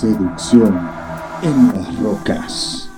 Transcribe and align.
Seducción 0.00 0.78
en 1.42 1.72
las 1.74 1.98
rocas. 1.98 2.88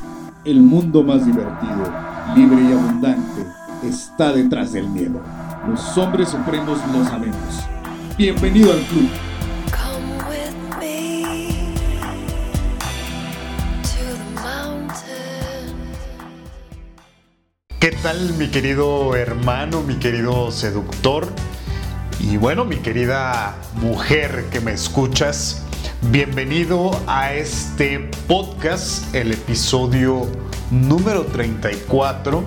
El 0.44 0.60
mundo 0.60 1.02
más 1.02 1.24
divertido, 1.24 1.90
libre 2.36 2.60
y 2.60 2.72
abundante 2.72 3.46
está 3.82 4.34
detrás 4.34 4.74
del 4.74 4.86
miedo. 4.86 5.18
Los 5.66 5.96
hombres 5.96 6.28
supremos 6.28 6.78
lo 6.92 7.02
sabemos. 7.06 7.64
Bienvenido 8.18 8.72
al 8.72 8.80
club. 8.80 9.08
¿Qué 17.78 17.92
tal 18.02 18.34
mi 18.34 18.48
querido 18.48 19.16
hermano, 19.16 19.80
mi 19.80 19.94
querido 19.94 20.50
seductor? 20.50 21.26
Y 22.18 22.36
bueno, 22.36 22.66
mi 22.66 22.76
querida 22.76 23.54
mujer 23.80 24.44
que 24.52 24.60
me 24.60 24.72
escuchas, 24.72 25.64
bienvenido 26.02 26.90
a 27.06 27.34
este 27.34 28.10
podcast, 28.26 29.14
el 29.14 29.32
episodio 29.32 30.26
número 30.70 31.26
34. 31.26 32.42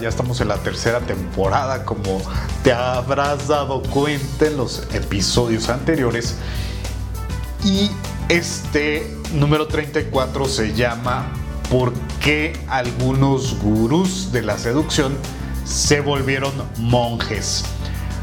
Ya 0.00 0.08
estamos 0.08 0.40
en 0.40 0.48
la 0.48 0.56
tercera 0.56 1.00
temporada, 1.00 1.84
como 1.84 2.20
te 2.64 2.72
habrás 2.72 3.48
dado 3.48 3.82
cuenta 3.82 4.46
en 4.46 4.56
los 4.56 4.88
episodios 4.94 5.68
anteriores. 5.68 6.38
Y 7.64 7.90
este 8.28 9.16
número 9.34 9.68
34 9.68 10.46
se 10.46 10.74
llama 10.74 11.26
¿Por 11.70 11.92
qué 12.20 12.58
algunos 12.68 13.58
gurús 13.60 14.32
de 14.32 14.42
la 14.42 14.58
seducción 14.58 15.16
se 15.64 16.00
volvieron 16.00 16.52
monjes? 16.78 17.64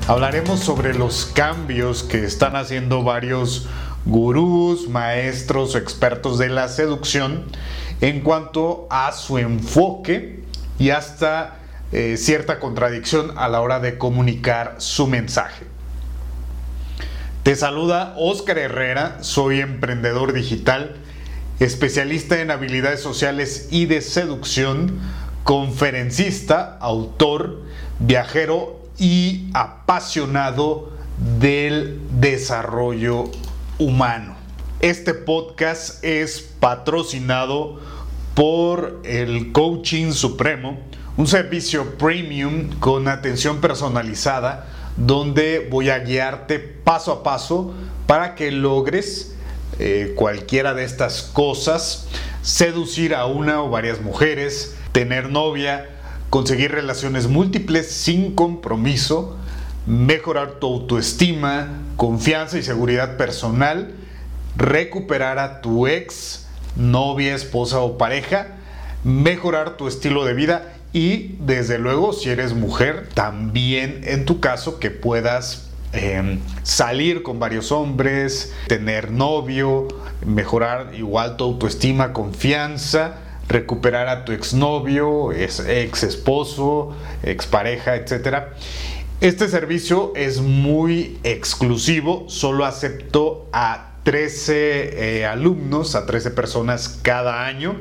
Hablaremos 0.07 0.59
sobre 0.59 0.95
los 0.95 1.27
cambios 1.27 2.02
que 2.02 2.26
están 2.26 2.55
haciendo 2.55 3.04
varios 3.04 3.68
gurús, 4.10 4.90
maestros 4.90 5.76
o 5.76 5.77
expertos 5.77 6.38
de 6.38 6.49
la 6.49 6.68
seducción 6.68 7.46
en 8.02 8.21
cuanto 8.21 8.88
a 8.90 9.12
su 9.12 9.38
enfoque 9.38 10.43
y 10.77 10.90
hasta 10.90 11.60
eh, 11.91 12.18
cierta 12.18 12.60
contradicción 12.60 13.38
a 13.38 13.48
la 13.48 13.62
hora 13.62 13.79
de 13.79 13.98
comunicar 13.98 14.76
su 14.79 15.07
mensaje. 15.07 15.66
Te 17.43 17.55
saluda 17.55 18.16
Oscar 18.18 18.57
Herrera, 18.57 19.18
soy 19.21 19.62
emprendedor 19.62 20.34
digital, 20.34 20.98
especialista 21.60 22.41
en 22.41 22.51
habilidades 22.51 23.01
sociales 23.01 23.68
y 23.71 23.85
de 23.85 24.01
seducción, 24.01 24.99
conferencista, 25.44 26.77
autor, 26.79 27.63
viajero 27.99 28.79
y 28.98 29.49
apasionado 29.54 30.91
del 31.40 31.99
desarrollo 32.12 33.32
humano. 33.80 34.35
Este 34.82 35.13
podcast 35.13 36.04
es 36.04 36.41
patrocinado 36.60 37.80
por 38.35 39.02
el 39.04 39.52
Coaching 39.52 40.12
Supremo, 40.12 40.77
un 41.18 41.27
servicio 41.27 41.98
premium 41.98 42.70
con 42.80 43.07
atención 43.07 43.60
personalizada 43.62 44.68
donde 44.98 45.68
voy 45.72 45.90
a 45.90 46.00
guiarte 46.00 46.60
paso 46.60 47.12
a 47.12 47.24
paso 47.24 47.74
para 48.05 48.35
que 48.35 48.52
logres 48.52 49.34
eh, 49.80 50.13
cualquiera 50.16 50.74
de 50.74 50.84
estas 50.84 51.22
cosas, 51.22 52.07
seducir 52.41 53.16
a 53.16 53.26
una 53.26 53.63
o 53.63 53.70
varias 53.70 54.02
mujeres, 54.02 54.76
tener 54.91 55.30
novia, 55.30 55.90
conseguir 56.30 56.72
relaciones 56.72 57.27
múltiples 57.27 57.90
sin 57.90 58.35
compromiso, 58.35 59.38
mejorar 59.90 60.59
tu 60.59 60.68
autoestima, 60.68 61.68
confianza 61.98 62.59
y 62.59 62.63
seguridad 62.63 63.18
personal, 63.18 63.95
recuperar 64.56 65.40
a 65.40 65.62
tu 65.62 65.88
ex, 65.88 66.47
novia, 66.75 67.34
esposa 67.34 67.79
o 67.79 67.97
pareja, 67.97 68.55
mejorar 69.03 69.77
tu 69.77 69.88
estilo 69.88 70.25
de 70.25 70.35
vida 70.35 70.73
y 70.94 71.35
desde 71.39 71.79
luego 71.79 72.13
si 72.13 72.29
eres 72.29 72.53
mujer, 72.53 73.09
también 73.16 74.01
en 74.03 74.25
tu 74.25 74.39
caso 74.39 74.79
que 74.79 74.91
puedas 74.91 75.69
eh, 75.94 76.38
salir 76.61 77.23
con 77.23 77.39
varios 77.39 77.71
hombres, 77.71 78.53
tener 78.67 79.09
novio, 79.09 79.88
mejorar 80.23 80.94
igual 80.94 81.35
tu 81.35 81.45
autoestima, 81.45 82.13
confianza, 82.13 83.16
recuperar 83.47 84.07
a 84.07 84.23
tu 84.23 84.33
exnovio, 84.33 85.31
ex, 85.31 85.61
ex 85.61 86.03
esposo, 86.03 86.95
expareja, 87.23 87.95
etc. 87.95 88.50
Este 89.22 89.50
servicio 89.50 90.13
es 90.16 90.40
muy 90.40 91.19
exclusivo, 91.24 92.24
solo 92.30 92.63
acepto 92.63 93.50
a 93.52 93.96
13 94.03 95.18
eh, 95.18 95.25
alumnos, 95.25 95.96
a 95.96 96.06
13 96.06 96.31
personas 96.31 97.00
cada 97.02 97.46
año. 97.46 97.75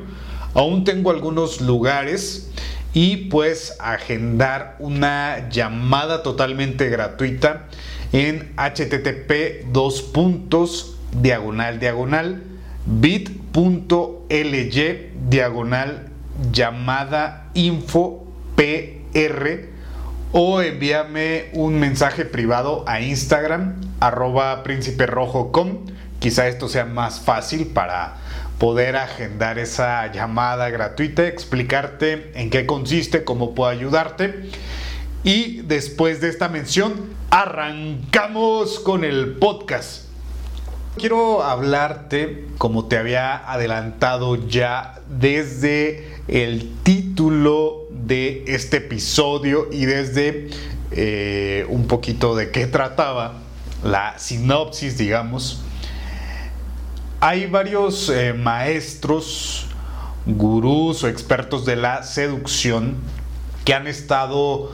Aún 0.53 0.83
tengo 0.83 1.11
algunos 1.11 1.61
lugares 1.61 2.51
y 2.93 3.29
pues 3.29 3.77
agendar 3.79 4.75
una 4.79 5.47
llamada 5.47 6.23
totalmente 6.23 6.89
gratuita 6.89 7.69
en 8.11 8.53
http 8.57 9.71
dos 9.71 10.01
puntos 10.01 10.97
diagonal 11.21 11.79
diagonal 11.79 12.43
bit.ly 12.85 13.21
diagonal 15.29 16.09
llamada 16.51 17.49
info 17.53 18.27
pr 18.57 19.78
o 20.31 20.61
envíame 20.61 21.49
un 21.53 21.79
mensaje 21.79 22.25
privado 22.25 22.83
a 22.87 23.01
Instagram 23.01 23.75
arroba 23.99 24.63
príncipe 24.63 25.05
rojo 25.05 25.51
com 25.51 25.85
quizá 26.19 26.47
esto 26.47 26.67
sea 26.67 26.85
más 26.85 27.19
fácil 27.21 27.67
para 27.67 28.17
poder 28.59 28.97
agendar 28.97 29.57
esa 29.57 30.11
llamada 30.11 30.69
gratuita, 30.69 31.25
explicarte 31.25 32.31
en 32.35 32.49
qué 32.49 32.65
consiste, 32.65 33.23
cómo 33.23 33.55
puedo 33.55 33.69
ayudarte. 33.69 34.49
Y 35.23 35.61
después 35.61 36.19
de 36.19 36.29
esta 36.29 36.49
mención, 36.49 37.09
arrancamos 37.29 38.79
con 38.79 39.03
el 39.05 39.37
podcast. 39.37 40.08
Quiero 40.97 41.43
hablarte, 41.43 42.47
como 42.57 42.85
te 42.85 42.97
había 42.97 43.37
adelantado 43.49 44.47
ya 44.47 44.99
desde 45.07 46.17
el 46.27 46.73
título 46.83 47.87
de 47.91 48.43
este 48.47 48.77
episodio 48.77 49.67
y 49.71 49.85
desde 49.85 50.49
eh, 50.91 51.65
un 51.69 51.87
poquito 51.87 52.35
de 52.35 52.49
qué 52.49 52.65
trataba, 52.65 53.35
la 53.83 54.17
sinopsis, 54.17 54.97
digamos, 54.97 55.61
hay 57.21 57.45
varios 57.45 58.09
eh, 58.09 58.33
maestros, 58.33 59.67
gurús 60.25 61.03
o 61.03 61.07
expertos 61.07 61.65
de 61.65 61.75
la 61.75 62.01
seducción 62.03 62.95
que 63.63 63.73
han 63.75 63.85
estado 63.85 64.71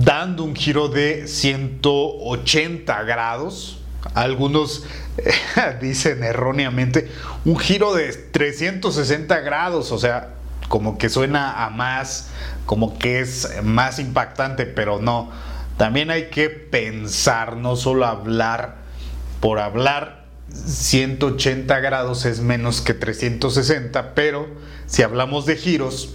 dando 0.00 0.44
un 0.44 0.56
giro 0.56 0.88
de 0.88 1.28
180 1.28 3.02
grados. 3.02 3.83
Algunos 4.12 4.84
dicen 5.80 6.22
erróneamente 6.22 7.10
un 7.44 7.56
giro 7.58 7.94
de 7.94 8.12
360 8.12 9.40
grados, 9.40 9.92
o 9.92 9.98
sea, 9.98 10.34
como 10.68 10.98
que 10.98 11.08
suena 11.08 11.64
a 11.64 11.70
más, 11.70 12.28
como 12.66 12.98
que 12.98 13.20
es 13.20 13.62
más 13.62 13.98
impactante, 13.98 14.66
pero 14.66 15.00
no. 15.00 15.30
También 15.76 16.10
hay 16.10 16.30
que 16.30 16.50
pensar, 16.50 17.56
no 17.56 17.76
solo 17.76 18.06
hablar 18.06 18.76
por 19.40 19.58
hablar 19.58 20.24
180 20.52 21.80
grados 21.80 22.24
es 22.26 22.40
menos 22.40 22.80
que 22.80 22.94
360, 22.94 24.14
pero 24.14 24.46
si 24.86 25.02
hablamos 25.02 25.46
de 25.46 25.56
giros, 25.56 26.14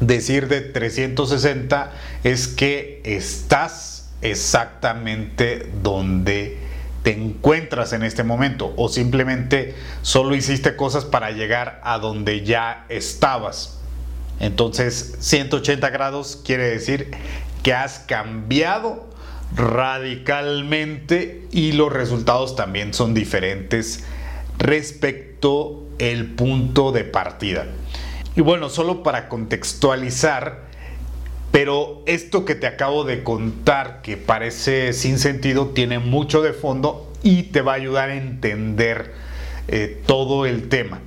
decir 0.00 0.48
de 0.48 0.60
360 0.60 1.92
es 2.24 2.48
que 2.48 3.00
estás 3.04 4.10
exactamente 4.22 5.70
donde 5.82 6.58
te 7.04 7.12
encuentras 7.12 7.92
en 7.92 8.02
este 8.02 8.24
momento 8.24 8.72
o 8.76 8.88
simplemente 8.88 9.74
solo 10.00 10.34
hiciste 10.34 10.74
cosas 10.74 11.04
para 11.04 11.30
llegar 11.32 11.80
a 11.84 11.98
donde 11.98 12.44
ya 12.44 12.86
estabas. 12.88 13.78
Entonces 14.40 15.14
180 15.20 15.90
grados 15.90 16.40
quiere 16.44 16.64
decir 16.64 17.10
que 17.62 17.74
has 17.74 17.98
cambiado 17.98 19.06
radicalmente 19.54 21.46
y 21.52 21.72
los 21.72 21.92
resultados 21.92 22.56
también 22.56 22.94
son 22.94 23.12
diferentes 23.12 24.02
respecto 24.58 25.84
el 25.98 26.34
punto 26.34 26.90
de 26.90 27.04
partida. 27.04 27.66
Y 28.34 28.40
bueno, 28.40 28.70
solo 28.70 29.02
para 29.02 29.28
contextualizar, 29.28 30.63
pero 31.54 32.02
esto 32.06 32.44
que 32.44 32.56
te 32.56 32.66
acabo 32.66 33.04
de 33.04 33.22
contar, 33.22 34.02
que 34.02 34.16
parece 34.16 34.92
sin 34.92 35.20
sentido, 35.20 35.68
tiene 35.68 36.00
mucho 36.00 36.42
de 36.42 36.52
fondo 36.52 37.12
y 37.22 37.44
te 37.44 37.60
va 37.60 37.74
a 37.74 37.76
ayudar 37.76 38.10
a 38.10 38.16
entender 38.16 39.12
eh, 39.68 40.02
todo 40.04 40.46
el 40.46 40.68
tema. 40.68 40.98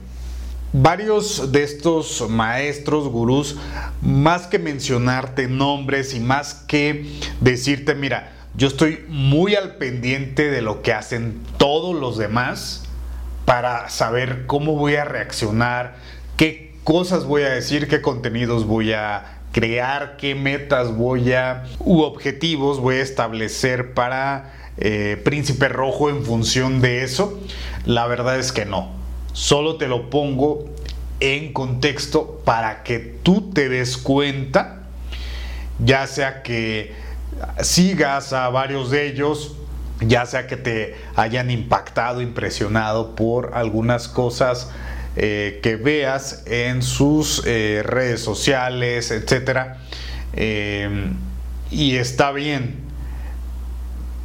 Varios 0.72 1.52
de 1.52 1.64
estos 1.64 2.30
maestros, 2.30 3.10
gurús, 3.10 3.58
más 4.02 4.48
que 4.48 4.58
mencionarte 4.58 5.50
nombres 5.50 6.14
y 6.14 6.22
más 6.22 6.54
que 6.66 7.06
decirte, 7.42 7.94
mira, 7.94 8.32
yo 8.56 8.70
estoy 8.70 9.04
muy 9.10 9.54
al 9.56 9.76
pendiente 9.76 10.50
de 10.50 10.62
lo 10.62 10.82
que 10.82 10.94
hacen 10.94 11.42
todos 11.58 11.94
los 11.94 12.18
demás, 12.18 12.86
para 13.44 13.90
saber 13.90 14.46
cómo 14.46 14.78
voy 14.78 14.96
a 14.96 15.04
reaccionar, 15.04 15.98
qué 16.38 16.74
cosas 16.86 17.26
voy 17.26 17.42
a 17.42 17.50
decir, 17.50 17.90
qué 17.90 18.02
contenidos 18.02 18.66
voy 18.66 18.94
a 18.94 19.37
crear, 19.58 20.18
qué 20.18 20.36
metas 20.36 20.96
voy 20.96 21.34
a 21.34 21.64
u 21.80 22.02
objetivos 22.02 22.80
voy 22.80 22.98
a 22.98 23.02
establecer 23.02 23.96
para 23.96 24.54
eh, 24.78 25.20
Príncipe 25.26 25.68
Rojo 25.68 26.12
en 26.12 26.24
función 26.24 26.80
de 26.80 27.04
eso. 27.04 27.40
La 27.84 28.06
verdad 28.06 28.38
es 28.38 28.52
que 28.52 28.66
no. 28.66 28.92
Solo 29.34 29.78
te 29.78 29.88
lo 29.88 30.12
pongo 30.12 30.66
en 31.20 31.54
contexto 31.54 32.40
para 32.46 32.84
que 32.84 33.00
tú 33.00 33.50
te 33.52 33.68
des 33.68 33.98
cuenta, 33.98 34.84
ya 35.84 36.06
sea 36.06 36.44
que 36.44 36.94
sigas 37.60 38.34
a 38.34 38.50
varios 38.50 38.92
de 38.92 39.08
ellos, 39.08 39.56
ya 40.02 40.28
sea 40.28 40.46
que 40.46 40.58
te 40.58 40.98
hayan 41.16 41.50
impactado, 41.50 42.22
impresionado 42.22 43.16
por 43.16 43.56
algunas 43.56 44.08
cosas 44.08 44.70
eh, 45.20 45.62
que 45.64 45.78
veas 45.78 46.44
en 46.46 46.84
sus 46.84 47.42
eh, 47.48 47.82
redes 47.84 48.22
sociales, 48.22 49.10
etcétera. 49.10 49.80
Eh, 50.34 51.10
y 51.72 51.96
está 51.96 52.32
bien. 52.32 52.76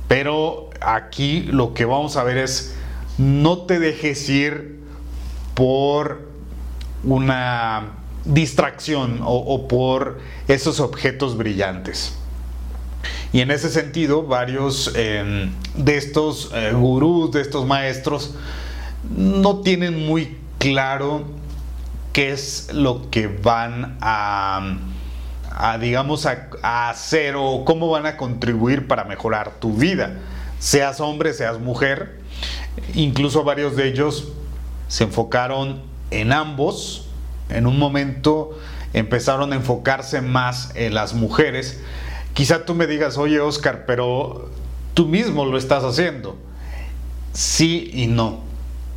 Pero 0.07 0.69
aquí 0.83 1.45
lo 1.45 1.73
que 1.73 1.87
vamos 1.87 2.19
a 2.19 2.25
ver 2.25 2.37
es 2.37 2.75
no 3.17 3.63
te 3.63 3.79
dejes 3.79 4.29
ir 4.29 4.81
por 5.55 6.29
una 7.05 7.95
distracción 8.27 9.21
o 9.25 9.69
por 9.69 10.21
esos 10.47 10.79
objetos 10.79 11.39
brillantes. 11.39 12.19
Y 13.33 13.41
en 13.41 13.51
ese 13.51 13.71
sentido, 13.71 14.25
varios 14.25 14.93
de 14.93 15.97
estos 15.97 16.53
gurús, 16.75 17.33
de 17.33 17.41
estos 17.41 17.67
maestros, 17.67 18.35
no 19.17 19.61
tienen 19.61 20.07
muy 20.07 20.42
claro 20.63 21.25
qué 22.13 22.31
es 22.31 22.71
lo 22.73 23.11
que 23.11 23.27
van 23.27 23.99
a, 24.01 24.79
digamos, 25.81 26.27
a, 26.27 26.89
hacer 26.89 27.35
o 27.37 27.65
cómo 27.65 27.89
van 27.89 28.07
a 28.07 28.17
contribuir 28.17 28.87
para 28.87 29.05
mejorar 29.05 29.55
tu 29.59 29.75
vida. 29.75 30.19
Seas 30.59 31.01
hombre, 31.01 31.33
seas 31.33 31.59
mujer. 31.59 32.21
Incluso 32.95 33.43
varios 33.43 33.75
de 33.75 33.89
ellos 33.89 34.29
se 34.87 35.05
enfocaron 35.05 35.83
en 36.13 36.33
ambos. 36.33 37.09
En 37.49 37.67
un 37.67 37.79
momento 37.79 38.59
empezaron 38.93 39.53
a 39.53 39.57
enfocarse 39.57 40.21
más 40.21 40.71
en 40.77 40.95
las 40.95 41.13
mujeres 41.13 41.83
Quizá 42.35 42.65
tú 42.65 42.75
me 42.75 42.87
digas, 42.87 43.19
oye 43.19 43.41
Oscar, 43.41 43.85
pero 43.87 44.49
tú 44.95 45.07
mismo 45.07 45.45
lo 45.45 45.59
estás 45.59 45.85
haciendo. 45.85 46.37
Sí 47.35 47.91
y 47.93 48.07
no. 48.07 48.41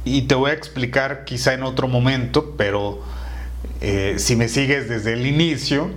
Y 0.05 0.23
te 0.23 0.35
voy 0.35 0.51
a 0.51 0.53
explicar 0.53 1.25
quizá 1.25 1.55
en 1.55 1.63
otro 1.63 1.87
momento, 1.87 2.53
pero 2.57 3.01
eh, 3.81 4.15
si 4.17 4.35
me 4.35 4.47
sigues 4.47 4.87
desde 4.87 5.13
el 5.13 5.25
inicio, 5.25 5.89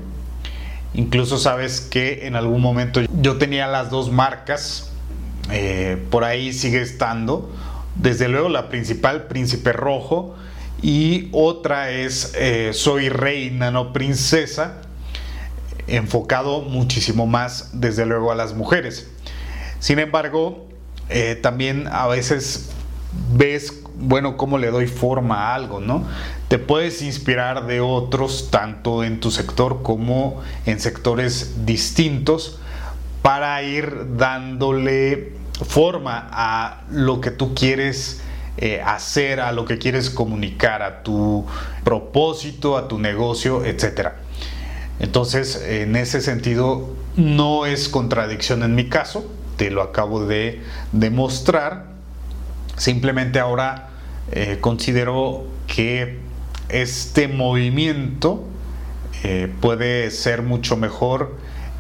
incluso 0.95 1.39
sabes 1.39 1.83
que 1.83 2.27
en 2.27 2.35
algún 2.35 2.63
momento 2.63 3.03
yo 3.21 3.37
tenía 3.37 3.67
las 3.67 3.91
dos 3.91 4.11
marcas, 4.11 4.91
eh, 5.53 6.03
por 6.11 6.25
ahí 6.25 6.55
sigue 6.55 6.81
estando. 6.81 7.55
Desde 7.97 8.29
luego 8.29 8.49
la 8.49 8.71
principal, 8.71 9.25
Príncipe 9.25 9.73
Rojo, 9.75 10.35
y 10.81 11.29
otra 11.33 11.91
es 11.91 12.33
eh, 12.35 12.71
Soy 12.73 13.11
Reina, 13.11 13.71
no 13.71 13.93
Princesa 13.93 14.83
enfocado 15.87 16.63
muchísimo 16.63 17.27
más, 17.27 17.71
desde 17.73 18.07
luego, 18.07 18.31
a 18.31 18.35
las 18.35 18.55
mujeres. 18.55 19.09
Sin 19.81 19.99
embargo, 19.99 20.67
también 21.41 21.89
a 21.91 22.07
veces 22.07 22.69
ves, 23.35 23.73
bueno, 23.99 24.37
cómo 24.37 24.59
le 24.59 24.71
doy 24.71 24.87
forma 24.87 25.49
a 25.49 25.55
algo, 25.55 25.81
¿no? 25.81 26.05
Te 26.49 26.59
puedes 26.59 27.03
inspirar 27.03 27.67
de 27.67 27.81
otros, 27.81 28.50
tanto 28.50 29.05
en 29.05 29.21
tu 29.21 29.31
sector 29.31 29.83
como 29.83 30.41
en 30.67 30.81
sectores 30.81 31.67
distintos, 31.67 32.61
para 33.23 33.62
ir 33.62 34.17
dándole 34.17 35.33
forma 35.67 36.29
a 36.31 36.83
lo 36.91 37.21
que 37.21 37.31
tú 37.31 37.55
quieres 37.55 38.23
eh, 38.56 38.81
hacer, 38.85 39.41
a 39.41 39.53
lo 39.53 39.65
que 39.65 39.79
quieres 39.79 40.11
comunicar, 40.11 40.83
a 40.83 41.03
tu 41.03 41.45
propósito, 41.85 42.77
a 42.77 42.89
tu 42.89 42.99
negocio, 42.99 43.65
etcétera. 43.65 44.17
Entonces, 45.00 45.62
en 45.65 45.97
ese 45.97 46.21
sentido, 46.21 46.89
no 47.17 47.67
es 47.67 47.89
contradicción 47.89 48.62
en 48.62 48.75
mi 48.75 48.89
caso, 48.89 49.31
te 49.56 49.71
lo 49.71 49.83
acabo 49.83 50.25
de 50.25 50.62
demostrar. 50.93 51.87
Simplemente 52.77 53.41
ahora 53.41 53.88
eh, 54.33 54.59
considero 54.61 55.45
que 55.67 56.19
este 56.69 57.29
movimiento 57.29 58.45
eh, 59.25 59.53
puede 59.61 60.11
ser 60.11 60.43
mucho 60.43 60.77
mejor 60.77 61.37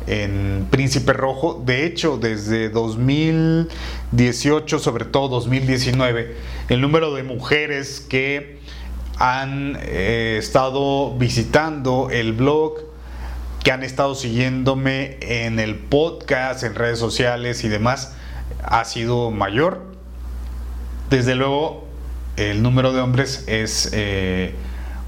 en 0.06 0.66
Príncipe 0.70 1.12
Rojo. 1.12 1.62
De 1.64 1.84
hecho, 1.84 2.16
desde 2.16 2.70
2018, 2.70 4.78
sobre 4.78 5.04
todo 5.04 5.28
2019, 5.28 6.34
el 6.68 6.80
número 6.80 7.14
de 7.14 7.22
mujeres 7.22 8.00
que 8.00 8.58
han 9.18 9.76
eh, 9.80 10.36
estado 10.38 11.16
visitando 11.16 12.08
el 12.10 12.32
blog, 12.32 12.74
que 13.62 13.72
han 13.72 13.82
estado 13.82 14.14
siguiéndome 14.14 15.18
en 15.20 15.58
el 15.58 15.74
podcast, 15.74 16.62
en 16.62 16.74
redes 16.74 16.98
sociales 16.98 17.64
y 17.64 17.68
demás, 17.68 18.14
ha 18.62 18.84
sido 18.84 19.30
mayor. 19.30 19.82
Desde 21.10 21.34
luego, 21.34 21.87
el 22.38 22.62
número 22.62 22.92
de 22.92 23.00
hombres 23.00 23.44
es 23.48 23.90
eh, 23.92 24.54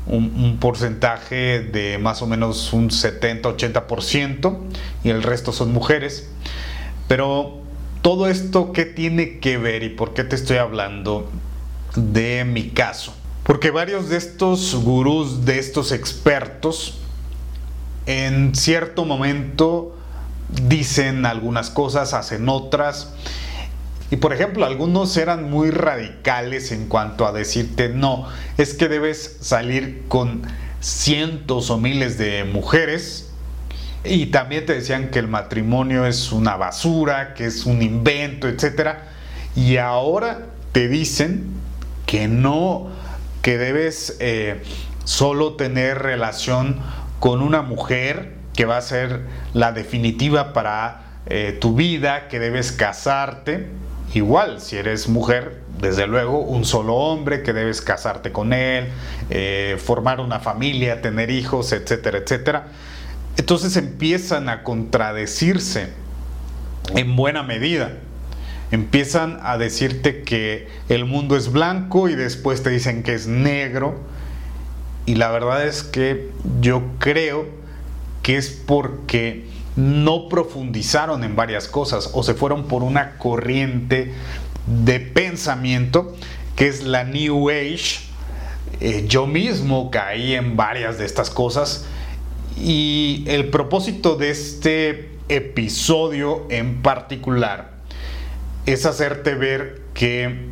un, 0.06 0.59
porcentaje 0.61 1.61
de 1.61 1.99
más 1.99 2.23
o 2.23 2.27
menos 2.27 2.73
un 2.73 2.91
70-80% 2.91 4.59
y 5.05 5.11
el 5.11 5.23
resto 5.23 5.53
son 5.53 5.73
mujeres. 5.73 6.29
Pero 7.06 7.61
todo 8.03 8.29
esto, 8.29 8.73
¿qué 8.73 8.85
tiene 8.85 9.38
que 9.38 9.59
ver 9.59 9.85
y 9.85 9.91
por 9.91 10.12
qué 10.12 10.25
te 10.25 10.35
estoy 10.35 10.56
hablando 10.56 11.31
de 11.94 12.44
mi 12.44 12.71
caso? 12.71 13.15
Porque 13.44 13.71
varios 13.71 14.09
de 14.09 14.17
estos 14.17 14.75
gurús, 14.75 15.44
de 15.44 15.59
estos 15.59 15.93
expertos, 15.93 16.99
en 18.06 18.55
cierto 18.55 19.05
momento 19.05 19.97
dicen 20.67 21.26
algunas 21.26 21.71
cosas, 21.71 22.12
hacen 22.12 22.49
otras. 22.49 23.12
Y 24.11 24.17
por 24.17 24.33
ejemplo, 24.33 24.67
algunos 24.67 25.17
eran 25.17 25.50
muy 25.50 25.71
radicales 25.71 26.73
en 26.73 26.88
cuanto 26.88 27.26
a 27.26 27.33
decirte, 27.33 27.88
no, 27.88 28.26
es 28.59 28.75
que 28.75 28.88
debes 28.88 29.38
salir 29.40 30.05
con 30.09 30.43
cientos 30.81 31.71
o 31.71 31.79
miles 31.79 32.19
de 32.19 32.45
mujeres. 32.45 33.31
Y 34.02 34.26
también 34.26 34.67
te 34.67 34.75
decían 34.75 35.11
que 35.11 35.19
el 35.19 35.29
matrimonio 35.29 36.07
es 36.07 36.33
una 36.33 36.57
basura, 36.57 37.35
que 37.35 37.47
es 37.47 37.67
un 37.67 37.83
invento, 37.83 38.49
etc. 38.49 38.97
Y 39.55 39.76
ahora 39.76 40.47
te 40.73 40.88
dicen 40.88 41.45
que 42.07 42.26
no, 42.26 42.88
que 43.43 43.59
debes 43.59 44.17
eh, 44.21 44.62
solo 45.05 45.55
tener 45.55 45.99
relación 45.99 46.81
con 47.21 47.43
una 47.43 47.62
mujer 47.62 48.35
que 48.55 48.64
va 48.64 48.79
a 48.79 48.83
ser 48.83 49.21
la 49.52 49.73
definitiva 49.73 50.52
para 50.52 51.21
eh, 51.26 51.57
tu 51.61 51.75
vida, 51.75 52.29
que 52.29 52.40
debes 52.40 52.73
casarte. 52.73 53.69
Igual, 54.12 54.61
si 54.61 54.76
eres 54.76 55.09
mujer, 55.09 55.61
desde 55.79 56.07
luego, 56.07 56.40
un 56.40 56.64
solo 56.64 56.95
hombre 56.97 57.43
que 57.43 57.52
debes 57.52 57.81
casarte 57.81 58.33
con 58.33 58.52
él, 58.52 58.88
eh, 59.31 59.79
formar 59.83 60.21
una 60.21 60.40
familia, 60.40 61.00
tener 61.00 61.31
hijos, 61.31 61.73
etcétera, 61.73 62.19
etcétera. 62.19 62.69
Entonces 63.37 63.76
empiezan 63.76 64.49
a 64.49 64.64
contradecirse 64.64 65.90
en 66.95 67.14
buena 67.17 67.43
medida. 67.43 67.93
Empiezan 68.73 69.38
a 69.43 69.59
decirte 69.59 70.23
que 70.23 70.69
el 70.88 71.05
mundo 71.05 71.37
es 71.37 71.50
blanco 71.50 72.09
y 72.09 72.14
después 72.14 72.62
te 72.62 72.71
dicen 72.71 73.02
que 73.02 73.14
es 73.14 73.26
negro 73.26 73.99
y 75.07 75.17
la 75.17 75.31
verdad 75.31 75.67
es 75.67 75.83
que 75.83 76.31
yo 76.61 76.83
creo 76.99 77.47
que 78.23 78.37
es 78.37 78.50
porque 78.50 79.50
no 79.77 80.29
profundizaron 80.29 81.25
en 81.25 81.37
varias 81.37 81.69
cosas 81.69 82.11
o 82.12 82.23
se 82.23 82.35
fueron 82.35 82.65
por 82.65 82.83
una 82.83 83.17
corriente 83.19 84.12
de 84.67 85.00
pensamiento 85.00 86.15
que 86.57 86.69
es 86.69 86.83
la 86.83 87.05
New 87.05 87.50
Age. 87.50 88.00
Eh, 88.81 89.05
yo 89.09 89.27
mismo 89.27 89.91
caí 89.91 90.35
en 90.35 90.57
varias 90.57 90.99
de 90.99 91.07
estas 91.07 91.31
cosas 91.31 91.87
y 92.59 93.25
el 93.27 93.49
propósito 93.49 94.17
de 94.17 94.31
este 94.31 95.11
episodio 95.29 96.47
en 96.50 96.83
particular 96.83 97.73
es 98.67 98.85
hacerte 98.87 99.35
ver 99.35 99.83
que 99.95 100.49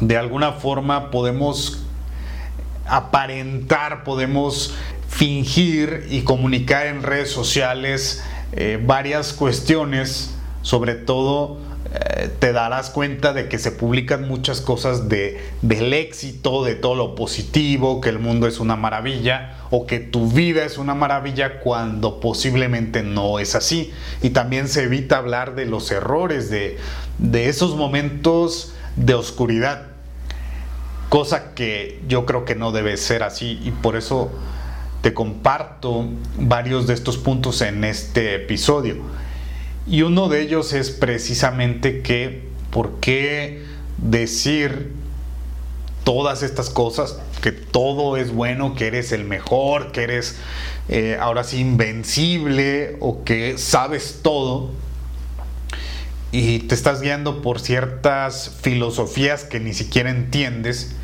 de 0.00 0.16
alguna 0.16 0.52
forma 0.52 1.10
podemos 1.10 1.84
aparentar, 2.86 4.04
podemos 4.04 4.74
fingir 5.20 6.06
y 6.08 6.22
comunicar 6.22 6.86
en 6.86 7.02
redes 7.02 7.30
sociales 7.30 8.24
eh, 8.52 8.82
varias 8.82 9.34
cuestiones 9.34 10.30
sobre 10.62 10.94
todo 10.94 11.58
eh, 11.92 12.30
te 12.38 12.54
darás 12.54 12.88
cuenta 12.88 13.34
de 13.34 13.46
que 13.46 13.58
se 13.58 13.70
publican 13.70 14.26
muchas 14.26 14.62
cosas 14.62 15.10
de, 15.10 15.38
del 15.60 15.92
éxito, 15.92 16.64
de 16.64 16.74
todo 16.74 16.94
lo 16.94 17.14
positivo, 17.16 18.00
que 18.00 18.08
el 18.08 18.18
mundo 18.18 18.46
es 18.46 18.60
una 18.60 18.76
maravilla 18.76 19.58
o 19.68 19.86
que 19.86 20.00
tu 20.00 20.26
vida 20.26 20.64
es 20.64 20.78
una 20.78 20.94
maravilla 20.94 21.60
cuando 21.60 22.18
posiblemente 22.18 23.02
no 23.02 23.40
es 23.40 23.54
así. 23.54 23.92
Y 24.22 24.30
también 24.30 24.68
se 24.68 24.84
evita 24.84 25.18
hablar 25.18 25.54
de 25.54 25.66
los 25.66 25.90
errores, 25.90 26.48
de, 26.48 26.78
de 27.18 27.50
esos 27.50 27.76
momentos 27.76 28.72
de 28.96 29.12
oscuridad, 29.12 29.88
cosa 31.10 31.52
que 31.52 32.00
yo 32.08 32.24
creo 32.24 32.46
que 32.46 32.54
no 32.54 32.72
debe 32.72 32.96
ser 32.96 33.22
así 33.22 33.60
y 33.62 33.70
por 33.70 33.96
eso 33.96 34.30
te 35.02 35.14
comparto 35.14 36.08
varios 36.38 36.86
de 36.86 36.94
estos 36.94 37.16
puntos 37.16 37.62
en 37.62 37.84
este 37.84 38.34
episodio. 38.34 38.96
Y 39.86 40.02
uno 40.02 40.28
de 40.28 40.42
ellos 40.42 40.72
es 40.72 40.90
precisamente 40.90 42.02
que, 42.02 42.48
¿por 42.70 43.00
qué 43.00 43.64
decir 43.96 44.92
todas 46.04 46.42
estas 46.42 46.70
cosas? 46.70 47.18
Que 47.42 47.50
todo 47.50 48.16
es 48.16 48.32
bueno, 48.32 48.74
que 48.74 48.86
eres 48.86 49.12
el 49.12 49.24
mejor, 49.24 49.92
que 49.92 50.02
eres 50.02 50.36
eh, 50.88 51.16
ahora 51.18 51.44
sí 51.44 51.58
invencible 51.60 52.96
o 53.00 53.24
que 53.24 53.56
sabes 53.56 54.20
todo. 54.22 54.70
Y 56.30 56.60
te 56.60 56.74
estás 56.74 57.00
guiando 57.00 57.42
por 57.42 57.58
ciertas 57.58 58.54
filosofías 58.60 59.44
que 59.44 59.60
ni 59.60 59.72
siquiera 59.72 60.10
entiendes 60.10 60.94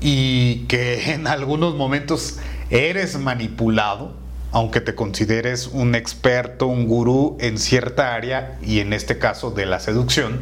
y 0.00 0.66
que 0.66 1.12
en 1.12 1.26
algunos 1.26 1.76
momentos 1.76 2.38
eres 2.74 3.16
manipulado 3.18 4.12
aunque 4.50 4.80
te 4.80 4.94
consideres 4.94 5.66
un 5.66 5.96
experto, 5.96 6.68
un 6.68 6.86
gurú 6.86 7.36
en 7.40 7.58
cierta 7.58 8.14
área 8.14 8.56
y 8.62 8.78
en 8.78 8.92
este 8.92 9.18
caso 9.18 9.50
de 9.50 9.66
la 9.66 9.80
seducción 9.80 10.38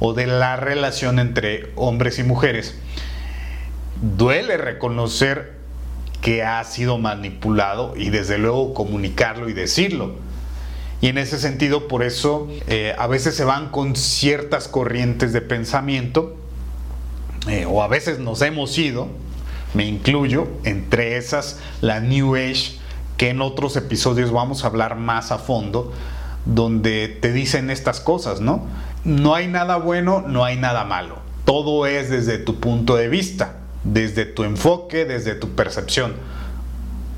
o 0.00 0.12
de 0.12 0.26
la 0.26 0.56
relación 0.56 1.18
entre 1.18 1.72
hombres 1.74 2.18
y 2.18 2.24
mujeres, 2.24 2.74
duele 4.02 4.58
reconocer 4.58 5.56
que 6.20 6.42
ha 6.42 6.62
sido 6.64 6.98
manipulado 6.98 7.94
y 7.96 8.10
desde 8.10 8.36
luego 8.36 8.74
comunicarlo 8.74 9.48
y 9.48 9.54
decirlo. 9.54 10.16
Y 11.00 11.06
en 11.06 11.16
ese 11.16 11.38
sentido, 11.38 11.88
por 11.88 12.02
eso 12.02 12.48
eh, 12.66 12.94
a 12.98 13.06
veces 13.06 13.34
se 13.34 13.44
van 13.44 13.70
con 13.70 13.96
ciertas 13.96 14.68
corrientes 14.68 15.32
de 15.32 15.40
pensamiento, 15.40 16.36
eh, 17.48 17.64
o 17.66 17.82
a 17.82 17.88
veces 17.88 18.18
nos 18.18 18.42
hemos 18.42 18.76
ido, 18.76 19.08
me 19.78 19.86
incluyo, 19.86 20.48
entre 20.64 21.18
esas 21.18 21.60
la 21.82 22.00
New 22.00 22.34
Age 22.34 22.80
que 23.16 23.30
en 23.30 23.40
otros 23.40 23.76
episodios 23.76 24.32
vamos 24.32 24.64
a 24.64 24.66
hablar 24.66 24.96
más 24.96 25.30
a 25.30 25.38
fondo, 25.38 25.92
donde 26.46 27.06
te 27.06 27.32
dicen 27.32 27.70
estas 27.70 28.00
cosas, 28.00 28.40
¿no? 28.40 28.66
No 29.04 29.36
hay 29.36 29.46
nada 29.46 29.76
bueno, 29.76 30.24
no 30.26 30.44
hay 30.44 30.56
nada 30.56 30.82
malo. 30.82 31.20
Todo 31.44 31.86
es 31.86 32.10
desde 32.10 32.38
tu 32.38 32.58
punto 32.58 32.96
de 32.96 33.08
vista, 33.08 33.54
desde 33.84 34.24
tu 34.24 34.42
enfoque, 34.42 35.04
desde 35.04 35.36
tu 35.36 35.50
percepción, 35.50 36.14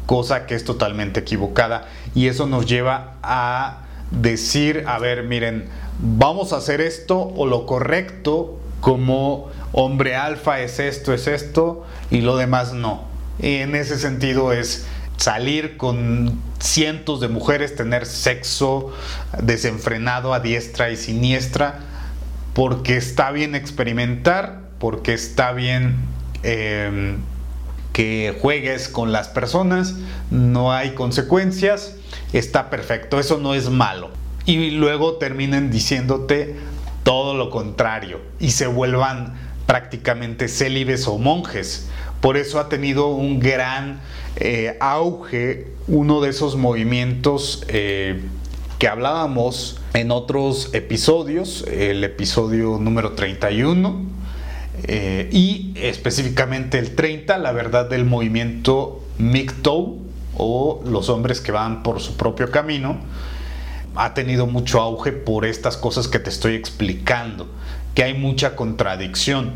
cosa 0.05 0.45
que 0.45 0.55
es 0.55 0.63
totalmente 0.63 1.21
equivocada. 1.21 1.89
Y 2.15 2.27
eso 2.27 2.47
nos 2.47 2.67
lleva 2.67 3.15
a 3.23 3.85
decir, 4.11 4.85
a 4.87 4.99
ver, 4.99 5.23
miren, 5.23 5.71
vamos 5.99 6.53
a 6.53 6.59
hacer 6.59 6.83
esto 6.83 7.21
o 7.23 7.47
lo 7.47 7.65
correcto 7.65 8.59
como 8.83 9.49
hombre 9.73 10.17
alfa 10.17 10.61
es 10.61 10.79
esto, 10.79 11.15
es 11.15 11.27
esto 11.27 11.87
y 12.11 12.21
lo 12.21 12.37
demás 12.37 12.73
no. 12.73 13.05
Y 13.41 13.57
en 13.57 13.75
ese 13.75 13.99
sentido 13.99 14.53
es 14.53 14.87
salir 15.17 15.77
con 15.77 16.41
cientos 16.59 17.21
de 17.21 17.29
mujeres, 17.29 17.77
tener 17.77 18.07
sexo 18.07 18.93
desenfrenado 19.43 20.35
a 20.35 20.41
diestra 20.41 20.91
y 20.91 20.97
siniestra, 20.97 21.81
porque 22.55 22.97
está 22.97 23.31
bien 23.31 23.55
experimentar, 23.55 24.61
porque 24.79 25.15
está 25.15 25.53
bien 25.53 25.97
em, 26.43 27.19
que 27.93 28.37
juegues 28.41 28.89
con 28.89 29.13
las 29.13 29.29
personas, 29.29 29.97
no 30.31 30.73
hay 30.73 30.91
consecuencias, 30.91 31.97
está 32.33 32.71
perfecto, 32.71 33.21
eso 33.21 33.39
no 33.39 33.55
es 33.55 33.69
malo. 33.69 34.11
Y 34.47 34.71
luego 34.71 35.17
terminen 35.17 35.71
diciéndote 35.71 36.57
todo 37.03 37.35
lo 37.35 37.51
contrario 37.51 38.21
y 38.39 38.53
se 38.53 38.67
vuelvan 38.67 39.35
prácticamente 39.67 40.49
célibes 40.49 41.07
o 41.07 41.19
monjes. 41.19 41.89
Por 42.21 42.37
eso 42.37 42.61
ha 42.61 42.69
tenido 42.69 43.09
un 43.09 43.41
gran 43.41 44.01
eh, 44.37 44.77
auge 44.81 45.69
uno 45.89 46.21
de 46.21 46.31
esos 46.31 46.57
movimientos 46.57 47.65
eh, 47.69 48.21
que 48.79 48.89
hablábamos 48.89 49.81
en 49.95 50.11
otros 50.11 50.71
episodios, 50.73 51.65
el 51.67 52.05
episodio 52.05 52.79
número 52.79 53.13
31 53.13 54.03
eh, 54.85 55.29
y 55.33 55.73
específicamente 55.77 56.79
el 56.79 56.95
30, 56.95 57.39
la 57.39 57.53
verdad 57.53 57.89
del 57.89 58.05
movimiento 58.05 59.05
MGTOW 59.19 59.99
o 60.37 60.83
los 60.87 61.09
hombres 61.09 61.41
que 61.41 61.53
van 61.53 61.83
por 61.83 62.01
su 62.01 62.17
propio 62.17 62.51
camino, 62.51 62.99
ha 63.97 64.15
tenido 64.15 64.47
mucho 64.47 64.81
auge 64.81 65.13
por 65.13 65.45
estas 65.45 65.77
cosas 65.77 66.09
que 66.09 66.19
te 66.19 66.31
estoy 66.31 66.55
explicando, 66.55 67.49
que 67.95 68.05
hay 68.05 68.15
mucha 68.15 68.57
contradicción. 68.57 69.53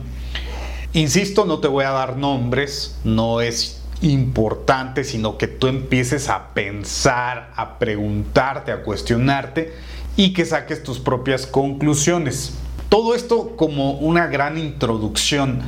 Insisto, 0.94 1.44
no 1.44 1.58
te 1.58 1.66
voy 1.66 1.84
a 1.84 1.90
dar 1.90 2.16
nombres, 2.16 2.96
no 3.02 3.40
es 3.40 3.82
importante, 4.00 5.02
sino 5.02 5.38
que 5.38 5.48
tú 5.48 5.66
empieces 5.66 6.28
a 6.28 6.54
pensar, 6.54 7.50
a 7.56 7.80
preguntarte, 7.80 8.70
a 8.70 8.84
cuestionarte 8.84 9.74
y 10.16 10.32
que 10.32 10.44
saques 10.44 10.84
tus 10.84 11.00
propias 11.00 11.48
conclusiones. 11.48 12.54
Todo 12.90 13.16
esto 13.16 13.56
como 13.56 13.94
una 13.94 14.28
gran 14.28 14.56
introducción. 14.56 15.62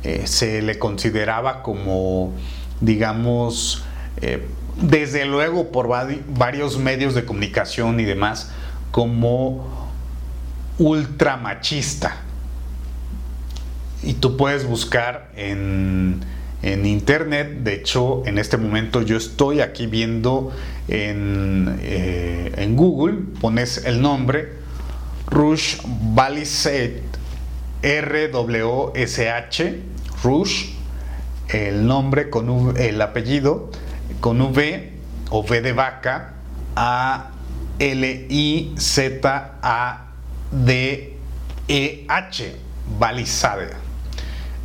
Eh, 0.03 0.23
se 0.25 0.61
le 0.61 0.77
consideraba 0.77 1.63
como, 1.63 2.33
digamos, 2.81 3.85
eh, 4.21 4.45
desde 4.75 5.23
luego 5.23 5.71
por 5.71 5.87
varios 5.87 6.77
medios 6.77 7.15
de 7.15 7.23
comunicación 7.23 8.01
y 8.01 8.03
demás, 8.03 8.51
como 8.91 9.92
ultra 10.79 11.37
machista 11.37 12.15
y 14.03 14.13
tú 14.13 14.37
puedes 14.37 14.65
buscar 14.65 15.31
en, 15.35 16.21
internet. 16.63 17.59
De 17.63 17.73
hecho, 17.73 18.23
en 18.25 18.37
este 18.37 18.55
momento 18.57 19.01
yo 19.01 19.17
estoy 19.17 19.59
aquí 19.59 19.85
viendo 19.85 20.53
en, 20.87 21.77
eh, 21.81 22.71
Google, 22.71 23.17
pones 23.41 23.85
el 23.85 24.01
nombre 24.01 24.53
Rush 25.27 25.77
Baliset 25.85 27.01
R-W-S-H, 27.81 29.79
Rush, 30.23 30.65
el 31.49 31.85
nombre 31.85 32.29
con 32.29 32.77
el 32.77 33.01
apellido 33.01 33.69
con 34.21 34.39
V 34.41 34.93
o 35.29 35.41
V 35.41 35.61
de 35.61 35.73
vaca, 35.73 36.33
A 36.75 37.29
L 40.53 40.71
I 40.71 40.85
Z 40.87 41.07
A 41.07 41.07
D 41.07 41.17
E 41.67 42.05
H, 42.07 42.55
Balizade. 42.99 43.69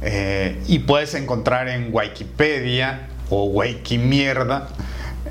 Eh, 0.01 0.63
y 0.69 0.81
puedes 0.81 1.15
encontrar 1.15 1.69
en 1.69 1.89
Wikipedia 1.93 3.09
o 3.31 3.47
Wikimierda 3.47 4.69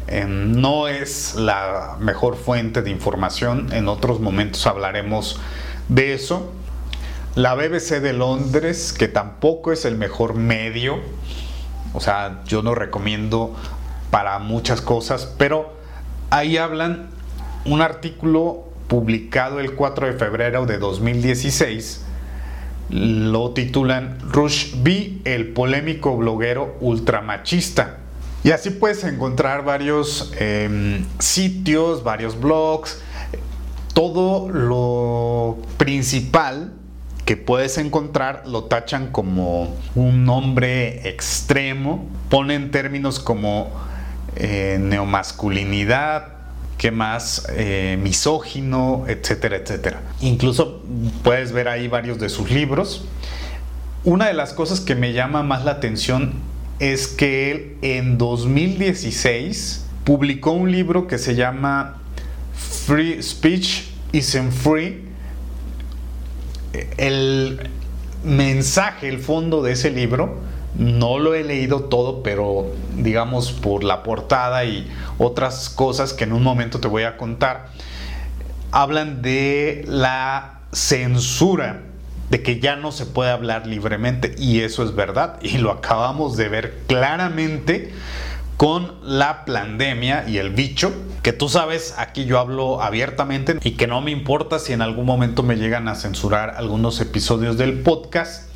eh, 0.08 0.26
no 0.28 0.88
es 0.88 1.36
la 1.36 1.96
mejor 2.00 2.36
fuente 2.36 2.82
de 2.82 2.90
información. 2.90 3.72
En 3.74 3.88
otros 3.88 4.20
momentos 4.20 4.66
hablaremos 4.68 5.40
de 5.90 6.14
eso. 6.14 6.52
La 7.36 7.54
BBC 7.54 8.02
de 8.02 8.14
Londres, 8.14 8.94
que 8.94 9.08
tampoco 9.08 9.72
es 9.72 9.86
el 9.86 9.96
mejor 9.98 10.34
medio. 10.34 11.00
O 11.94 12.00
sea, 12.00 12.42
yo 12.46 12.62
no 12.62 12.74
recomiendo 12.76 13.56
para 14.12 14.40
muchas 14.40 14.82
cosas, 14.82 15.34
pero 15.38 15.74
ahí 16.30 16.58
hablan 16.58 17.10
un 17.66 17.82
artículo 17.82 18.67
publicado 18.88 19.60
el 19.60 19.74
4 19.74 20.08
de 20.08 20.14
febrero 20.14 20.66
de 20.66 20.78
2016 20.78 22.06
lo 22.90 23.52
titulan 23.52 24.18
Rush 24.32 24.76
B, 24.82 25.20
el 25.26 25.50
polémico 25.50 26.16
bloguero 26.16 26.78
ultramachista. 26.80 27.98
Y 28.44 28.52
así 28.52 28.70
puedes 28.70 29.04
encontrar 29.04 29.66
varios 29.66 30.32
em, 30.40 31.04
sitios, 31.20 32.04
varios 32.04 32.40
blogs, 32.40 33.02
todo 33.94 34.50
lo 34.50 35.58
principal 35.78 36.72
que 37.26 37.36
puedes 37.36 37.78
encontrar 37.78 38.44
lo 38.46 38.66
tachan 38.66 39.08
como 39.12 39.76
un 39.96 40.24
nombre 40.24 41.10
extremo, 41.10 42.06
ponen 42.30 42.72
términos 42.72 43.20
como 43.20 43.70
eh, 44.38 44.78
neomasculinidad, 44.80 46.37
¿Qué 46.78 46.92
más? 46.92 47.48
Eh, 47.50 47.98
misógino, 48.02 49.06
etcétera, 49.08 49.58
etcétera. 49.58 50.02
Incluso 50.22 50.84
puedes 51.24 51.52
ver 51.52 51.68
ahí 51.68 51.88
varios 51.88 52.20
de 52.20 52.30
sus 52.30 52.52
libros. 52.52 53.06
Una 54.04 54.28
de 54.28 54.34
las 54.34 54.54
cosas 54.54 54.80
que 54.80 54.96
me 54.96 55.12
llama 55.14 55.42
más 55.42 55.66
la 55.66 55.72
atención 55.72 56.34
es 56.80 57.08
que 57.08 57.52
él 57.52 57.78
en 57.82 58.18
2016 58.20 59.86
publicó 60.04 60.52
un 60.52 60.72
libro 60.72 61.08
que 61.08 61.18
se 61.18 61.36
llama 61.36 61.98
Free 62.54 63.22
Speech 63.24 63.86
Isn't 64.12 64.52
Free. 64.52 65.04
El 66.98 67.70
mensaje, 68.24 69.10
el 69.10 69.18
fondo 69.18 69.64
de 69.64 69.72
ese 69.72 69.90
libro 69.90 70.38
no 70.76 71.18
lo 71.20 71.34
he 71.34 71.44
leído 71.44 71.82
todo, 71.86 72.24
pero 72.24 72.68
digamos 72.96 73.52
por 73.52 73.84
la 73.84 74.04
portada 74.04 74.66
y 74.66 74.88
otras 75.18 75.70
cosas 75.70 76.14
que 76.14 76.24
en 76.24 76.34
un 76.34 76.44
momento 76.44 76.80
te 76.80 76.88
voy 76.88 77.04
a 77.04 77.18
contar, 77.18 77.70
hablan 78.72 79.22
de 79.22 79.86
la 79.88 80.60
censura, 80.72 81.82
de 82.30 82.44
que 82.44 82.60
ya 82.60 82.76
no 82.76 82.92
se 82.92 83.06
puede 83.06 83.32
hablar 83.32 83.68
libremente 83.68 84.36
y 84.38 84.60
eso 84.60 84.84
es 84.84 84.94
verdad 84.94 85.40
y 85.42 85.58
lo 85.60 85.72
acabamos 85.72 86.36
de 86.36 86.50
ver 86.50 86.80
claramente 86.88 87.94
con 88.58 88.96
la 89.04 89.46
pandemia 89.46 90.28
y 90.28 90.40
el 90.40 90.50
bicho, 90.50 90.92
que 91.22 91.32
tú 91.32 91.48
sabes, 91.48 91.94
aquí 91.98 92.26
yo 92.26 92.40
hablo 92.40 92.82
abiertamente 92.82 93.58
y 93.64 93.72
que 93.72 93.86
no 93.86 94.02
me 94.02 94.10
importa 94.10 94.58
si 94.58 94.74
en 94.74 94.82
algún 94.82 95.06
momento 95.06 95.44
me 95.44 95.58
llegan 95.58 95.88
a 95.88 95.96
censurar 95.96 96.56
algunos 96.58 97.00
episodios 97.00 97.58
del 97.58 97.82
podcast 97.82 98.50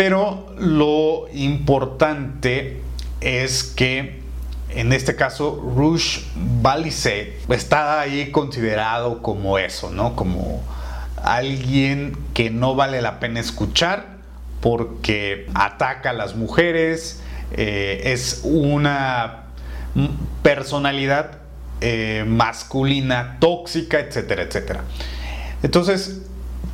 pero 0.00 0.46
lo 0.56 1.26
importante 1.34 2.80
es 3.20 3.64
que 3.64 4.22
en 4.70 4.94
este 4.94 5.14
caso 5.14 5.62
Rush 5.76 6.20
Balisade 6.62 7.36
está 7.50 8.00
ahí 8.00 8.30
considerado 8.30 9.20
como 9.20 9.58
eso, 9.58 9.90
¿no? 9.90 10.16
Como 10.16 10.64
alguien 11.22 12.16
que 12.32 12.48
no 12.48 12.74
vale 12.74 13.02
la 13.02 13.20
pena 13.20 13.40
escuchar 13.40 14.06
porque 14.62 15.46
ataca 15.52 16.10
a 16.10 16.14
las 16.14 16.34
mujeres, 16.34 17.20
eh, 17.52 18.00
es 18.06 18.40
una 18.42 19.48
personalidad 20.42 21.40
eh, 21.82 22.24
masculina 22.26 23.36
tóxica, 23.38 24.00
etcétera, 24.00 24.44
etcétera. 24.44 24.80
Entonces, 25.62 26.22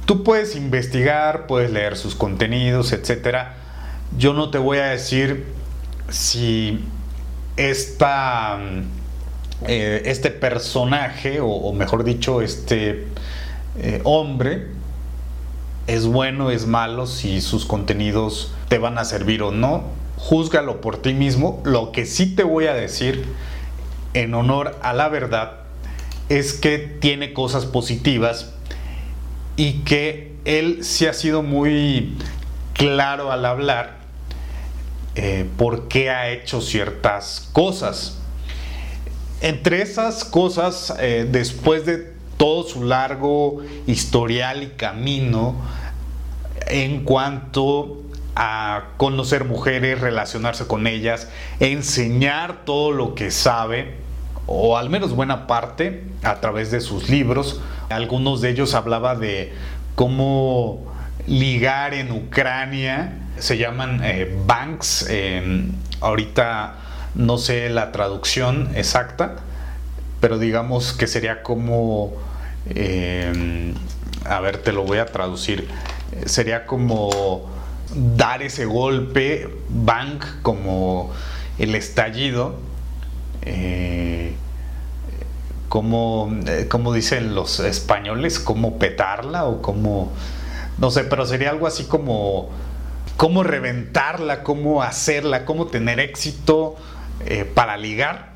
Tú 0.07 0.23
puedes 0.23 0.55
investigar, 0.55 1.49
puedes 1.49 1.73
leer 1.73 1.97
sus 1.97 2.15
contenidos, 2.15 2.93
etc. 2.93 3.49
Yo 4.17 4.35
no 4.35 4.51
te 4.51 4.59
voy 4.59 4.79
a 4.79 4.87
decir 4.87 5.47
si 6.09 6.85
esta, 7.57 8.61
eh, 9.67 10.03
este 10.05 10.31
personaje, 10.31 11.41
o, 11.43 11.73
mejor 11.73 12.05
dicho, 12.05 12.41
este 12.41 13.09
eh, 13.81 14.01
hombre, 14.05 14.69
es 15.89 16.07
bueno, 16.07 16.53
es 16.53 16.69
malo, 16.69 17.09
si 17.09 17.41
sus 17.41 17.67
contenidos 17.67 18.55
te 18.69 18.79
van 18.79 18.99
a 18.99 19.05
servir 19.05 19.43
o 19.43 19.51
no. 19.51 19.85
Júzgalo 20.19 20.81
por 20.81 21.03
ti 21.03 21.15
mismo. 21.15 21.61
Lo 21.65 21.91
que 21.91 22.07
sí 22.07 22.37
te 22.37 22.45
voy 22.45 22.67
a 22.67 22.75
decir, 22.75 23.25
en 24.15 24.35
honor 24.35 24.79
a 24.83 24.93
la 24.93 25.09
verdad, 25.09 25.63
es 26.29 26.53
que 26.53 26.79
tiene 26.79 27.33
cosas 27.33 27.67
positivas 27.67 28.53
y 29.57 29.81
que 29.81 30.35
él 30.45 30.85
sí 30.85 31.07
ha 31.07 31.13
sido 31.13 31.43
muy 31.43 32.17
claro 32.75 33.33
al 33.33 33.45
hablar 33.45 33.97
eh, 35.15 35.49
por 35.57 35.89
qué 35.89 36.11
ha 36.11 36.29
hecho 36.29 36.61
ciertas 36.61 37.49
cosas. 37.53 38.19
Entre 39.41 39.83
esas 39.83 40.25
cosas, 40.25 40.95
eh, 40.99 41.27
después 41.31 41.87
de 41.87 42.13
todo 42.37 42.69
su 42.69 42.85
largo 42.85 43.63
historial 43.87 44.63
y 44.63 44.69
camino 44.69 45.57
en 46.69 47.05
cuanto 47.05 48.03
a 48.35 48.91
conocer 48.99 49.45
mujeres, 49.47 50.01
relacionarse 50.01 50.67
con 50.67 50.87
ellas, 50.87 51.29
enseñar 51.61 52.65
todo 52.67 52.91
lo 52.91 53.15
que 53.15 53.31
sabe, 53.31 53.95
o 54.47 54.77
al 54.77 54.91
menos 54.91 55.15
buena 55.15 55.47
parte, 55.47 56.05
a 56.23 56.41
través 56.41 56.71
de 56.71 56.83
sus 56.83 57.09
libros, 57.09 57.61
algunos 57.89 58.41
de 58.41 58.51
ellos 58.51 58.75
hablaba 58.75 59.15
de 59.15 59.53
cómo 59.95 60.85
ligar 61.27 61.95
en 61.95 62.13
Ucrania, 62.13 63.19
se 63.39 63.59
llaman 63.59 64.01
eh, 64.05 64.35
banks, 64.47 65.09
ahorita 66.01 66.75
no 67.15 67.39
sé 67.39 67.71
la 67.71 67.93
traducción 67.93 68.71
exacta, 68.75 69.37
pero 70.21 70.39
digamos 70.39 70.93
que 70.93 71.07
sería 71.07 71.43
como, 71.43 72.13
em, 72.69 73.75
a 74.25 74.41
ver, 74.41 74.59
te 74.59 74.73
lo 74.73 74.85
voy 74.85 74.99
a 74.99 75.07
traducir, 75.07 75.69
sería 76.27 76.67
como 76.67 77.51
dar 77.95 78.43
ese 78.43 78.65
golpe, 78.65 79.49
bank, 79.69 80.25
como 80.43 81.13
el 81.59 81.75
estallido. 81.75 82.57
Eh, 83.43 84.35
eh, 86.47 86.67
como, 86.69 86.95
dicen 86.95 87.35
los 87.35 87.61
españoles, 87.61 88.41
cómo 88.41 88.79
petarla 88.79 89.45
o 89.45 89.61
cómo, 89.61 90.11
no 90.79 90.91
sé, 90.91 91.05
pero 91.05 91.27
sería 91.27 91.51
algo 91.51 91.67
así 91.67 91.85
como 91.85 92.49
cómo 93.19 93.43
reventarla, 93.43 94.43
cómo 94.43 94.83
hacerla, 94.83 95.45
cómo 95.45 95.67
tener 95.67 96.01
éxito 96.01 96.77
eh, 97.27 97.45
para 97.45 97.77
ligar. 97.77 98.31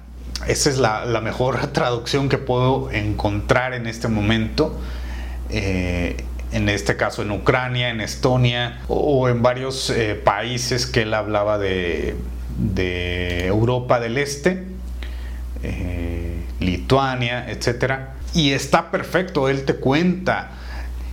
Esa 0.47 0.71
es 0.71 0.79
la, 0.79 1.21
mejor 1.23 1.67
traducción 1.73 2.29
que 2.29 2.37
puedo 2.37 2.91
encontrar 2.91 3.73
en 3.73 3.87
este 3.87 4.09
momento. 4.09 4.79
Eh, 5.49 6.17
en 6.53 6.69
este 6.69 6.97
caso 6.97 7.23
en 7.23 7.31
Ucrania, 7.31 7.91
en 7.91 8.01
Estonia 8.01 8.81
o 8.89 9.29
en 9.29 9.41
varios 9.41 9.93
países 10.25 10.85
que 10.85 11.03
él 11.03 11.15
hablaba 11.15 11.59
de 11.59 12.17
Europa 13.47 14.01
del 14.01 14.19
Este. 14.19 14.67
Lituania, 16.61 17.51
etc. 17.51 17.95
Y 18.35 18.53
está 18.53 18.91
perfecto, 18.91 19.49
él 19.49 19.65
te 19.65 19.75
cuenta. 19.75 20.53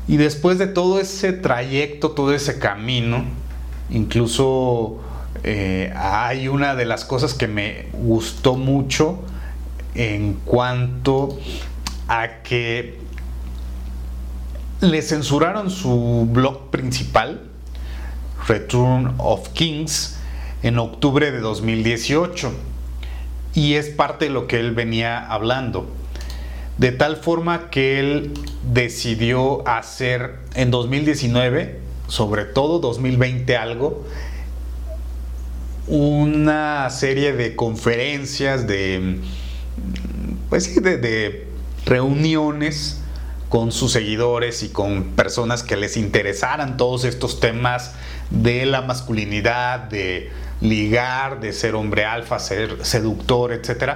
Y 0.08 0.18
después 0.18 0.58
de 0.58 0.68
todo 0.68 1.00
ese 1.00 1.34
trayecto, 1.34 2.12
todo 2.12 2.34
ese 2.34 2.60
camino, 2.60 3.26
incluso 3.90 5.00
eh, 5.44 5.94
hay 5.96 6.48
una 6.48 6.76
de 6.76 6.86
las 6.86 7.06
cosas 7.06 7.34
que 7.34 7.48
me 7.48 7.88
gustó 7.94 8.56
mucho 8.56 9.20
en 9.96 10.34
cuanto 10.46 11.40
a 12.08 12.42
que 12.44 13.00
le 14.82 15.02
censuraron 15.02 15.72
su 15.72 16.28
blog 16.32 16.70
principal, 16.70 17.42
Return 18.48 19.16
of 19.18 19.50
Kings, 19.50 20.18
en 20.64 20.80
octubre 20.80 21.32
de 21.32 21.40
2018 21.40 22.52
y 23.58 23.74
es 23.74 23.90
parte 23.90 24.26
de 24.26 24.32
lo 24.32 24.46
que 24.46 24.60
él 24.60 24.76
venía 24.76 25.18
hablando. 25.18 25.90
De 26.78 26.92
tal 26.92 27.16
forma 27.16 27.72
que 27.72 28.00
él 28.00 28.34
decidió 28.72 29.68
hacer 29.68 30.36
en 30.54 30.70
2019, 30.70 31.80
sobre 32.08 32.46
todo 32.46 32.78
2020 32.78 33.58
algo, 33.58 34.06
una 35.88 36.88
serie 36.92 37.34
de 37.34 37.56
conferencias, 37.56 38.68
de, 38.68 39.22
pues 40.50 40.76
de, 40.80 40.98
de 40.98 41.48
reuniones 41.84 43.02
con 43.50 43.72
sus 43.72 43.92
seguidores 43.92 44.62
y 44.62 44.70
con 44.70 45.16
personas 45.16 45.64
que 45.64 45.78
les 45.78 45.98
interesaran 45.98 46.78
todos 46.78 47.06
estos 47.06 47.40
temas 47.40 47.96
de 48.30 48.66
la 48.66 48.82
masculinidad, 48.82 49.80
de 49.80 50.32
ligar, 50.62 51.40
de 51.40 51.54
ser 51.54 51.76
hombre 51.76 52.06
alfa, 52.06 52.40
ser 52.40 52.86
seductor, 52.86 53.52
etc. 53.52 53.94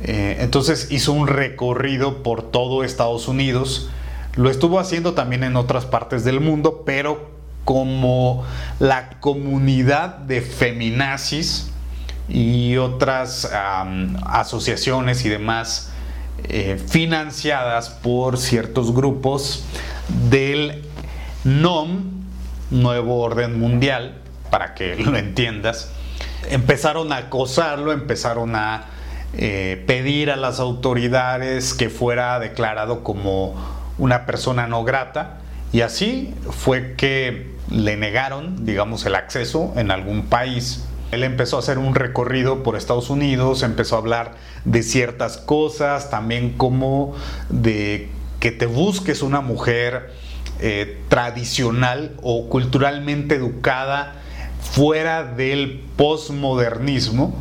Eh, 0.00 0.38
entonces 0.40 0.88
hizo 0.90 1.12
un 1.12 1.26
recorrido 1.26 2.22
por 2.22 2.50
todo 2.50 2.84
Estados 2.84 3.28
Unidos. 3.28 3.90
Lo 4.36 4.50
estuvo 4.50 4.78
haciendo 4.78 5.14
también 5.14 5.42
en 5.44 5.56
otras 5.56 5.84
partes 5.84 6.24
del 6.24 6.40
mundo, 6.40 6.82
pero 6.86 7.30
como 7.64 8.44
la 8.78 9.10
comunidad 9.20 10.16
de 10.18 10.40
feminazis 10.40 11.70
y 12.28 12.76
otras 12.76 13.50
asociaciones 14.24 15.24
y 15.24 15.28
demás 15.28 15.90
eh, 16.44 16.80
financiadas 16.88 17.90
por 17.90 18.38
ciertos 18.38 18.94
grupos 18.94 19.64
del 20.30 20.84
NOM, 21.44 22.17
Nuevo 22.70 23.20
Orden 23.20 23.58
Mundial, 23.58 24.14
para 24.50 24.74
que 24.74 24.96
lo 24.98 25.16
entiendas, 25.16 25.90
empezaron 26.50 27.12
a 27.12 27.16
acosarlo, 27.16 27.92
empezaron 27.92 28.56
a 28.56 28.86
eh, 29.34 29.84
pedir 29.86 30.30
a 30.30 30.36
las 30.36 30.60
autoridades 30.60 31.74
que 31.74 31.90
fuera 31.90 32.38
declarado 32.38 33.04
como 33.04 33.54
una 33.98 34.26
persona 34.26 34.66
no 34.66 34.84
grata 34.84 35.38
y 35.72 35.82
así 35.82 36.34
fue 36.50 36.94
que 36.94 37.54
le 37.70 37.96
negaron, 37.96 38.64
digamos, 38.64 39.04
el 39.04 39.14
acceso 39.14 39.74
en 39.76 39.90
algún 39.90 40.26
país. 40.26 40.86
Él 41.10 41.24
empezó 41.24 41.56
a 41.56 41.58
hacer 41.60 41.78
un 41.78 41.94
recorrido 41.94 42.62
por 42.62 42.76
Estados 42.76 43.10
Unidos, 43.10 43.62
empezó 43.62 43.96
a 43.96 43.98
hablar 43.98 44.34
de 44.64 44.82
ciertas 44.82 45.36
cosas, 45.36 46.10
también 46.10 46.56
como 46.56 47.14
de 47.50 48.10
que 48.40 48.50
te 48.50 48.66
busques 48.66 49.22
una 49.22 49.40
mujer 49.40 50.12
eh, 50.60 50.98
tradicional 51.08 52.16
o 52.22 52.48
culturalmente 52.48 53.36
educada 53.36 54.14
fuera 54.60 55.24
del 55.24 55.80
posmodernismo, 55.96 57.34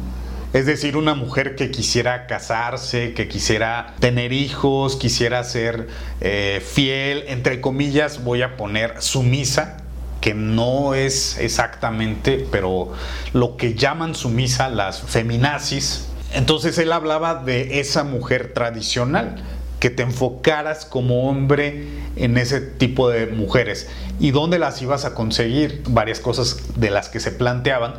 es 0.54 0.66
decir, 0.66 0.96
una 0.96 1.14
mujer 1.14 1.56
que 1.56 1.72
quisiera 1.72 2.26
casarse, 2.26 3.14
que 3.14 3.28
quisiera 3.28 3.96
tener 4.00 4.34
hijos, 4.34 4.96
quisiera 4.96 5.44
ser 5.44 5.88
eh, 6.22 6.64
fiel, 6.66 7.26
entre 7.28 7.60
comillas 7.60 8.24
voy 8.24 8.42
a 8.42 8.56
poner 8.56 9.02
sumisa, 9.02 9.78
que 10.22 10.34
no 10.34 10.94
es 10.96 11.38
exactamente, 11.38 12.48
pero 12.52 12.94
lo 13.34 13.58
que 13.58 13.76
llaman 13.76 14.16
sumisa 14.16 14.70
las 14.70 15.02
feminazis. 15.02 16.08
Entonces 16.34 16.78
él 16.78 16.92
hablaba 16.92 17.36
de 17.36 17.80
esa 17.80 18.04
mujer 18.04 18.54
tradicional, 18.54 19.44
que 19.80 19.90
te 19.90 20.04
enfocaras 20.04 20.86
como 20.86 21.30
hombre 21.30 21.88
en 22.16 22.38
ese 22.38 22.62
tipo 22.62 23.10
de 23.10 23.28
mujeres. 23.28 23.88
¿Y 24.20 24.32
dónde 24.32 24.60
las 24.60 24.82
ibas 24.82 25.06
a 25.06 25.14
conseguir? 25.14 25.84
Varias 25.90 26.20
cosas 26.20 26.58
de 26.76 26.90
las 26.90 27.10
que 27.10 27.20
se 27.20 27.32
planteaban 27.32 27.94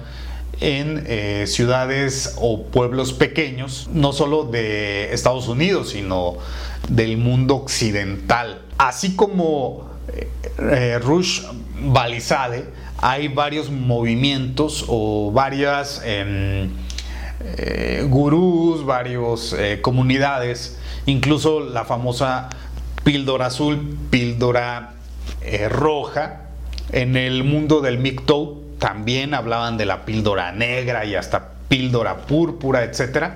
en 0.60 1.04
eh, 1.06 1.44
ciudades 1.46 2.34
o 2.38 2.64
pueblos 2.64 3.12
pequeños, 3.12 3.88
no 3.92 4.12
solo 4.12 4.44
de 4.44 5.12
Estados 5.12 5.46
Unidos, 5.46 5.90
sino 5.90 6.36
del 6.88 7.16
mundo 7.16 7.54
occidental. 7.56 8.62
Así 8.76 9.14
como 9.14 9.88
eh, 10.12 10.28
eh, 10.58 10.98
Rush 11.00 11.42
Balizade, 11.80 12.64
hay 12.96 13.28
varios 13.28 13.70
movimientos 13.70 14.84
o 14.88 15.30
varias 15.32 16.02
em, 16.04 16.70
gurús, 18.08 18.84
varias 18.84 19.54
comunidades 19.82 20.77
incluso 21.08 21.60
la 21.60 21.84
famosa 21.84 22.50
píldora 23.02 23.46
azul, 23.46 23.96
píldora 24.10 24.92
eh, 25.40 25.68
roja. 25.68 26.42
En 26.92 27.16
el 27.16 27.44
mundo 27.44 27.80
del 27.80 27.98
MGTOW 27.98 28.76
también 28.78 29.34
hablaban 29.34 29.78
de 29.78 29.86
la 29.86 30.04
píldora 30.04 30.52
negra 30.52 31.04
y 31.04 31.14
hasta 31.14 31.52
píldora 31.68 32.26
púrpura, 32.26 32.84
etc. 32.84 33.30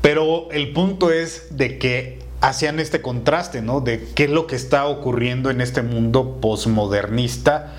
Pero 0.00 0.50
el 0.52 0.72
punto 0.72 1.10
es 1.10 1.56
de 1.56 1.78
que 1.78 2.20
hacían 2.40 2.78
este 2.80 3.02
contraste, 3.02 3.62
¿no? 3.62 3.80
De 3.80 4.08
qué 4.14 4.24
es 4.24 4.30
lo 4.30 4.46
que 4.46 4.56
está 4.56 4.86
ocurriendo 4.86 5.50
en 5.50 5.60
este 5.60 5.82
mundo 5.82 6.38
posmodernista, 6.40 7.74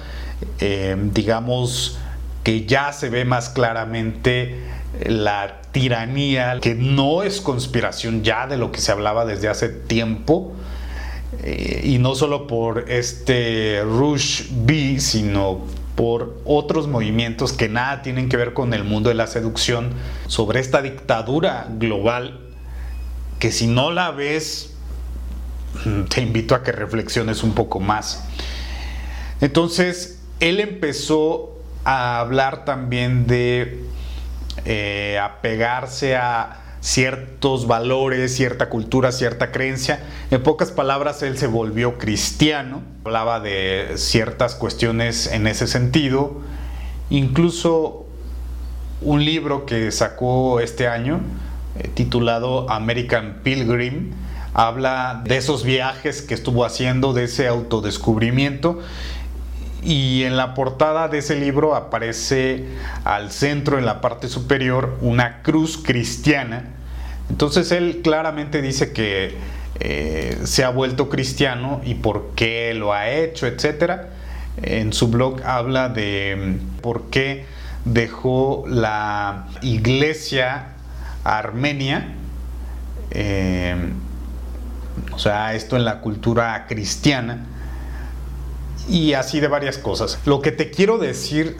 eh, 0.60 0.96
digamos 1.14 1.98
que 2.44 2.66
ya 2.66 2.92
se 2.92 3.10
ve 3.10 3.24
más 3.24 3.50
claramente 3.50 4.56
la 5.00 5.62
tiranía, 5.72 6.60
que 6.62 6.76
no 6.76 7.24
es 7.24 7.42
conspiración 7.42 8.24
ya 8.24 8.48
de 8.48 8.58
lo 8.58 8.72
que 8.72 8.82
se 8.82 8.92
hablaba 8.92 9.26
desde 9.26 9.48
hace 9.48 9.70
tiempo, 9.70 10.54
eh, 11.44 11.82
y 11.86 11.98
no 11.98 12.16
solo 12.16 12.46
por 12.48 12.90
este 12.90 13.82
Rush 13.84 14.48
B, 14.52 15.00
sino 15.00 15.62
por 15.96 16.42
otros 16.46 16.88
movimientos 16.88 17.54
que 17.54 17.70
nada 17.70 18.02
tienen 18.02 18.28
que 18.28 18.38
ver 18.38 18.54
con 18.54 18.74
el 18.74 18.84
mundo 18.84 19.10
de 19.10 19.16
la 19.16 19.28
seducción, 19.28 19.92
sobre 20.28 20.60
esta 20.60 20.82
dictadura 20.82 21.68
global, 21.70 22.40
que 23.40 23.52
si 23.52 23.68
no 23.68 23.92
la 23.92 24.12
ves, 24.12 24.74
te 26.10 26.22
invito 26.22 26.54
a 26.54 26.64
que 26.64 26.72
reflexiones 26.72 27.44
un 27.44 27.54
poco 27.54 27.80
más. 27.80 28.26
Entonces, 29.40 30.20
él 30.40 30.60
empezó 30.60 31.58
a 31.84 32.20
hablar 32.20 32.66
también 32.66 33.26
de 33.26 33.86
eh, 34.66 35.20
apegarse 35.22 36.16
a 36.16 36.62
ciertos 36.82 37.68
valores, 37.68 38.36
cierta 38.36 38.70
cultura, 38.70 39.12
cierta 39.12 39.52
creencia. 39.52 40.04
En 40.32 40.44
pocas 40.44 40.72
palabras, 40.72 41.22
él 41.22 41.38
se 41.38 41.48
volvió 41.48 41.98
cristiano, 41.98 42.82
hablaba 43.06 43.40
de 43.40 43.94
ciertas 43.96 44.56
cuestiones 44.56 45.28
en 45.28 45.48
ese 45.48 45.68
sentido. 45.68 46.42
Incluso 47.10 48.06
un 49.02 49.24
libro 49.24 49.66
que 49.66 49.92
sacó 49.92 50.60
este 50.60 50.88
año, 50.88 51.22
eh, 51.78 51.90
titulado 51.94 52.70
American 52.70 53.40
Pilgrim, 53.44 54.12
habla 54.54 55.22
de 55.24 55.38
esos 55.38 55.64
viajes 55.64 56.22
que 56.22 56.34
estuvo 56.34 56.66
haciendo, 56.66 57.14
de 57.14 57.26
ese 57.26 57.48
autodescubrimiento 57.48 58.80
y 59.82 60.24
en 60.24 60.38
la 60.38 60.54
portada 60.54 61.08
de 61.08 61.20
ese 61.20 61.36
libro 61.36 61.76
aparece 61.76 62.66
al 63.04 63.32
centro, 63.32 63.80
en 63.80 63.86
la 63.86 64.02
parte 64.02 64.28
superior, 64.28 64.98
una 65.02 65.42
cruz 65.42 65.78
cristiana. 65.78 66.66
Entonces 67.30 67.72
él 67.72 68.02
claramente 68.04 68.62
dice 68.62 68.92
que 68.92 69.36
eh, 69.80 70.38
se 70.44 70.64
ha 70.64 70.70
vuelto 70.70 71.10
cristiano 71.10 71.82
y 71.84 71.96
por 71.96 72.32
qué 72.36 72.74
lo 72.76 72.94
ha 72.94 73.10
hecho, 73.10 73.48
etc. 73.48 74.02
En 74.62 74.94
su 74.94 75.08
blog 75.08 75.42
habla 75.44 75.90
de 75.90 76.60
mm, 76.60 76.82
por 76.82 77.10
qué 77.10 77.46
dejó 77.86 78.64
la 78.68 79.48
iglesia 79.64 80.68
armenia, 81.24 82.14
eh, 83.10 83.76
o 85.12 85.20
sea, 85.20 85.56
esto 85.56 85.76
en 85.78 85.86
la 85.86 86.00
cultura 86.00 86.66
cristiana, 86.68 87.46
y 88.90 89.14
así 89.14 89.40
de 89.40 89.48
varias 89.48 89.78
cosas. 89.78 90.20
Lo 90.26 90.42
que 90.42 90.52
te 90.52 90.72
quiero 90.72 90.98
decir 90.98 91.58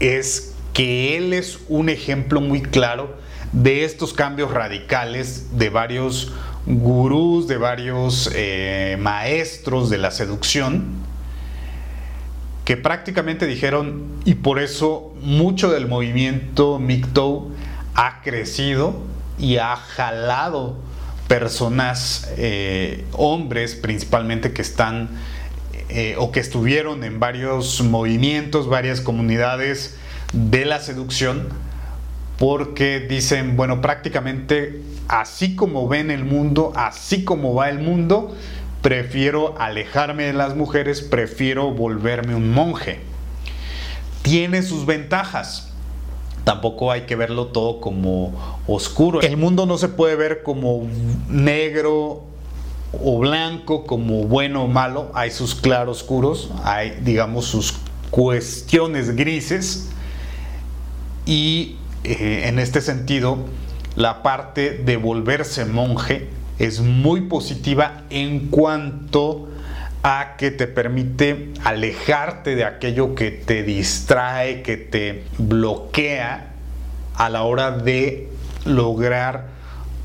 es 0.00 0.54
que 0.72 1.16
él 1.16 1.32
es 1.32 1.58
un 1.68 1.88
ejemplo 1.88 2.40
muy 2.40 2.62
claro 2.62 3.16
de 3.52 3.84
estos 3.84 4.12
cambios 4.12 4.50
radicales 4.50 5.58
de 5.58 5.70
varios 5.70 6.32
gurús, 6.66 7.48
de 7.48 7.56
varios 7.56 8.30
eh, 8.34 8.96
maestros 9.00 9.90
de 9.90 9.98
la 9.98 10.10
seducción, 10.10 10.86
que 12.64 12.76
prácticamente 12.76 13.46
dijeron, 13.46 14.06
y 14.24 14.34
por 14.34 14.60
eso 14.60 15.12
mucho 15.20 15.70
del 15.70 15.88
movimiento 15.88 16.78
MGTOW 16.78 17.50
ha 17.94 18.22
crecido 18.22 18.94
y 19.38 19.56
ha 19.56 19.74
jalado 19.74 20.76
personas, 21.26 22.30
eh, 22.36 23.04
hombres 23.12 23.74
principalmente, 23.74 24.52
que 24.52 24.62
están 24.62 25.10
eh, 25.92 26.16
o 26.18 26.32
que 26.32 26.40
estuvieron 26.40 27.04
en 27.04 27.20
varios 27.20 27.80
movimientos, 27.82 28.68
varias 28.68 29.00
comunidades 29.00 29.96
de 30.32 30.64
la 30.64 30.80
seducción, 30.80 31.48
porque 32.38 33.00
dicen, 33.00 33.56
bueno, 33.56 33.80
prácticamente 33.80 34.80
así 35.08 35.56
como 35.56 35.88
ven 35.88 36.10
el 36.10 36.24
mundo, 36.24 36.72
así 36.76 37.24
como 37.24 37.54
va 37.54 37.68
el 37.68 37.80
mundo, 37.80 38.36
prefiero 38.80 39.56
alejarme 39.58 40.24
de 40.24 40.32
las 40.32 40.54
mujeres, 40.54 41.02
prefiero 41.02 41.72
volverme 41.72 42.34
un 42.34 42.52
monje. 42.52 43.00
Tiene 44.22 44.62
sus 44.62 44.86
ventajas. 44.86 45.72
Tampoco 46.44 46.90
hay 46.90 47.02
que 47.02 47.16
verlo 47.16 47.48
todo 47.48 47.80
como 47.80 48.60
oscuro. 48.66 49.20
El 49.20 49.36
mundo 49.36 49.66
no 49.66 49.76
se 49.76 49.88
puede 49.88 50.16
ver 50.16 50.42
como 50.42 50.88
negro 51.28 52.29
o 52.92 53.18
blanco 53.18 53.86
como 53.86 54.24
bueno 54.24 54.64
o 54.64 54.68
malo, 54.68 55.10
hay 55.14 55.30
sus 55.30 55.54
claroscuros, 55.54 56.50
hay 56.64 56.98
digamos 57.02 57.46
sus 57.46 57.74
cuestiones 58.10 59.14
grises. 59.16 59.90
Y 61.26 61.76
eh, 62.04 62.42
en 62.46 62.58
este 62.58 62.80
sentido 62.80 63.38
la 63.96 64.22
parte 64.22 64.70
de 64.70 64.96
volverse 64.96 65.64
monje 65.64 66.28
es 66.58 66.80
muy 66.80 67.22
positiva 67.22 68.04
en 68.10 68.48
cuanto 68.48 69.48
a 70.02 70.36
que 70.38 70.50
te 70.50 70.66
permite 70.66 71.50
alejarte 71.64 72.54
de 72.54 72.64
aquello 72.64 73.14
que 73.14 73.30
te 73.30 73.62
distrae, 73.62 74.62
que 74.62 74.76
te 74.76 75.24
bloquea 75.38 76.54
a 77.14 77.28
la 77.28 77.42
hora 77.42 77.70
de 77.70 78.28
lograr 78.64 79.48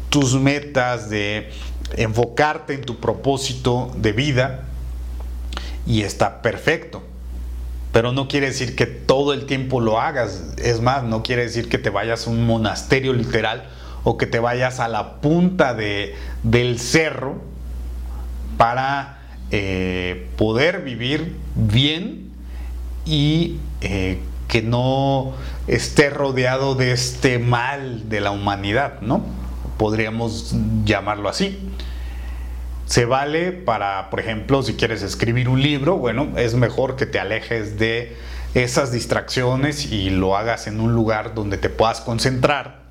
tus 0.09 0.39
metas, 0.39 1.09
de 1.09 1.49
enfocarte 1.93 2.73
en 2.73 2.81
tu 2.81 2.99
propósito 2.99 3.91
de 3.97 4.11
vida 4.11 4.65
y 5.85 6.01
está 6.01 6.41
perfecto. 6.41 7.03
Pero 7.91 8.11
no 8.11 8.27
quiere 8.27 8.47
decir 8.47 8.75
que 8.75 8.85
todo 8.85 9.33
el 9.33 9.45
tiempo 9.45 9.79
lo 9.79 10.01
hagas. 10.01 10.53
Es 10.57 10.81
más, 10.81 11.03
no 11.03 11.23
quiere 11.23 11.43
decir 11.43 11.69
que 11.69 11.77
te 11.77 11.89
vayas 11.89 12.27
a 12.27 12.29
un 12.29 12.45
monasterio 12.45 13.13
literal 13.13 13.69
o 14.03 14.17
que 14.17 14.27
te 14.27 14.39
vayas 14.39 14.79
a 14.79 14.87
la 14.87 15.21
punta 15.21 15.73
de, 15.73 16.15
del 16.43 16.79
cerro 16.79 17.41
para 18.57 19.19
eh, 19.51 20.27
poder 20.37 20.81
vivir 20.81 21.35
bien 21.55 22.29
y 23.05 23.57
eh, 23.81 24.19
que 24.47 24.61
no 24.61 25.33
esté 25.67 26.09
rodeado 26.09 26.75
de 26.75 26.91
este 26.91 27.39
mal 27.39 28.09
de 28.09 28.21
la 28.21 28.31
humanidad, 28.31 29.01
¿no? 29.01 29.23
Podríamos 29.77 30.55
llamarlo 30.83 31.29
así. 31.29 31.59
Se 32.85 33.05
vale 33.05 33.51
para, 33.51 34.09
por 34.09 34.19
ejemplo, 34.19 34.61
si 34.61 34.75
quieres 34.75 35.01
escribir 35.01 35.49
un 35.49 35.61
libro, 35.61 35.97
bueno, 35.97 36.33
es 36.38 36.53
mejor 36.53 36.95
que 36.95 37.05
te 37.05 37.19
alejes 37.19 37.79
de 37.79 38.15
esas 38.53 38.91
distracciones 38.91 39.91
y 39.91 40.09
lo 40.11 40.38
hagas 40.38 40.67
en 40.67 40.79
un 40.79 40.93
lugar 40.93 41.33
donde 41.33 41.57
te 41.57 41.69
puedas 41.69 41.99
concentrar. 42.01 42.83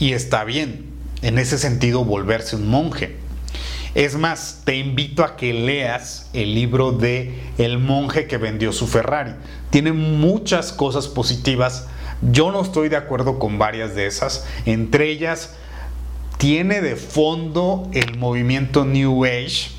Y 0.00 0.14
está 0.14 0.44
bien, 0.44 0.86
en 1.22 1.38
ese 1.38 1.58
sentido, 1.58 2.04
volverse 2.04 2.56
un 2.56 2.68
monje. 2.68 3.16
Es 3.94 4.16
más, 4.16 4.62
te 4.64 4.76
invito 4.76 5.22
a 5.22 5.36
que 5.36 5.52
leas 5.52 6.30
el 6.32 6.54
libro 6.54 6.92
de 6.92 7.38
El 7.58 7.78
monje 7.78 8.26
que 8.26 8.38
vendió 8.38 8.72
su 8.72 8.86
Ferrari. 8.86 9.34
Tiene 9.68 9.92
muchas 9.92 10.72
cosas 10.72 11.08
positivas. 11.08 11.88
Yo 12.30 12.52
no 12.52 12.62
estoy 12.62 12.88
de 12.88 12.96
acuerdo 12.96 13.38
con 13.38 13.58
varias 13.58 13.94
de 13.94 14.06
esas. 14.06 14.46
Entre 14.64 15.10
ellas, 15.10 15.54
tiene 16.38 16.80
de 16.80 16.96
fondo 16.96 17.88
el 17.92 18.16
movimiento 18.18 18.84
New 18.84 19.24
Age. 19.24 19.70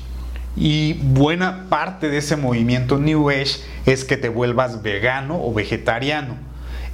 Y 0.56 0.94
buena 0.94 1.66
parte 1.68 2.08
de 2.08 2.18
ese 2.18 2.36
movimiento 2.36 2.98
New 2.98 3.30
Age 3.30 3.60
es 3.86 4.04
que 4.04 4.16
te 4.16 4.28
vuelvas 4.28 4.82
vegano 4.82 5.42
o 5.42 5.52
vegetariano. 5.52 6.36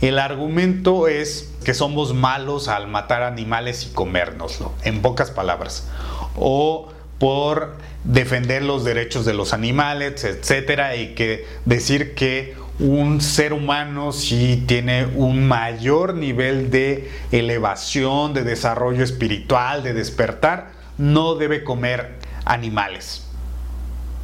El 0.01 0.19
argumento 0.19 1.09
es 1.09 1.53
que 1.65 1.75
somos 1.75 2.15
malos 2.15 2.69
al 2.69 2.87
matar 2.87 3.23
animales 3.23 3.87
y 3.87 3.93
comérnoslo, 3.93 4.73
en 4.83 5.03
pocas 5.03 5.31
palabras. 5.31 5.89
O 6.37 6.91
por 7.19 7.77
defender 8.05 8.63
los 8.63 8.83
derechos 8.83 9.27
de 9.27 9.35
los 9.35 9.53
animales, 9.53 10.25
etcétera, 10.25 10.97
y 10.97 11.15
que 11.15 11.45
decir 11.67 12.15
que 12.15 12.57
un 12.81 13.21
ser 13.21 13.53
humano 13.53 14.11
si 14.11 14.65
tiene 14.67 15.05
un 15.05 15.47
mayor 15.47 16.15
nivel 16.15 16.71
de 16.71 17.11
elevación, 17.31 18.33
de 18.33 18.43
desarrollo 18.43 19.05
espiritual, 19.05 19.83
de 19.83 19.93
despertar, 19.93 20.73
no 20.97 21.35
debe 21.35 21.63
comer 21.63 22.19
animales. 22.45 23.27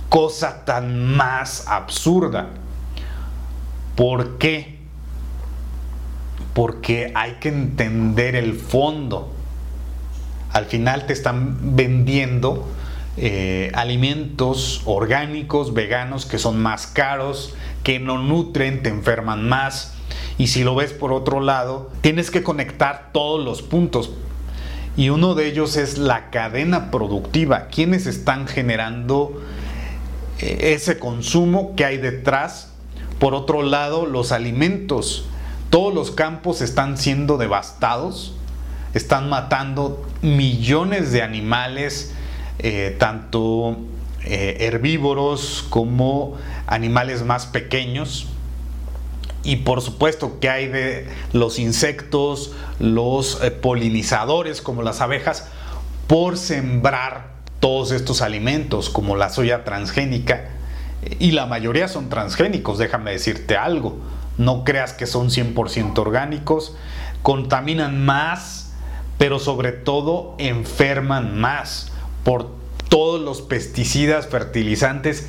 Cosa 0.08 0.64
tan 0.64 1.14
más 1.16 1.68
absurda. 1.68 2.48
¿Por 3.94 4.38
qué? 4.38 4.78
Porque 6.54 7.12
hay 7.14 7.32
que 7.34 7.48
entender 7.50 8.36
el 8.36 8.54
fondo. 8.54 9.32
Al 10.52 10.64
final 10.64 11.04
te 11.06 11.12
están 11.12 11.76
vendiendo 11.76 12.66
eh, 13.18 13.70
alimentos 13.74 14.82
orgánicos, 14.84 15.72
veganos, 15.72 16.26
que 16.26 16.38
son 16.38 16.60
más 16.60 16.86
caros, 16.86 17.54
que 17.86 18.00
no 18.00 18.18
nutren, 18.18 18.82
te 18.82 18.88
enferman 18.88 19.48
más. 19.48 19.94
Y 20.38 20.48
si 20.48 20.64
lo 20.64 20.74
ves 20.74 20.92
por 20.92 21.12
otro 21.12 21.38
lado, 21.38 21.92
tienes 22.00 22.32
que 22.32 22.42
conectar 22.42 23.10
todos 23.12 23.44
los 23.44 23.62
puntos. 23.62 24.10
Y 24.96 25.10
uno 25.10 25.36
de 25.36 25.46
ellos 25.46 25.76
es 25.76 25.96
la 25.96 26.30
cadena 26.30 26.90
productiva. 26.90 27.68
¿Quiénes 27.68 28.06
están 28.06 28.48
generando 28.48 29.40
eh, 30.40 30.72
ese 30.74 30.98
consumo 30.98 31.76
que 31.76 31.84
hay 31.84 31.98
detrás? 31.98 32.72
Por 33.20 33.34
otro 33.34 33.62
lado, 33.62 34.04
los 34.04 34.32
alimentos. 34.32 35.28
Todos 35.70 35.94
los 35.94 36.10
campos 36.10 36.62
están 36.62 36.98
siendo 36.98 37.38
devastados. 37.38 38.34
Están 38.94 39.28
matando 39.28 40.04
millones 40.22 41.12
de 41.12 41.22
animales 41.22 42.12
eh, 42.58 42.96
tanto 42.98 43.76
eh, 44.28 44.66
herbívoros 44.66 45.64
como 45.70 46.34
animales 46.66 47.22
más 47.22 47.46
pequeños. 47.46 48.26
Y 49.44 49.56
por 49.56 49.80
supuesto 49.80 50.40
que 50.40 50.50
hay 50.50 50.66
de 50.66 51.08
los 51.32 51.60
insectos, 51.60 52.52
los 52.80 53.40
eh, 53.44 53.52
polinizadores 53.52 54.60
como 54.60 54.82
las 54.82 55.00
abejas, 55.00 55.46
por 56.08 56.36
sembrar 56.36 57.36
todos 57.60 57.92
estos 57.92 58.20
alimentos 58.20 58.90
como 58.90 59.14
la 59.14 59.30
soya 59.30 59.62
transgénica. 59.62 60.50
Y 61.20 61.30
la 61.30 61.46
mayoría 61.46 61.86
son 61.86 62.08
transgénicos, 62.08 62.78
déjame 62.78 63.12
decirte 63.12 63.56
algo. 63.56 63.96
No 64.38 64.64
creas 64.64 64.92
que 64.92 65.06
son 65.06 65.30
100% 65.30 65.96
orgánicos. 65.98 66.74
Contaminan 67.22 68.04
más, 68.04 68.72
pero 69.18 69.38
sobre 69.38 69.70
todo 69.70 70.34
enferman 70.38 71.38
más 71.38 71.92
por 72.24 72.65
todos 72.88 73.20
los 73.20 73.42
pesticidas, 73.42 74.26
fertilizantes 74.28 75.26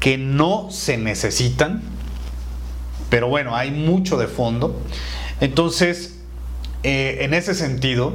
que 0.00 0.18
no 0.18 0.68
se 0.70 0.98
necesitan. 0.98 1.82
Pero 3.10 3.28
bueno, 3.28 3.56
hay 3.56 3.70
mucho 3.70 4.16
de 4.18 4.26
fondo. 4.26 4.80
Entonces, 5.40 6.18
eh, 6.82 7.18
en 7.20 7.34
ese 7.34 7.54
sentido, 7.54 8.14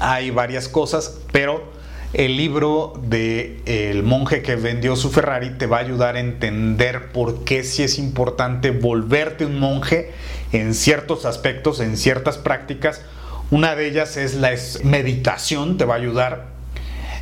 hay 0.00 0.30
varias 0.30 0.68
cosas, 0.68 1.18
pero 1.32 1.72
el 2.12 2.36
libro 2.36 2.92
de 3.02 3.62
El 3.64 4.02
monje 4.02 4.42
que 4.42 4.56
vendió 4.56 4.96
su 4.96 5.10
Ferrari 5.10 5.56
te 5.56 5.66
va 5.66 5.78
a 5.78 5.80
ayudar 5.80 6.16
a 6.16 6.20
entender 6.20 7.10
por 7.10 7.44
qué 7.44 7.64
si 7.64 7.82
es 7.82 7.98
importante 7.98 8.70
volverte 8.70 9.46
un 9.46 9.58
monje 9.58 10.10
en 10.52 10.74
ciertos 10.74 11.24
aspectos, 11.24 11.80
en 11.80 11.96
ciertas 11.96 12.36
prácticas. 12.38 13.02
Una 13.50 13.74
de 13.74 13.88
ellas 13.88 14.16
es 14.16 14.34
la 14.34 14.52
meditación, 14.84 15.78
te 15.78 15.84
va 15.84 15.94
a 15.94 15.98
ayudar 15.98 16.51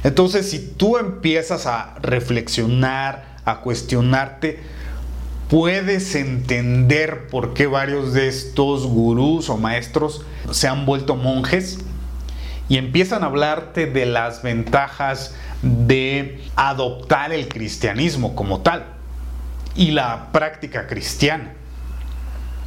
entonces, 0.02 0.50
si 0.50 0.58
tú 0.58 0.96
empiezas 0.96 1.66
a 1.66 1.94
reflexionar, 2.00 3.36
a 3.44 3.60
cuestionarte, 3.60 4.60
puedes 5.48 6.14
entender 6.14 7.26
por 7.26 7.52
qué 7.54 7.66
varios 7.66 8.14
de 8.14 8.28
estos 8.28 8.86
gurús 8.86 9.50
o 9.50 9.58
maestros 9.58 10.24
se 10.50 10.68
han 10.68 10.86
vuelto 10.86 11.16
monjes 11.16 11.78
y 12.68 12.78
empiezan 12.78 13.24
a 13.24 13.26
hablarte 13.26 13.86
de 13.86 14.06
las 14.06 14.42
ventajas 14.42 15.34
de 15.62 16.40
adoptar 16.56 17.32
el 17.32 17.48
cristianismo 17.48 18.34
como 18.34 18.60
tal 18.60 18.86
y 19.74 19.90
la 19.90 20.30
práctica 20.32 20.86
cristiana. 20.86 21.52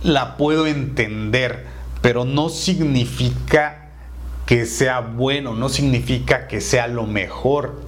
La 0.04 0.38
puedo 0.38 0.68
entender, 0.68 1.66
pero 2.02 2.26
no 2.26 2.50
significa 2.50 3.83
que 4.46 4.66
sea 4.66 5.00
bueno, 5.00 5.54
no 5.56 5.70
significa 5.70 6.48
que 6.48 6.62
sea 6.62 6.88
lo 6.88 7.06
mejor, 7.06 7.82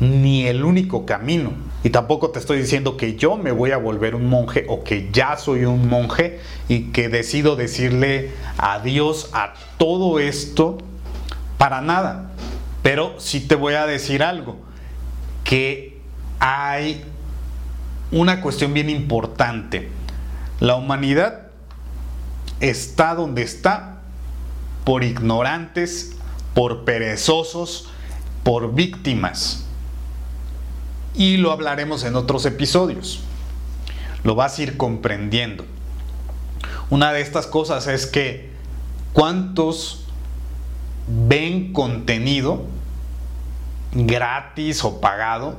ni 0.00 0.46
el 0.46 0.64
único 0.64 1.06
camino. 1.06 1.52
Y 1.84 1.90
tampoco 1.90 2.30
te 2.30 2.38
estoy 2.38 2.58
diciendo 2.58 2.96
que 2.96 3.16
yo 3.16 3.36
me 3.36 3.52
voy 3.52 3.72
a 3.72 3.76
volver 3.76 4.14
un 4.14 4.28
monje 4.28 4.64
o 4.68 4.84
que 4.84 5.10
ya 5.12 5.36
soy 5.36 5.64
un 5.64 5.88
monje 5.88 6.40
y 6.68 6.92
que 6.92 7.08
decido 7.08 7.56
decirle 7.56 8.30
adiós 8.56 9.30
a 9.32 9.54
todo 9.78 10.18
esto 10.20 10.78
para 11.58 11.80
nada. 11.80 12.30
Pero 12.82 13.14
sí 13.18 13.40
te 13.40 13.54
voy 13.54 13.74
a 13.74 13.86
decir 13.86 14.22
algo, 14.22 14.56
que 15.44 16.00
hay 16.38 17.04
una 18.10 18.40
cuestión 18.40 18.74
bien 18.74 18.90
importante. 18.90 19.88
La 20.60 20.76
humanidad 20.76 21.48
está 22.60 23.14
donde 23.14 23.42
está 23.42 23.91
por 24.84 25.04
ignorantes, 25.04 26.16
por 26.54 26.84
perezosos, 26.84 27.88
por 28.42 28.74
víctimas. 28.74 29.64
Y 31.14 31.36
lo 31.36 31.52
hablaremos 31.52 32.04
en 32.04 32.16
otros 32.16 32.46
episodios. 32.46 33.20
Lo 34.24 34.34
vas 34.34 34.58
a 34.58 34.62
ir 34.62 34.76
comprendiendo. 34.76 35.64
Una 36.90 37.12
de 37.12 37.20
estas 37.20 37.46
cosas 37.46 37.86
es 37.86 38.06
que 38.06 38.50
cuántos 39.12 40.04
ven 41.08 41.72
contenido 41.72 42.64
gratis 43.92 44.84
o 44.84 45.00
pagado 45.00 45.56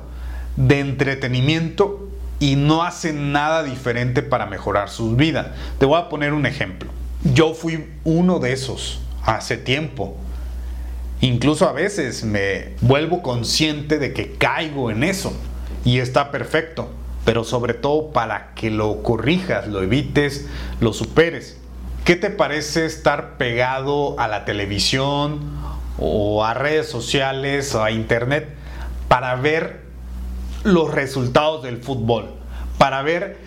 de 0.56 0.80
entretenimiento 0.80 2.10
y 2.40 2.56
no 2.56 2.84
hacen 2.84 3.32
nada 3.32 3.64
diferente 3.64 4.22
para 4.22 4.46
mejorar 4.46 4.90
sus 4.90 5.16
vidas. 5.16 5.48
Te 5.80 5.86
voy 5.86 6.00
a 6.00 6.10
poner 6.10 6.34
un 6.34 6.46
ejemplo. 6.46 6.90
Yo 7.24 7.54
fui 7.54 7.90
uno 8.04 8.40
de 8.40 8.54
esos 8.54 9.00
hace 9.26 9.58
tiempo. 9.58 10.16
Incluso 11.22 11.68
a 11.68 11.72
veces 11.72 12.24
me 12.24 12.74
vuelvo 12.82 13.22
consciente 13.22 13.98
de 13.98 14.14
que 14.14 14.34
caigo 14.34 14.92
en 14.92 15.04
eso 15.04 15.34
y 15.86 16.00
está 16.00 16.32
perfecto, 16.32 16.92
pero 17.24 17.44
sobre 17.44 17.74
todo 17.74 18.12
para 18.12 18.54
que 18.56 18.70
lo 18.70 19.04
corrijas, 19.04 19.68
lo 19.68 19.82
evites, 19.82 20.48
lo 20.82 20.92
superes. 20.92 21.58
¿Qué 22.04 22.18
te 22.18 22.30
parece 22.30 22.86
estar 22.86 23.38
pegado 23.38 24.20
a 24.20 24.28
la 24.28 24.44
televisión 24.44 25.40
o 25.98 26.44
a 26.44 26.54
redes 26.54 26.90
sociales 26.90 27.74
o 27.76 27.84
a 27.84 27.92
internet 27.92 28.50
para 29.08 29.36
ver 29.36 29.84
los 30.66 30.94
resultados 30.94 31.64
del 31.64 31.78
fútbol? 31.78 32.34
Para 32.78 33.02
ver 33.02 33.38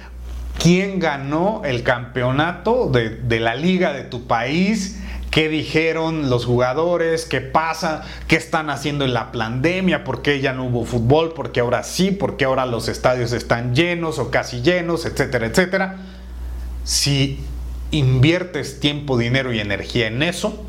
quién 0.58 0.98
ganó 0.98 1.60
el 1.66 1.82
campeonato 1.82 2.88
de, 2.88 3.10
de 3.10 3.40
la 3.40 3.54
liga 3.54 3.92
de 3.92 4.04
tu 4.04 4.26
país, 4.26 5.02
qué 5.36 5.50
dijeron 5.50 6.30
los 6.30 6.46
jugadores, 6.46 7.26
qué 7.26 7.42
pasa, 7.42 8.04
qué 8.26 8.36
están 8.36 8.70
haciendo 8.70 9.04
en 9.04 9.12
la 9.12 9.32
pandemia, 9.32 10.02
por 10.02 10.22
qué 10.22 10.40
ya 10.40 10.54
no 10.54 10.64
hubo 10.64 10.86
fútbol, 10.86 11.34
por 11.34 11.52
qué 11.52 11.60
ahora 11.60 11.82
sí, 11.82 12.10
por 12.10 12.38
qué 12.38 12.46
ahora 12.46 12.64
los 12.64 12.88
estadios 12.88 13.32
están 13.32 13.74
llenos 13.74 14.18
o 14.18 14.30
casi 14.30 14.62
llenos, 14.62 15.04
etcétera, 15.04 15.44
etcétera. 15.44 15.96
Si 16.84 17.38
inviertes 17.90 18.80
tiempo, 18.80 19.18
dinero 19.18 19.52
y 19.52 19.60
energía 19.60 20.06
en 20.06 20.22
eso, 20.22 20.64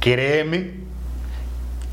créeme 0.00 0.72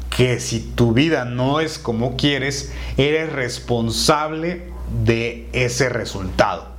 que 0.10 0.39
si 0.39 0.60
tu 0.60 0.93
vida 0.93 1.23
no 1.23 1.60
es 1.60 1.77
como 1.77 2.17
quieres, 2.17 2.73
eres 2.97 3.32
responsable 3.32 4.63
de 5.06 5.47
ese 5.53 5.89
resultado. 5.89 6.69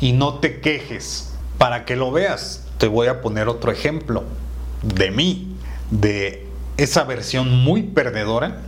Y 0.00 0.12
no 0.12 0.34
te 0.34 0.60
quejes. 0.60 1.32
Para 1.58 1.84
que 1.84 1.96
lo 1.96 2.12
veas, 2.12 2.68
te 2.78 2.86
voy 2.86 3.08
a 3.08 3.20
poner 3.20 3.48
otro 3.48 3.72
ejemplo 3.72 4.22
de 4.94 5.10
mí, 5.10 5.56
de 5.90 6.46
esa 6.76 7.04
versión 7.04 7.64
muy 7.64 7.82
perdedora 7.82 8.62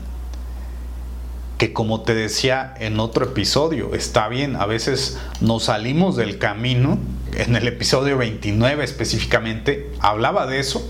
que 1.58 1.72
como 1.72 2.02
te 2.02 2.14
decía 2.14 2.72
en 2.78 3.00
otro 3.00 3.24
episodio, 3.24 3.94
está 3.94 4.28
bien, 4.28 4.54
a 4.54 4.64
veces 4.64 5.18
nos 5.40 5.64
salimos 5.64 6.14
del 6.14 6.38
camino, 6.38 6.98
en 7.34 7.56
el 7.56 7.66
episodio 7.66 8.16
29 8.16 8.84
específicamente, 8.84 9.90
hablaba 9.98 10.46
de 10.46 10.60
eso, 10.60 10.88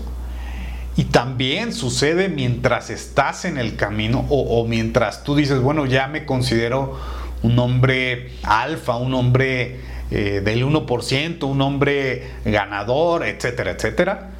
y 0.95 1.05
también 1.05 1.73
sucede 1.73 2.29
mientras 2.29 2.91
estás 2.91 3.45
en 3.45 3.57
el 3.57 3.77
camino 3.77 4.27
o, 4.29 4.63
mientras 4.67 5.23
tú 5.23 5.35
dices, 5.35 5.59
bueno, 5.59 5.87
ya 5.87 6.07
me 6.07 6.25
considero 6.25 6.99
un 7.41 7.57
hombre 7.57 8.33
alfa, 8.43 8.97
un 8.97 9.15
hombre 9.15 9.79
eh, 10.11 10.41
del 10.43 10.63
1%, 10.63 11.43
un 11.47 11.61
hombre 11.61 12.29
ganador, 12.45 13.25
etcétera, 13.25 13.71
etcétera 13.71 14.38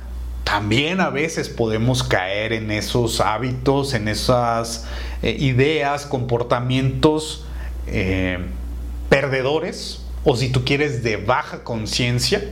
también 0.49 0.99
a 0.99 1.11
veces 1.11 1.47
podemos 1.47 2.01
caer 2.01 2.53
en 2.53 2.71
esos 2.71 3.21
hábitos, 3.21 3.93
en 3.93 4.07
esas 4.07 4.87
eh, 5.21 5.37
ideas, 5.39 6.07
comportamientos 6.07 7.45
eh, 7.85 8.39
perdedores 9.09 10.01
o 10.23 10.35
si 10.35 10.49
tú 10.49 10.65
quieres 10.65 11.03
de 11.03 11.17
baja 11.17 11.63
conciencia. 11.63 12.43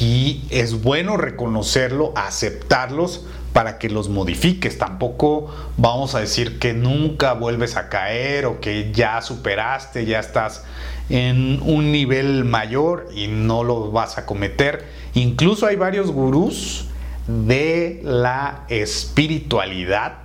Y 0.00 0.42
es 0.50 0.82
bueno 0.82 1.16
reconocerlo, 1.16 2.12
aceptarlos 2.16 3.24
para 3.52 3.78
que 3.78 3.88
los 3.88 4.08
modifiques. 4.08 4.76
Tampoco 4.76 5.54
vamos 5.76 6.16
a 6.16 6.20
decir 6.20 6.58
que 6.58 6.74
nunca 6.74 7.34
vuelves 7.34 7.76
a 7.76 7.88
caer 7.88 8.46
o 8.46 8.58
que 8.60 8.90
ya 8.92 9.22
superaste, 9.22 10.06
ya 10.06 10.18
estás 10.18 10.64
en 11.08 11.60
un 11.62 11.92
nivel 11.92 12.44
mayor 12.44 13.08
y 13.14 13.26
no 13.26 13.64
lo 13.64 13.90
vas 13.90 14.18
a 14.18 14.26
cometer. 14.26 14.84
Incluso 15.14 15.66
hay 15.66 15.76
varios 15.76 16.10
gurús 16.10 16.86
de 17.26 18.00
la 18.02 18.64
espiritualidad 18.68 20.18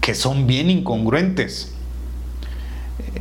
que 0.00 0.14
son 0.14 0.46
bien 0.46 0.70
incongruentes. 0.70 1.74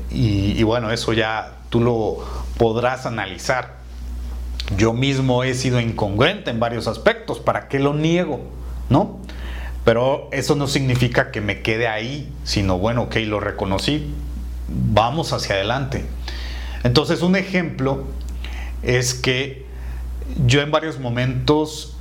Y, 0.09 0.63
bueno, 0.63 0.91
eso 0.91 1.13
ya 1.13 1.57
tú 1.69 1.81
lo 1.81 2.17
podrás 2.57 3.05
analizar. 3.05 3.77
Yo 4.77 4.93
mismo 4.93 5.43
he 5.43 5.53
sido 5.53 5.79
incongruente 5.79 6.49
en 6.49 6.59
varios 6.59 6.87
aspectos, 6.87 7.39
¿para 7.39 7.67
qué 7.67 7.79
lo 7.79 7.93
niego? 7.93 8.41
¿No? 8.89 9.19
Pero 9.85 10.27
eso 10.31 10.55
no 10.55 10.67
significa 10.67 11.31
que 11.31 11.39
me 11.39 11.61
quede 11.61 11.87
ahí, 11.87 12.33
sino 12.43 12.77
bueno, 12.77 13.03
ok, 13.03 13.15
lo 13.25 13.39
reconocí, 13.39 14.11
vamos 14.67 15.31
hacia 15.31 15.55
adelante. 15.55 16.05
Entonces 16.88 17.21
un 17.21 17.36
ejemplo 17.36 18.06
es 18.82 19.13
que 19.13 19.65
yo 20.45 20.62
en 20.62 20.71
varios 20.71 21.02
momentos 21.02 21.97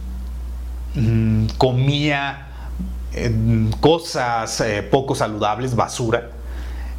mmm, 0.95 1.47
comía 1.59 2.47
eh, 3.13 3.33
cosas 3.81 4.61
eh, 4.61 4.85
poco 4.89 5.17
saludables, 5.17 5.75
basura, 5.75 6.31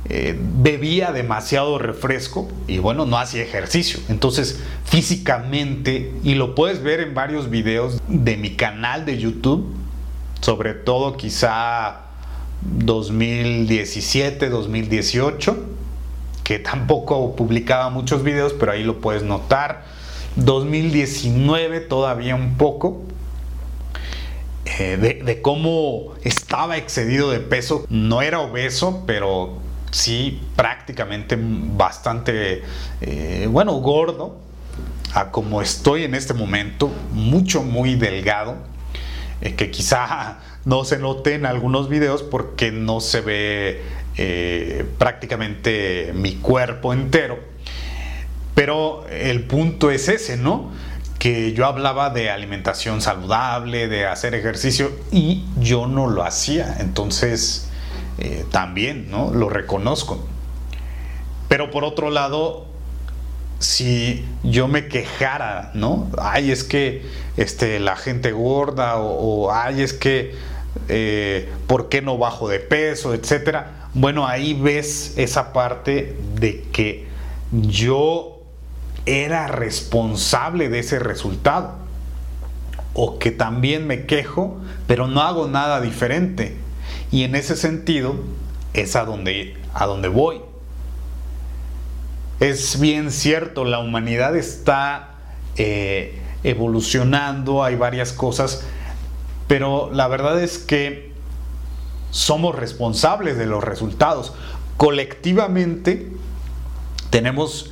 eh, 0.04 0.38
bebía 0.38 1.14
demasiado 1.14 1.80
refresco 1.80 2.50
y 2.68 2.80
bueno, 2.80 3.06
no 3.06 3.18
hacía 3.18 3.42
ejercicio. 3.42 4.02
Entonces 4.10 4.60
físicamente, 4.84 6.14
y 6.26 6.36
lo 6.36 6.56
puedes 6.56 6.84
ver 6.84 7.00
en 7.00 7.14
varios 7.14 7.50
videos 7.50 8.02
de 8.10 8.36
mi 8.36 8.58
canal 8.58 9.06
de 9.06 9.18
YouTube, 9.18 9.74
sobre 10.42 10.74
todo 10.74 11.16
quizá 11.16 12.02
2017, 12.64 14.50
2018, 14.50 15.77
que 16.48 16.60
tampoco 16.60 17.36
publicaba 17.36 17.90
muchos 17.90 18.24
videos, 18.24 18.54
pero 18.54 18.72
ahí 18.72 18.82
lo 18.82 19.02
puedes 19.02 19.22
notar. 19.22 19.84
2019 20.38 21.82
todavía 21.82 22.36
un 22.36 22.56
poco. 22.56 23.02
Eh, 24.64 24.96
de, 25.26 25.42
cómo 25.42 26.14
estaba 26.24 26.78
excedido 26.78 27.32
de 27.32 27.42
peso. 27.42 27.86
No 27.90 28.22
era 28.22 28.40
obeso, 28.40 29.04
pero 29.06 29.58
sí 29.92 30.42
prácticamente 30.56 31.38
bastante, 31.38 32.64
eh, 33.02 33.50
bueno, 33.52 33.74
gordo. 33.82 34.38
A 35.14 35.32
como 35.32 35.62
estoy 35.62 36.06
en 36.06 36.16
este 36.16 36.34
momento, 36.34 36.90
mucho, 37.12 37.62
muy 37.62 37.96
delgado. 37.96 38.56
Eh, 39.42 39.56
que 39.56 39.70
quizá 39.70 40.40
no 40.64 40.86
se 40.86 40.98
note 40.98 41.34
en 41.34 41.46
algunos 41.46 41.90
videos 41.90 42.24
porque 42.24 42.72
no 42.72 43.02
se 43.02 43.20
ve 43.20 43.82
eh, 44.18 44.86
prácticamente 44.98 46.12
mi 46.14 46.36
cuerpo 46.36 46.94
entero. 46.94 47.40
Pero 48.56 49.06
el 49.10 49.44
punto 49.44 49.92
es 49.92 50.10
ese, 50.10 50.38
¿no? 50.38 50.72
Que 51.20 51.54
yo 51.54 51.66
hablaba 51.66 52.10
de 52.10 52.32
alimentación 52.32 53.02
saludable, 53.02 53.88
de 53.88 54.08
hacer 54.08 54.34
ejercicio 54.34 54.92
y 55.12 55.46
yo 55.60 55.86
no 55.86 56.08
lo 56.08 56.24
hacía. 56.24 56.78
Entonces, 56.80 57.70
eh, 58.18 58.46
también, 58.52 59.12
¿no? 59.12 59.32
Lo 59.32 59.50
reconozco. 59.50 60.28
Pero 61.48 61.70
por 61.70 61.84
otro 61.84 62.10
lado, 62.10 62.66
si 63.60 64.26
yo 64.44 64.68
me 64.68 64.88
quejara, 64.88 65.72
¿no? 65.74 66.10
Ay, 66.18 66.52
es 66.52 66.64
que 66.64 67.06
este, 67.38 67.80
la 67.80 67.96
gente 67.96 68.32
gorda 68.32 68.98
o, 68.98 69.52
ay, 69.52 69.82
es 69.82 69.94
que, 69.94 70.36
eh, 70.90 71.50
¿por 71.68 71.90
qué 71.90 72.02
no 72.02 72.18
bajo 72.18 72.50
de 72.50 72.60
peso, 72.60 73.14
etcétera? 73.14 73.87
Bueno, 74.00 74.28
ahí 74.28 74.54
ves 74.54 75.16
esa 75.18 75.54
parte 75.54 76.16
de 76.36 76.62
que 76.72 77.08
yo 77.52 78.38
era 79.08 79.48
responsable 79.48 80.70
de 80.70 80.78
ese 80.78 81.00
resultado. 81.00 81.74
O 82.94 83.18
que 83.18 83.32
también 83.32 83.88
me 83.88 84.06
quejo, 84.06 84.58
pero 84.86 85.08
no 85.08 85.22
hago 85.22 85.48
nada 85.48 85.82
diferente. 85.82 86.56
Y 87.10 87.24
en 87.24 87.34
ese 87.34 87.56
sentido 87.56 88.18
es 88.74 88.96
a 88.96 89.04
donde, 89.04 89.58
a 89.74 89.88
donde 89.88 90.10
voy. 90.10 90.42
Es 92.40 92.80
bien 92.80 93.10
cierto, 93.10 93.66
la 93.66 93.80
humanidad 93.80 94.36
está 94.36 95.16
eh, 95.56 96.22
evolucionando, 96.44 97.64
hay 97.64 97.76
varias 97.76 98.14
cosas, 98.14 98.64
pero 99.48 99.90
la 99.92 100.08
verdad 100.08 100.40
es 100.40 100.60
que 100.60 101.17
somos 102.12 102.56
responsables 102.56 103.38
de 103.38 103.46
los 103.46 103.64
resultados. 103.64 104.34
Colectivamente 104.78 106.12
tenemos 107.10 107.72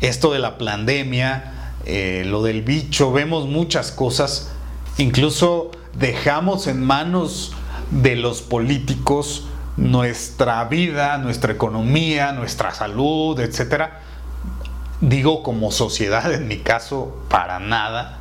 esto 0.00 0.32
de 0.32 0.38
la 0.38 0.58
pandemia, 0.58 1.72
eh, 1.84 2.24
lo 2.26 2.42
del 2.42 2.62
bicho, 2.62 3.12
vemos 3.12 3.46
muchas 3.46 3.92
cosas, 3.92 4.50
incluso 4.98 5.70
dejamos 5.94 6.66
en 6.66 6.84
manos 6.84 7.52
de 7.90 8.16
los 8.16 8.42
políticos 8.42 9.46
nuestra 9.76 10.64
vida, 10.64 11.18
nuestra 11.18 11.52
economía, 11.52 12.32
nuestra 12.32 12.74
salud, 12.74 13.38
etcétera. 13.40 14.00
Digo 15.00 15.42
como 15.44 15.70
sociedad, 15.70 16.32
en 16.32 16.48
mi 16.48 16.58
caso, 16.58 17.16
para 17.28 17.60
nada 17.60 18.17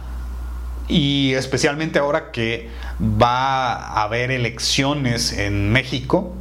y 0.88 1.34
especialmente 1.34 2.00
ahora 2.00 2.32
que 2.32 2.70
va 3.02 3.74
a 3.74 4.04
haber 4.04 4.32
elecciones 4.32 5.34
en 5.34 5.72
México, 5.72 6.34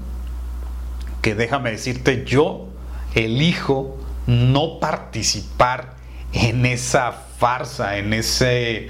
que 1.23 1.35
déjame 1.35 1.73
decirte, 1.73 2.25
yo 2.25 2.69
elijo 3.15 3.99
no 4.27 4.79
participar 4.79 5.97
en 6.33 6.67
esa 6.67 7.13
farsa, 7.13 7.99
en 7.99 8.13
ese 8.13 8.89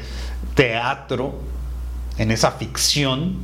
teatro, 0.54 1.40
en 2.18 2.30
esa 2.30 2.52
ficción, 2.52 3.36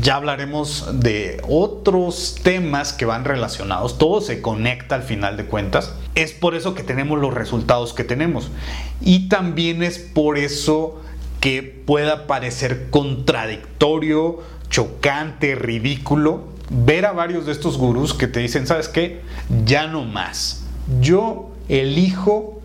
ya 0.00 0.16
hablaremos 0.16 1.00
de 1.00 1.40
otros 1.48 2.36
temas 2.42 2.92
que 2.92 3.04
van 3.04 3.24
relacionados. 3.24 3.98
Todo 3.98 4.20
se 4.20 4.40
conecta 4.40 4.94
al 4.94 5.02
final 5.02 5.36
de 5.36 5.46
cuentas. 5.46 5.94
Es 6.14 6.32
por 6.32 6.54
eso 6.54 6.74
que 6.74 6.82
tenemos 6.82 7.18
los 7.18 7.34
resultados 7.34 7.92
que 7.92 8.04
tenemos. 8.04 8.50
Y 9.00 9.28
también 9.28 9.82
es 9.82 9.98
por 9.98 10.38
eso 10.38 11.02
que 11.40 11.62
pueda 11.62 12.26
parecer 12.26 12.90
contradictorio, 12.90 14.40
chocante, 14.68 15.54
ridículo 15.54 16.52
ver 16.72 17.04
a 17.04 17.12
varios 17.12 17.46
de 17.46 17.52
estos 17.52 17.76
gurús 17.76 18.14
que 18.14 18.26
te 18.26 18.40
dicen, 18.40 18.66
¿sabes 18.66 18.88
qué? 18.88 19.20
Ya 19.66 19.86
no 19.86 20.04
más. 20.04 20.64
Yo 21.00 21.50
elijo 21.68 22.60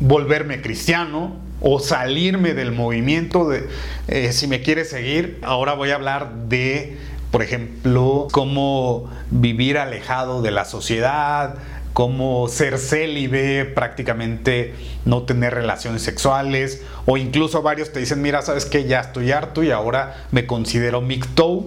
volverme 0.00 0.60
cristiano, 0.60 1.36
o 1.60 1.80
salirme 1.80 2.54
del 2.54 2.72
movimiento 2.72 3.48
de 3.48 3.68
eh, 4.06 4.32
si 4.32 4.46
me 4.46 4.62
quieres 4.62 4.90
seguir 4.90 5.38
ahora 5.42 5.74
voy 5.74 5.90
a 5.90 5.96
hablar 5.96 6.32
de 6.48 6.96
por 7.30 7.42
ejemplo 7.42 8.28
cómo 8.30 9.10
vivir 9.30 9.78
alejado 9.78 10.40
de 10.40 10.50
la 10.50 10.64
sociedad 10.64 11.56
cómo 11.92 12.46
ser 12.48 12.78
célibe 12.78 13.64
prácticamente 13.64 14.74
no 15.04 15.22
tener 15.22 15.54
relaciones 15.54 16.02
sexuales 16.02 16.82
o 17.06 17.16
incluso 17.16 17.60
varios 17.62 17.92
te 17.92 17.98
dicen 17.98 18.22
mira 18.22 18.42
sabes 18.42 18.64
que 18.64 18.84
ya 18.84 19.00
estoy 19.00 19.32
harto 19.32 19.62
y 19.64 19.72
ahora 19.72 20.26
me 20.30 20.46
considero 20.46 21.00
micto 21.00 21.66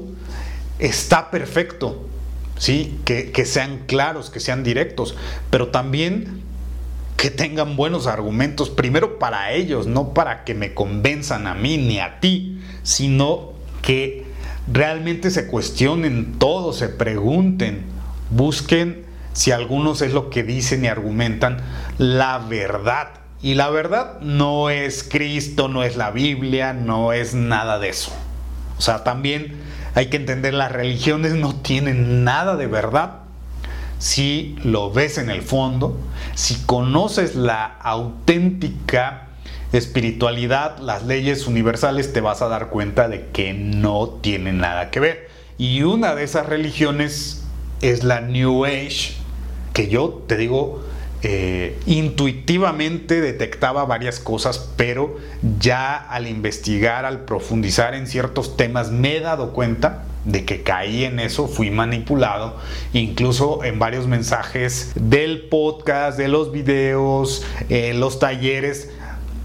está 0.80 1.32
perfecto 1.32 2.08
sí 2.58 2.98
que, 3.04 3.32
que 3.32 3.46
sean 3.46 3.82
claros 3.88 4.30
que 4.30 4.40
sean 4.40 4.64
directos 4.64 5.18
pero 5.50 5.68
también 5.68 6.44
que 7.22 7.30
tengan 7.30 7.76
buenos 7.76 8.08
argumentos, 8.08 8.72
primero 8.72 9.20
para 9.20 9.52
ellos, 9.52 9.86
no 9.86 10.12
para 10.12 10.44
que 10.44 10.56
me 10.56 10.74
convenzan 10.74 11.46
a 11.46 11.54
mí 11.54 11.78
ni 11.78 12.00
a 12.00 12.20
ti, 12.20 12.60
sino 12.82 13.54
que 13.84 14.26
realmente 14.66 15.30
se 15.30 15.46
cuestionen 15.46 16.40
todo, 16.40 16.74
se 16.74 16.90
pregunten, 16.90 17.84
busquen 18.32 19.06
si 19.34 19.52
algunos 19.52 20.02
es 20.02 20.14
lo 20.14 20.32
que 20.32 20.42
dicen 20.42 20.84
y 20.84 20.88
argumentan, 20.88 21.58
la 22.00 22.40
verdad. 22.40 23.10
Y 23.40 23.54
la 23.54 23.70
verdad 23.70 24.20
no 24.22 24.72
es 24.72 25.04
Cristo, 25.04 25.68
no 25.68 25.84
es 25.84 25.98
la 25.98 26.10
Biblia, 26.10 26.74
no 26.74 27.14
es 27.14 27.36
nada 27.36 27.78
de 27.78 27.90
eso. 27.90 28.12
O 28.80 28.82
sea, 28.82 29.04
también 29.04 29.60
hay 29.94 30.08
que 30.08 30.18
entender, 30.18 30.56
las 30.56 30.72
religiones 30.72 31.36
no 31.36 31.54
tienen 31.54 32.24
nada 32.24 32.56
de 32.56 32.66
verdad 32.66 33.21
si 34.02 34.56
lo 34.64 34.92
ves 34.92 35.20
en 35.20 35.30
el 35.30 35.44
fondo, 35.44 35.96
si 36.34 36.56
conoces 36.66 37.36
la 37.36 37.66
auténtica 37.66 39.28
espiritualidad, 39.74 40.80
las 40.80 41.06
leyes 41.06 41.46
universales, 41.46 42.12
te 42.12 42.20
vas 42.20 42.42
a 42.42 42.48
dar 42.48 42.70
cuenta 42.70 43.08
de 43.08 43.28
que 43.28 43.54
no 43.54 44.10
tienen 44.22 44.58
nada 44.58 44.90
que 44.90 45.00
ver. 45.00 45.30
Y 45.60 45.84
una 45.84 46.16
de 46.16 46.24
esas 46.24 46.48
religiones 46.48 47.44
es 47.84 48.04
la 48.04 48.22
New 48.22 48.66
Age, 48.66 49.14
que 49.72 49.88
yo 49.88 50.24
te 50.26 50.36
digo, 50.36 50.84
eh, 51.22 51.80
intuitivamente 51.86 53.22
detectaba 53.22 53.86
varias 53.86 54.20
cosas, 54.20 54.72
pero 54.78 55.16
ya 55.60 55.96
al 55.96 56.28
investigar, 56.28 57.06
al 57.06 57.20
profundizar 57.26 57.94
en 57.94 58.08
ciertos 58.08 58.58
temas, 58.58 58.90
me 58.90 59.18
he 59.18 59.20
dado 59.20 59.54
cuenta 59.54 60.06
de 60.26 60.46
que 60.46 60.64
caí 60.64 61.04
en 61.04 61.20
eso, 61.20 61.48
fui 61.48 61.72
manipulado, 61.72 62.58
incluso 62.94 63.64
en 63.64 63.80
varios 63.80 64.08
mensajes 64.08 64.92
del 64.96 65.48
podcast, 65.50 66.18
de 66.18 66.28
los 66.28 66.52
videos, 66.52 67.44
eh, 67.70 67.94
los 67.94 68.20
talleres, 68.20 68.90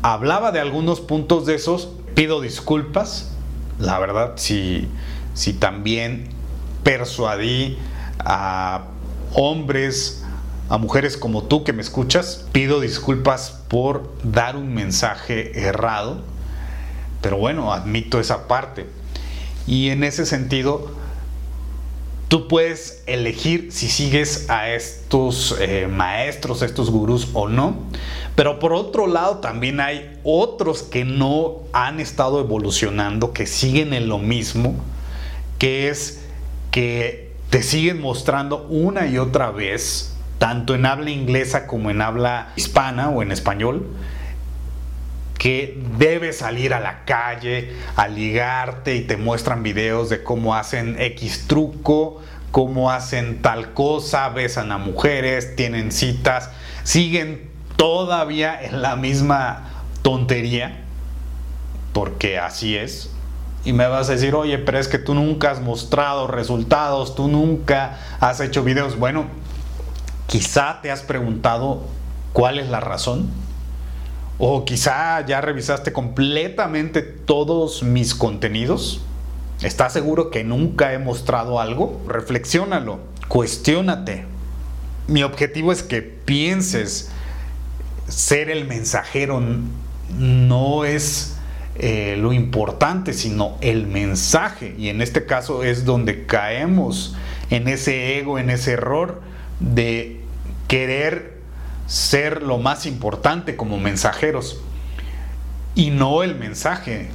hablaba 0.03 0.53
de 0.53 0.61
algunos 0.61 1.01
puntos 1.01 1.47
de 1.47 1.55
esos, 1.55 1.91
pido 2.15 2.41
disculpas, 2.41 3.33
la 3.79 3.99
verdad, 3.99 4.33
si, 4.37 4.89
si 5.35 5.53
también 5.53 6.29
persuadí 6.83 7.79
a 8.19 8.85
hombres, 9.35 10.25
a 10.69 10.79
mujeres 10.79 11.17
como 11.17 11.45
tú 11.45 11.65
que 11.65 11.73
me 11.73 11.83
escuchas, 11.83 12.47
pido 12.53 12.81
disculpas 12.81 13.63
por 13.69 14.13
dar 14.23 14.57
un 14.57 14.75
mensaje 14.75 15.67
errado, 15.67 16.23
pero 17.21 17.39
bueno, 17.39 17.73
admito 17.73 18.21
esa 18.21 18.47
parte. 18.47 18.87
Y 19.67 19.91
en 19.91 20.05
ese 20.05 20.27
sentido, 20.27 20.91
tú 22.29 22.49
puedes 22.49 23.03
elegir 23.07 23.73
si 23.73 23.89
sigues 23.89 24.49
a 24.51 24.71
estos 24.71 25.57
eh, 25.61 25.89
maestros, 25.89 26.63
a 26.63 26.67
estos 26.67 26.91
gurús 26.91 27.29
o 27.33 27.49
no. 27.49 27.77
Pero 28.35 28.59
por 28.59 28.73
otro 28.73 29.07
lado 29.07 29.39
también 29.39 29.81
hay 29.81 30.19
otros 30.23 30.83
que 30.83 31.05
no 31.05 31.63
han 31.73 32.01
estado 32.01 32.41
evolucionando, 32.41 33.33
que 33.33 33.47
siguen 33.47 33.93
en 33.93 34.09
lo 34.09 34.19
mismo, 34.19 34.75
que 35.59 35.89
es 35.89 36.23
que 36.71 37.33
te 37.51 37.63
siguen 37.63 38.01
mostrando 38.01 38.67
una 38.69 39.07
y 39.07 39.19
otra 39.19 39.51
vez, 39.51 40.15
tanto 40.39 40.75
en 40.75 40.85
habla 40.85 41.11
inglesa 41.11 41.67
como 41.67 41.91
en 41.91 42.03
habla 42.03 42.53
hispana 42.57 43.09
o 43.09 43.23
en 43.23 43.33
español, 43.33 43.87
que 45.39 45.79
debes 45.99 46.39
salir 46.39 46.73
a 46.75 46.81
la 46.81 47.05
calle 47.05 47.75
a 47.97 48.09
ligarte 48.09 48.97
y 48.97 49.03
te 49.03 49.17
muestran 49.17 49.63
videos 49.63 50.09
de 50.09 50.23
cómo 50.23 50.55
hacen 50.55 50.97
X 50.99 51.45
truco, 51.47 52.21
cómo 52.51 52.91
hacen 52.91 53.43
tal 53.43 53.75
cosa, 53.75 54.29
besan 54.31 54.73
a 54.73 54.79
mujeres, 54.79 55.57
tienen 55.57 55.93
citas, 55.93 56.51
siguen 56.85 57.51
todavía 57.77 58.61
en 58.63 58.81
la 58.81 58.97
misma 58.97 59.85
tontería, 60.03 60.85
porque 61.93 62.39
así 62.39 62.77
es. 62.77 63.11
Y 63.65 63.73
me 63.73 63.89
vas 63.89 64.09
a 64.09 64.13
decir, 64.13 64.35
oye, 64.35 64.59
pero 64.59 64.79
es 64.79 64.87
que 64.87 64.99
tú 64.99 65.13
nunca 65.13 65.51
has 65.51 65.61
mostrado 65.61 66.29
resultados, 66.29 67.17
tú 67.17 67.27
nunca 67.27 67.99
has 68.21 68.41
hecho 68.41 68.63
videos. 68.63 68.97
Bueno, 68.97 69.27
quizá 70.29 70.81
te 70.83 70.93
has 70.93 71.03
preguntado 71.03 71.83
cuál 72.33 72.61
es 72.61 72.69
la 72.69 72.81
razón 72.81 73.29
o 74.39 74.65
quizá 74.65 75.25
ya 75.27 75.41
revisaste 75.41 75.93
completamente 75.93 77.03
todos 77.03 77.83
mis 77.83 78.15
contenidos. 78.15 79.01
¿Estás 79.63 79.95
seguro 79.95 80.31
que 80.31 80.45
nunca 80.45 80.93
he 80.93 80.99
mostrado 80.99 81.61
algo? 81.61 82.01
Reflexiónalo, 82.07 82.99
cuestiónate. 83.29 84.27
Mi 85.09 85.23
objetivo 85.23 85.73
es 85.73 85.83
que 85.83 86.03
pienses 86.03 87.11
ser 88.09 88.51
el 88.51 88.67
mensajero 88.67 89.43
no 90.19 90.85
es 90.85 91.37
eh, 91.77 92.17
lo 92.19 92.33
importante, 92.33 93.13
sino 93.15 93.57
el 93.61 93.87
mensaje. 93.87 94.75
Y 94.79 94.89
en 94.89 95.01
este 95.01 95.25
caso 95.25 95.63
es 95.63 95.85
donde 95.85 96.27
caemos 96.27 97.17
en 97.51 97.69
ese 97.69 98.19
ego, 98.19 98.39
en 98.39 98.51
ese 98.51 98.73
error 98.73 99.23
de 99.61 100.21
querer 100.69 101.36
ser 101.87 102.43
lo 102.43 102.59
más 102.59 102.87
importante 102.87 103.57
como 103.57 103.79
mensajeros 103.79 104.61
y 105.75 105.91
no 105.91 106.23
el 106.23 106.35
mensaje. 106.35 107.09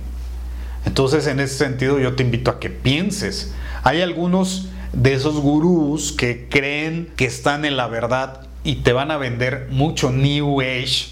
Entonces, 0.86 1.28
en 1.28 1.40
ese 1.40 1.58
sentido, 1.58 2.00
yo 2.00 2.16
te 2.16 2.24
invito 2.24 2.52
a 2.52 2.60
que 2.60 2.70
pienses. 2.70 3.54
Hay 3.84 4.02
algunos 4.02 4.70
de 4.94 5.14
esos 5.14 5.36
gurús 5.40 6.12
que 6.12 6.48
creen 6.50 7.12
que 7.16 7.26
están 7.26 7.66
en 7.66 7.78
la 7.78 7.88
verdad 7.88 8.48
y 8.64 8.76
te 8.78 8.94
van 8.94 9.12
a 9.12 9.18
vender 9.18 9.68
mucho 9.72 10.12
New 10.12 10.62
Age. 10.62 11.10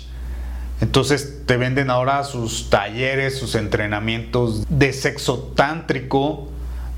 Entonces 0.81 1.45
te 1.45 1.57
venden 1.57 1.89
ahora 1.89 2.23
sus 2.23 2.69
talleres, 2.69 3.37
sus 3.37 3.55
entrenamientos 3.55 4.65
de 4.69 4.93
sexo 4.93 5.51
tántrico, 5.55 6.49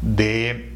de 0.01 0.70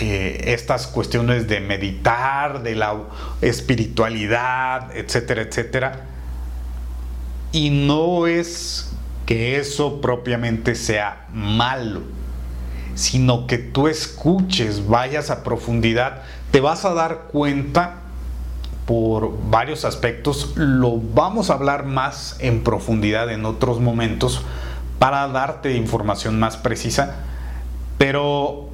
eh, 0.00 0.52
estas 0.52 0.86
cuestiones 0.86 1.48
de 1.48 1.60
meditar, 1.60 2.62
de 2.62 2.74
la 2.74 2.94
espiritualidad, 3.40 4.94
etcétera, 4.96 5.42
etcétera. 5.42 6.04
Y 7.52 7.70
no 7.70 8.26
es 8.26 8.92
que 9.24 9.58
eso 9.58 10.00
propiamente 10.00 10.74
sea 10.74 11.26
malo, 11.32 12.02
sino 12.94 13.46
que 13.46 13.58
tú 13.58 13.88
escuches, 13.88 14.86
vayas 14.86 15.30
a 15.30 15.42
profundidad, 15.42 16.22
te 16.50 16.60
vas 16.60 16.84
a 16.84 16.94
dar 16.94 17.28
cuenta 17.32 18.02
por 18.86 19.50
varios 19.50 19.84
aspectos, 19.84 20.52
lo 20.54 20.98
vamos 20.98 21.50
a 21.50 21.54
hablar 21.54 21.84
más 21.86 22.36
en 22.38 22.62
profundidad 22.62 23.32
en 23.32 23.44
otros 23.44 23.80
momentos 23.80 24.42
para 24.98 25.26
darte 25.28 25.74
información 25.74 26.38
más 26.38 26.56
precisa, 26.56 27.16
pero 27.98 28.70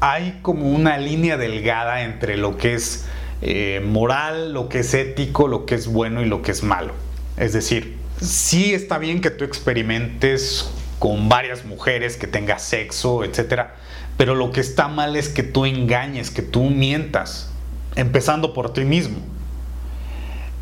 hay 0.00 0.38
como 0.42 0.70
una 0.70 0.98
línea 0.98 1.36
delgada 1.36 2.02
entre 2.02 2.36
lo 2.36 2.56
que 2.56 2.74
es 2.74 3.06
eh, 3.42 3.80
moral, 3.84 4.52
lo 4.52 4.68
que 4.68 4.80
es 4.80 4.94
ético, 4.94 5.46
lo 5.46 5.66
que 5.66 5.74
es 5.74 5.86
bueno 5.86 6.22
y 6.22 6.26
lo 6.26 6.42
que 6.42 6.50
es 6.50 6.62
malo. 6.62 6.94
Es 7.36 7.52
decir, 7.52 7.98
sí 8.20 8.74
está 8.74 8.98
bien 8.98 9.20
que 9.20 9.30
tú 9.30 9.44
experimentes 9.44 10.70
con 10.98 11.28
varias 11.28 11.64
mujeres, 11.64 12.16
que 12.16 12.26
tengas 12.26 12.62
sexo, 12.62 13.24
etc. 13.24 13.68
Pero 14.16 14.34
lo 14.34 14.52
que 14.52 14.60
está 14.60 14.88
mal 14.88 15.16
es 15.16 15.28
que 15.28 15.42
tú 15.42 15.64
engañes, 15.64 16.30
que 16.30 16.42
tú 16.42 16.64
mientas, 16.64 17.50
empezando 17.96 18.52
por 18.52 18.72
ti 18.72 18.84
mismo. 18.84 19.18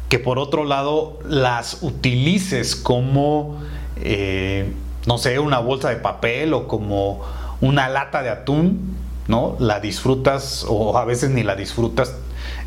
Que 0.09 0.19
por 0.19 0.39
otro 0.39 0.65
lado 0.65 1.19
las 1.25 1.83
utilices 1.83 2.77
como, 2.77 3.61
eh, 3.97 4.73
no 5.07 5.19
sé, 5.19 5.39
una 5.39 5.59
bolsa 5.59 5.91
de 5.91 5.97
papel 5.97 6.55
o 6.55 6.69
como 6.69 7.25
una 7.61 7.89
lata 7.89 8.23
de 8.23 8.31
atún, 8.31 8.97
¿no? 9.29 9.57
La 9.61 9.79
disfrutas 9.79 10.65
o 10.69 10.99
a 10.99 11.05
veces 11.05 11.31
ni 11.31 11.43
la 11.43 11.55
disfrutas, 11.55 12.15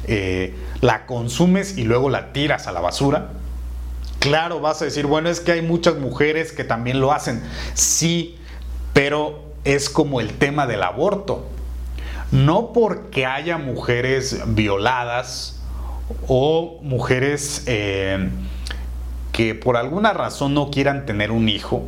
eh, 0.08 0.56
la 0.80 1.06
consumes 1.06 1.78
y 1.78 1.84
luego 1.84 2.10
la 2.10 2.32
tiras 2.32 2.68
a 2.68 2.72
la 2.72 2.80
basura. 2.80 3.32
Claro, 4.20 4.62
vas 4.62 4.82
a 4.82 4.86
decir, 4.86 5.08
bueno, 5.08 5.30
es 5.30 5.40
que 5.40 5.52
hay 5.52 5.64
muchas 5.64 5.98
mujeres 5.98 6.52
que 6.52 6.64
también 6.64 7.02
lo 7.02 7.12
hacen. 7.12 7.44
Sí, 7.74 8.38
pero 8.94 9.44
es 9.64 9.90
como 9.90 10.22
el 10.22 10.38
tema 10.38 10.68
del 10.68 10.84
aborto. 10.84 11.48
No 12.32 12.72
porque 12.72 13.26
haya 13.26 13.58
mujeres 13.58 14.40
violadas 14.46 15.60
o 16.28 16.80
mujeres 16.82 17.64
eh, 17.66 18.30
que 19.32 19.56
por 19.56 19.76
alguna 19.76 20.14
razón 20.14 20.54
no 20.54 20.70
quieran 20.70 21.06
tener 21.06 21.32
un 21.32 21.50
hijo, 21.50 21.84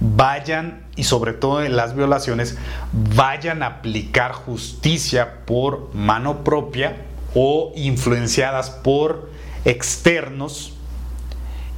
vayan, 0.00 0.84
y 0.96 1.04
sobre 1.04 1.32
todo 1.32 1.62
en 1.62 1.76
las 1.76 1.94
violaciones, 1.94 2.56
vayan 2.92 3.62
a 3.62 3.66
aplicar 3.66 4.32
justicia 4.32 5.44
por 5.44 5.94
mano 5.94 6.44
propia 6.44 6.96
o 7.34 7.72
influenciadas 7.76 8.70
por 8.70 9.30
externos 9.64 10.72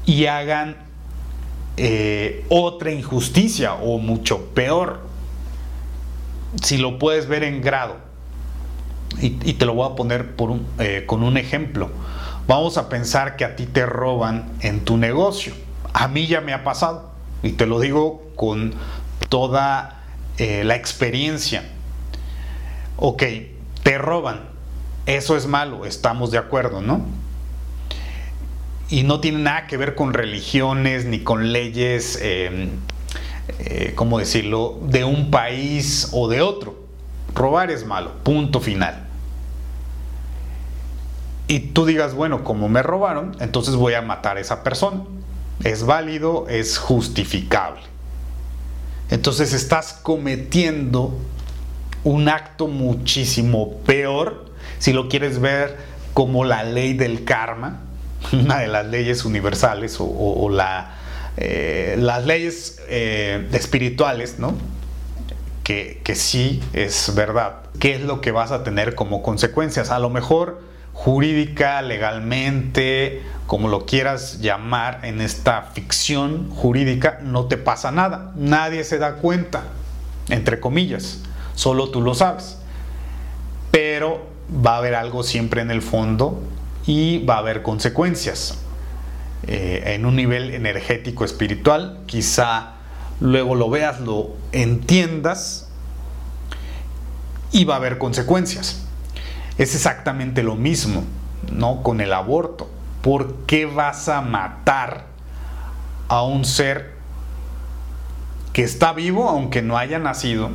y 0.06 0.26
hagan 0.26 0.76
eh, 1.76 2.44
otra 2.48 2.92
injusticia 2.92 3.74
o 3.74 3.98
mucho 3.98 4.46
peor. 4.54 5.00
Si 6.62 6.76
lo 6.76 6.98
puedes 6.98 7.26
ver 7.26 7.44
en 7.44 7.62
grado, 7.62 7.96
y, 9.20 9.30
te 9.30 9.66
lo 9.66 9.74
voy 9.74 9.90
a 9.90 9.96
poner 9.96 10.34
eh, 10.78 11.04
con 11.06 11.22
un 11.22 11.36
ejemplo. 11.36 11.90
Vamos 12.46 12.78
a 12.78 12.88
pensar 12.88 13.36
que 13.36 13.44
a 13.44 13.56
ti 13.56 13.66
te 13.66 13.86
roban 13.86 14.50
en 14.60 14.84
tu 14.84 14.96
negocio. 14.96 15.54
A 15.92 16.08
mí 16.08 16.26
ya 16.26 16.40
me 16.40 16.52
ha 16.52 16.64
pasado. 16.64 17.09
Y 17.42 17.52
te 17.52 17.66
lo 17.66 17.80
digo 17.80 18.22
con 18.36 18.74
toda 19.28 20.02
eh, 20.38 20.64
la 20.64 20.76
experiencia. 20.76 21.64
Ok, 22.96 23.22
te 23.82 23.98
roban. 23.98 24.48
Eso 25.06 25.36
es 25.36 25.46
malo, 25.46 25.86
estamos 25.86 26.30
de 26.30 26.38
acuerdo, 26.38 26.82
¿no? 26.82 27.04
Y 28.90 29.04
no 29.04 29.20
tiene 29.20 29.38
nada 29.38 29.66
que 29.66 29.76
ver 29.76 29.94
con 29.94 30.12
religiones 30.12 31.04
ni 31.06 31.20
con 31.20 31.52
leyes, 31.52 32.18
em, 32.20 32.70
eh, 33.58 33.92
¿cómo 33.94 34.18
decirlo?, 34.18 34.78
de 34.82 35.04
un 35.04 35.30
país 35.30 36.10
o 36.12 36.28
de 36.28 36.42
otro. 36.42 36.76
Robar 37.34 37.70
es 37.70 37.86
malo, 37.86 38.12
punto 38.22 38.60
final. 38.60 39.06
Y 41.48 41.60
tú 41.60 41.86
digas, 41.86 42.14
bueno, 42.14 42.44
como 42.44 42.68
me 42.68 42.82
robaron, 42.82 43.36
entonces 43.40 43.74
voy 43.76 43.94
a 43.94 44.02
matar 44.02 44.36
a 44.36 44.40
esa 44.40 44.62
persona 44.62 45.02
es 45.64 45.84
válido, 45.84 46.46
es 46.48 46.78
justificable. 46.78 47.80
Entonces 49.10 49.52
estás 49.52 49.92
cometiendo 49.92 51.18
un 52.04 52.28
acto 52.28 52.68
muchísimo 52.68 53.78
peor 53.84 54.46
si 54.78 54.92
lo 54.92 55.08
quieres 55.08 55.40
ver 55.40 55.76
como 56.14 56.44
la 56.44 56.64
ley 56.64 56.94
del 56.94 57.24
karma, 57.24 57.80
una 58.32 58.58
de 58.58 58.68
las 58.68 58.86
leyes 58.86 59.24
universales 59.24 59.96
o, 59.98 60.48
la, 60.48 60.96
eh, 61.36 61.96
las 61.98 62.24
leyes 62.24 62.80
eh, 62.88 63.48
espirituales, 63.52 64.38
¿no? 64.38 64.54
Que, 65.64 66.00
que 66.02 66.14
sí 66.14 66.62
es 66.72 67.14
verdad. 67.14 67.56
¿Qué 67.78 67.94
es 67.94 68.00
lo 68.00 68.20
que 68.20 68.32
vas 68.32 68.50
a 68.50 68.64
tener 68.64 68.94
como 68.94 69.22
consecuencias? 69.22 69.90
A 69.90 69.98
lo 69.98 70.10
mejor 70.10 70.60
jurídica, 70.92 71.80
legalmente, 71.82 73.22
como 73.50 73.66
lo 73.66 73.84
quieras 73.84 74.38
llamar 74.38 75.00
en 75.02 75.20
esta 75.20 75.62
ficción 75.74 76.50
jurídica, 76.50 77.18
no 77.20 77.46
te 77.46 77.56
pasa 77.56 77.90
nada. 77.90 78.30
Nadie 78.36 78.84
se 78.84 78.98
da 78.98 79.16
cuenta, 79.16 79.64
entre 80.28 80.60
comillas, 80.60 81.18
solo 81.56 81.90
tú 81.90 82.00
lo 82.00 82.14
sabes. 82.14 82.58
Pero 83.72 84.24
va 84.64 84.74
a 84.74 84.76
haber 84.76 84.94
algo 84.94 85.24
siempre 85.24 85.62
en 85.62 85.72
el 85.72 85.82
fondo 85.82 86.40
y 86.86 87.24
va 87.24 87.34
a 87.34 87.38
haber 87.38 87.62
consecuencias. 87.62 88.56
Eh, 89.48 89.82
en 89.96 90.06
un 90.06 90.14
nivel 90.14 90.54
energético 90.54 91.24
espiritual, 91.24 91.98
quizá 92.06 92.74
luego 93.18 93.56
lo 93.56 93.68
veas, 93.68 93.98
lo 94.00 94.30
entiendas 94.52 95.68
y 97.50 97.64
va 97.64 97.74
a 97.74 97.78
haber 97.78 97.98
consecuencias. 97.98 98.86
Es 99.58 99.74
exactamente 99.74 100.44
lo 100.44 100.54
mismo, 100.54 101.02
¿no? 101.50 101.82
Con 101.82 102.00
el 102.00 102.12
aborto. 102.12 102.70
¿Por 103.02 103.34
qué 103.46 103.66
vas 103.66 104.08
a 104.08 104.20
matar 104.20 105.06
a 106.08 106.22
un 106.22 106.44
ser 106.44 106.92
que 108.52 108.62
está 108.62 108.92
vivo 108.92 109.28
aunque 109.28 109.62
no 109.62 109.78
haya 109.78 109.98
nacido? 109.98 110.50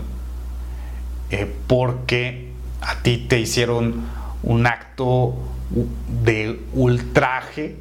Eh, 1.31 1.51
porque 1.67 2.51
a 2.81 3.01
ti 3.01 3.17
te 3.17 3.39
hicieron 3.39 4.05
un 4.43 4.67
acto 4.67 5.35
de 6.23 6.61
ultraje, 6.73 7.77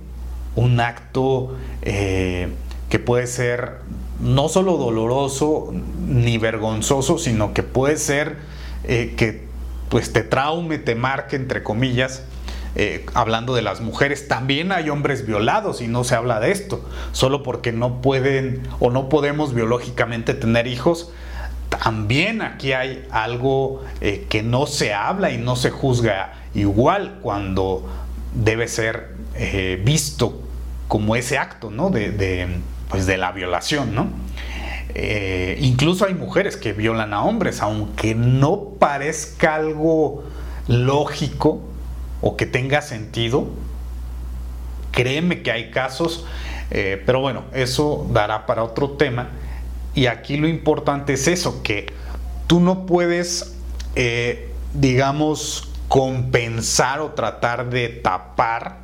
un 0.56 0.80
acto 0.80 1.56
eh, 1.82 2.48
que 2.88 2.98
puede 2.98 3.26
ser 3.26 3.80
no 4.20 4.48
solo 4.48 4.76
doloroso 4.76 5.74
ni 6.06 6.38
vergonzoso, 6.38 7.18
sino 7.18 7.52
que 7.52 7.62
puede 7.62 7.96
ser 7.98 8.36
eh, 8.84 9.14
que 9.16 9.44
pues 9.88 10.12
te 10.12 10.22
traume, 10.22 10.78
te 10.78 10.94
marque, 10.94 11.36
entre 11.36 11.62
comillas, 11.62 12.22
eh, 12.76 13.06
hablando 13.14 13.54
de 13.54 13.62
las 13.62 13.80
mujeres, 13.80 14.26
también 14.26 14.72
hay 14.72 14.90
hombres 14.90 15.26
violados 15.26 15.80
y 15.80 15.86
no 15.86 16.02
se 16.02 16.16
habla 16.16 16.40
de 16.40 16.50
esto, 16.50 16.84
solo 17.12 17.44
porque 17.44 17.70
no 17.70 18.02
pueden 18.02 18.62
o 18.80 18.90
no 18.90 19.08
podemos 19.08 19.54
biológicamente 19.54 20.34
tener 20.34 20.66
hijos. 20.66 21.12
También 21.68 22.42
aquí 22.42 22.72
hay 22.72 23.06
algo 23.10 23.84
eh, 24.00 24.26
que 24.28 24.42
no 24.42 24.66
se 24.66 24.92
habla 24.92 25.30
y 25.30 25.38
no 25.38 25.54
se 25.54 25.70
juzga 25.70 26.32
igual 26.54 27.18
cuando 27.22 27.88
debe 28.34 28.66
ser 28.66 29.14
eh, 29.36 29.80
visto 29.84 30.40
como 30.88 31.14
ese 31.14 31.38
acto 31.38 31.70
¿no? 31.70 31.90
de, 31.90 32.48
pues 32.88 33.06
de 33.06 33.16
la 33.18 33.30
violación. 33.30 33.94
¿no? 33.94 34.08
Incluso 35.58 36.06
hay 36.06 36.14
mujeres 36.14 36.56
que 36.56 36.72
violan 36.72 37.12
a 37.14 37.22
hombres, 37.22 37.60
aunque 37.62 38.14
no 38.14 38.74
parezca 38.78 39.56
algo 39.56 40.24
lógico 40.68 41.73
o 42.24 42.38
que 42.38 42.46
tenga 42.46 42.80
sentido. 42.80 43.48
Créeme 44.92 45.42
que 45.42 45.52
hay 45.52 45.70
casos, 45.70 46.24
eh, 46.70 47.02
pero 47.04 47.20
bueno, 47.20 47.44
eso 47.52 48.06
dará 48.10 48.46
para 48.46 48.64
otro 48.64 48.92
tema. 48.92 49.28
Y 49.94 50.06
aquí 50.06 50.38
lo 50.38 50.48
importante 50.48 51.12
es 51.12 51.28
eso, 51.28 51.62
que 51.62 51.92
tú 52.46 52.60
no 52.60 52.86
puedes, 52.86 53.54
eh, 53.94 54.50
digamos, 54.72 55.68
compensar 55.88 57.00
o 57.00 57.10
tratar 57.10 57.68
de 57.68 57.90
tapar 57.90 58.78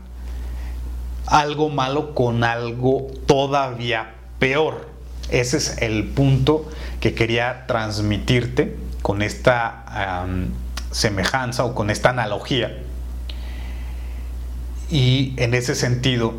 algo 1.27 1.71
malo 1.71 2.15
con 2.15 2.45
algo 2.45 3.07
todavía 3.25 4.17
peor. 4.39 4.87
Ese 5.31 5.57
es 5.57 5.79
el 5.81 6.09
punto 6.09 6.69
que 7.01 7.15
quería 7.15 7.65
transmitirte 7.67 8.77
con 9.01 9.23
esta 9.23 10.27
semejanza 10.91 11.65
o 11.65 11.75
con 11.75 11.89
esta 11.89 12.11
analogía. 12.11 12.90
Y 14.91 15.35
en 15.37 15.55
ese 15.55 15.75
sentido 15.75 16.35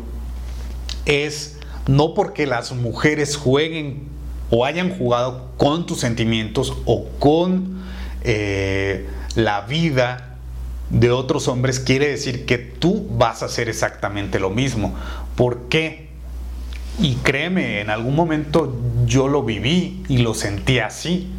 es 1.06 1.58
no 1.86 2.14
porque 2.14 2.46
las 2.46 2.72
mujeres 2.72 3.36
jueguen 3.36 4.04
o 4.50 4.64
hayan 4.64 4.96
jugado 4.96 5.50
con 5.56 5.86
tus 5.86 6.00
sentimientos 6.00 6.76
o 6.84 7.08
con 7.18 7.82
eh, 8.22 9.08
la 9.34 9.62
vida 9.62 10.36
de 10.90 11.10
otros 11.10 11.48
hombres 11.48 11.80
quiere 11.80 12.08
decir 12.08 12.44
que 12.44 12.58
tú 12.58 13.08
vas 13.12 13.42
a 13.42 13.46
hacer 13.46 13.70
exactamente 13.70 14.38
lo 14.38 14.50
mismo. 14.50 14.94
¿Por 15.36 15.68
qué? 15.70 16.08
Y 17.00 17.14
créeme, 17.16 17.80
en 17.80 17.88
algún 17.88 18.14
momento 18.14 18.76
yo 19.06 19.26
lo 19.26 19.42
viví 19.42 20.04
y 20.08 20.18
lo 20.18 20.34
sentí 20.34 20.78
así. 20.80 21.30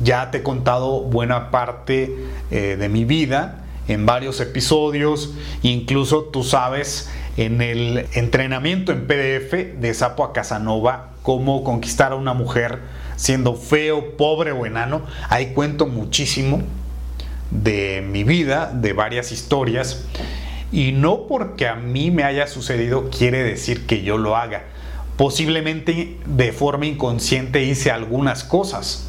Ya 0.00 0.30
te 0.30 0.38
he 0.38 0.42
contado 0.42 1.00
buena 1.00 1.50
parte 1.50 2.14
eh, 2.50 2.76
de 2.78 2.88
mi 2.90 3.06
vida 3.06 3.64
en 3.88 4.06
varios 4.06 4.40
episodios, 4.40 5.34
incluso 5.62 6.24
tú 6.24 6.44
sabes 6.44 7.10
en 7.36 7.62
el 7.62 8.06
entrenamiento 8.12 8.92
en 8.92 9.06
PDF 9.06 9.80
de 9.80 9.94
Sapo 9.94 10.24
a 10.24 10.32
Casanova, 10.32 11.10
cómo 11.22 11.64
conquistar 11.64 12.12
a 12.12 12.16
una 12.16 12.34
mujer 12.34 12.80
siendo 13.16 13.54
feo, 13.54 14.16
pobre 14.16 14.52
o 14.52 14.66
enano. 14.66 15.02
Ahí 15.28 15.52
cuento 15.52 15.86
muchísimo 15.86 16.62
de 17.50 18.04
mi 18.06 18.24
vida, 18.24 18.70
de 18.72 18.92
varias 18.92 19.32
historias. 19.32 20.04
Y 20.72 20.92
no 20.92 21.26
porque 21.26 21.66
a 21.66 21.74
mí 21.74 22.10
me 22.10 22.24
haya 22.24 22.46
sucedido 22.46 23.10
quiere 23.10 23.42
decir 23.42 23.86
que 23.86 24.02
yo 24.02 24.18
lo 24.18 24.36
haga. 24.36 24.64
Posiblemente 25.16 26.16
de 26.26 26.52
forma 26.52 26.86
inconsciente 26.86 27.62
hice 27.64 27.90
algunas 27.90 28.44
cosas. 28.44 29.06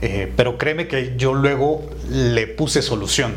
Eh, 0.00 0.32
pero 0.36 0.58
créeme 0.58 0.88
que 0.88 1.14
yo 1.16 1.34
luego 1.34 1.88
le 2.10 2.46
puse 2.48 2.82
solución. 2.82 3.34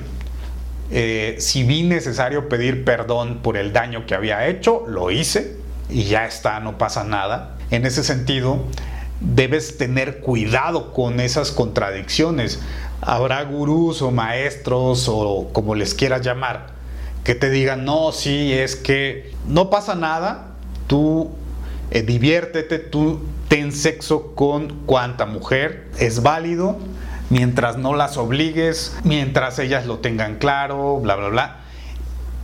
Eh, 0.92 1.38
si 1.40 1.64
vi 1.64 1.84
necesario 1.84 2.48
pedir 2.48 2.86
perdón 2.86 3.40
por 3.42 3.58
el 3.58 3.74
daño 3.74 4.06
que 4.06 4.16
había 4.16 4.48
hecho, 4.48 4.84
lo 4.88 5.12
hice 5.12 5.58
y 5.90 6.04
ya 6.04 6.26
está, 6.26 6.60
no 6.60 6.78
pasa 6.78 7.04
nada. 7.04 7.58
En 7.72 7.86
ese 7.86 8.04
sentido, 8.04 8.60
debes 9.20 9.78
tener 9.78 10.20
cuidado 10.20 10.94
con 10.94 11.20
esas 11.20 11.52
contradicciones. 11.52 12.60
Habrá 13.02 13.44
gurús 13.44 14.02
o 14.02 14.12
maestros 14.12 15.08
o 15.10 15.50
como 15.52 15.76
les 15.76 15.94
quieras 15.94 16.22
llamar 16.22 16.76
que 17.26 17.34
te 17.34 17.50
digan, 17.50 17.86
no, 17.86 18.12
sí, 18.12 18.54
es 18.54 18.76
que 18.76 19.34
no 19.48 19.72
pasa 19.72 19.96
nada, 19.96 20.52
tú 20.86 21.32
eh, 21.90 22.04
diviértete, 22.04 22.78
tú 22.78 23.20
ten 23.48 23.72
sexo 23.72 24.36
con 24.36 24.86
cuanta 24.86 25.26
mujer, 25.26 25.88
es 25.98 26.22
válido, 26.22 26.78
mientras 27.30 27.78
no 27.78 27.96
las 27.96 28.18
obligues, 28.18 28.98
mientras 29.04 29.60
ellas 29.60 29.86
lo 29.86 30.00
tengan 30.00 30.38
claro, 30.38 31.00
bla, 31.00 31.16
bla, 31.16 31.30
bla. 31.30 31.56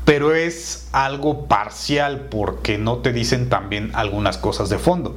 Pero 0.05 0.34
es 0.34 0.89
algo 0.91 1.47
parcial 1.47 2.27
porque 2.32 2.77
no 2.77 2.97
te 2.97 3.13
dicen 3.13 3.49
también 3.49 3.91
algunas 3.93 4.38
cosas 4.38 4.69
de 4.69 4.79
fondo. 4.79 5.15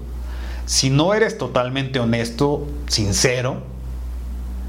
Si 0.66 0.90
no 0.90 1.14
eres 1.14 1.38
totalmente 1.38 2.00
honesto, 2.00 2.66
sincero, 2.86 3.62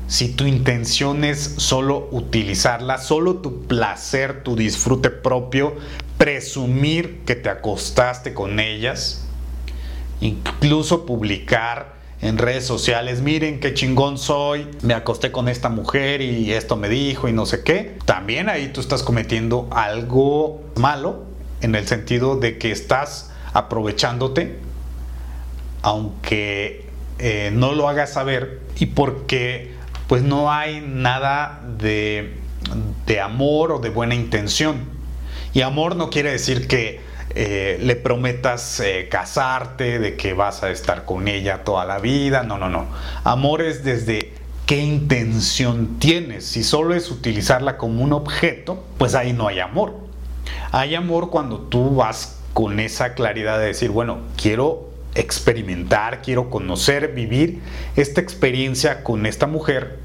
si 0.07 0.29
tu 0.29 0.45
intención 0.45 1.23
es 1.23 1.55
solo 1.57 2.07
utilizarla, 2.11 2.97
solo 2.99 3.37
tu 3.37 3.63
placer, 3.63 4.43
tu 4.43 4.55
disfrute 4.55 5.09
propio, 5.09 5.75
presumir 6.17 7.21
que 7.25 7.35
te 7.35 7.49
acostaste 7.49 8.33
con 8.33 8.59
ellas, 8.59 9.25
incluso 10.21 11.05
publicar 11.05 11.94
en 12.21 12.37
redes 12.37 12.65
sociales, 12.65 13.21
miren 13.21 13.59
qué 13.59 13.73
chingón 13.73 14.17
soy, 14.17 14.67
me 14.81 14.93
acosté 14.93 15.31
con 15.31 15.49
esta 15.49 15.69
mujer 15.69 16.21
y 16.21 16.53
esto 16.53 16.75
me 16.75 16.89
dijo 16.89 17.27
y 17.27 17.33
no 17.33 17.45
sé 17.45 17.63
qué, 17.63 17.97
también 18.05 18.49
ahí 18.49 18.69
tú 18.69 18.81
estás 18.81 19.03
cometiendo 19.03 19.67
algo 19.71 20.63
malo 20.75 21.25
en 21.61 21.75
el 21.75 21.87
sentido 21.87 22.37
de 22.37 22.57
que 22.57 22.71
estás 22.71 23.31
aprovechándote, 23.53 24.57
aunque 25.81 26.87
eh, 27.19 27.51
no 27.53 27.73
lo 27.73 27.89
hagas 27.89 28.13
saber 28.13 28.61
y 28.77 28.87
porque 28.87 29.73
pues 30.07 30.23
no 30.23 30.51
hay 30.51 30.81
nada 30.85 31.61
de, 31.77 32.33
de 33.07 33.19
amor 33.19 33.71
o 33.71 33.79
de 33.79 33.89
buena 33.89 34.15
intención. 34.15 34.95
Y 35.53 35.61
amor 35.61 35.95
no 35.95 36.09
quiere 36.09 36.31
decir 36.31 36.67
que 36.67 36.99
eh, 37.37 37.77
le 37.81 37.97
prometas 37.97 38.79
eh, 38.79 39.07
casarte, 39.09 39.99
de 39.99 40.15
que 40.15 40.33
vas 40.33 40.63
a 40.63 40.71
estar 40.71 41.03
con 41.03 41.27
ella 41.27 41.63
toda 41.65 41.85
la 41.85 41.99
vida. 41.99 42.43
No, 42.43 42.57
no, 42.57 42.69
no. 42.69 42.87
Amor 43.25 43.61
es 43.61 43.83
desde 43.83 44.33
qué 44.65 44.79
intención 44.79 45.99
tienes. 45.99 46.45
Si 46.45 46.63
solo 46.63 46.95
es 46.95 47.11
utilizarla 47.11 47.77
como 47.77 48.01
un 48.01 48.13
objeto, 48.13 48.83
pues 48.97 49.15
ahí 49.15 49.33
no 49.33 49.47
hay 49.47 49.59
amor. 49.59 49.93
Hay 50.71 50.95
amor 50.95 51.29
cuando 51.29 51.59
tú 51.59 51.95
vas 51.95 52.39
con 52.53 52.79
esa 52.79 53.15
claridad 53.15 53.59
de 53.59 53.65
decir, 53.65 53.89
bueno, 53.89 54.19
quiero 54.41 54.89
experimentar, 55.13 56.21
quiero 56.21 56.49
conocer, 56.49 57.13
vivir 57.13 57.61
esta 57.97 58.21
experiencia 58.21 59.03
con 59.03 59.25
esta 59.25 59.45
mujer, 59.45 59.99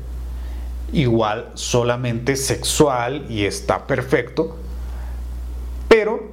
igual 0.92 1.50
solamente 1.54 2.34
sexual 2.34 3.26
y 3.28 3.44
está 3.44 3.86
perfecto, 3.86 4.56
pero 5.88 6.29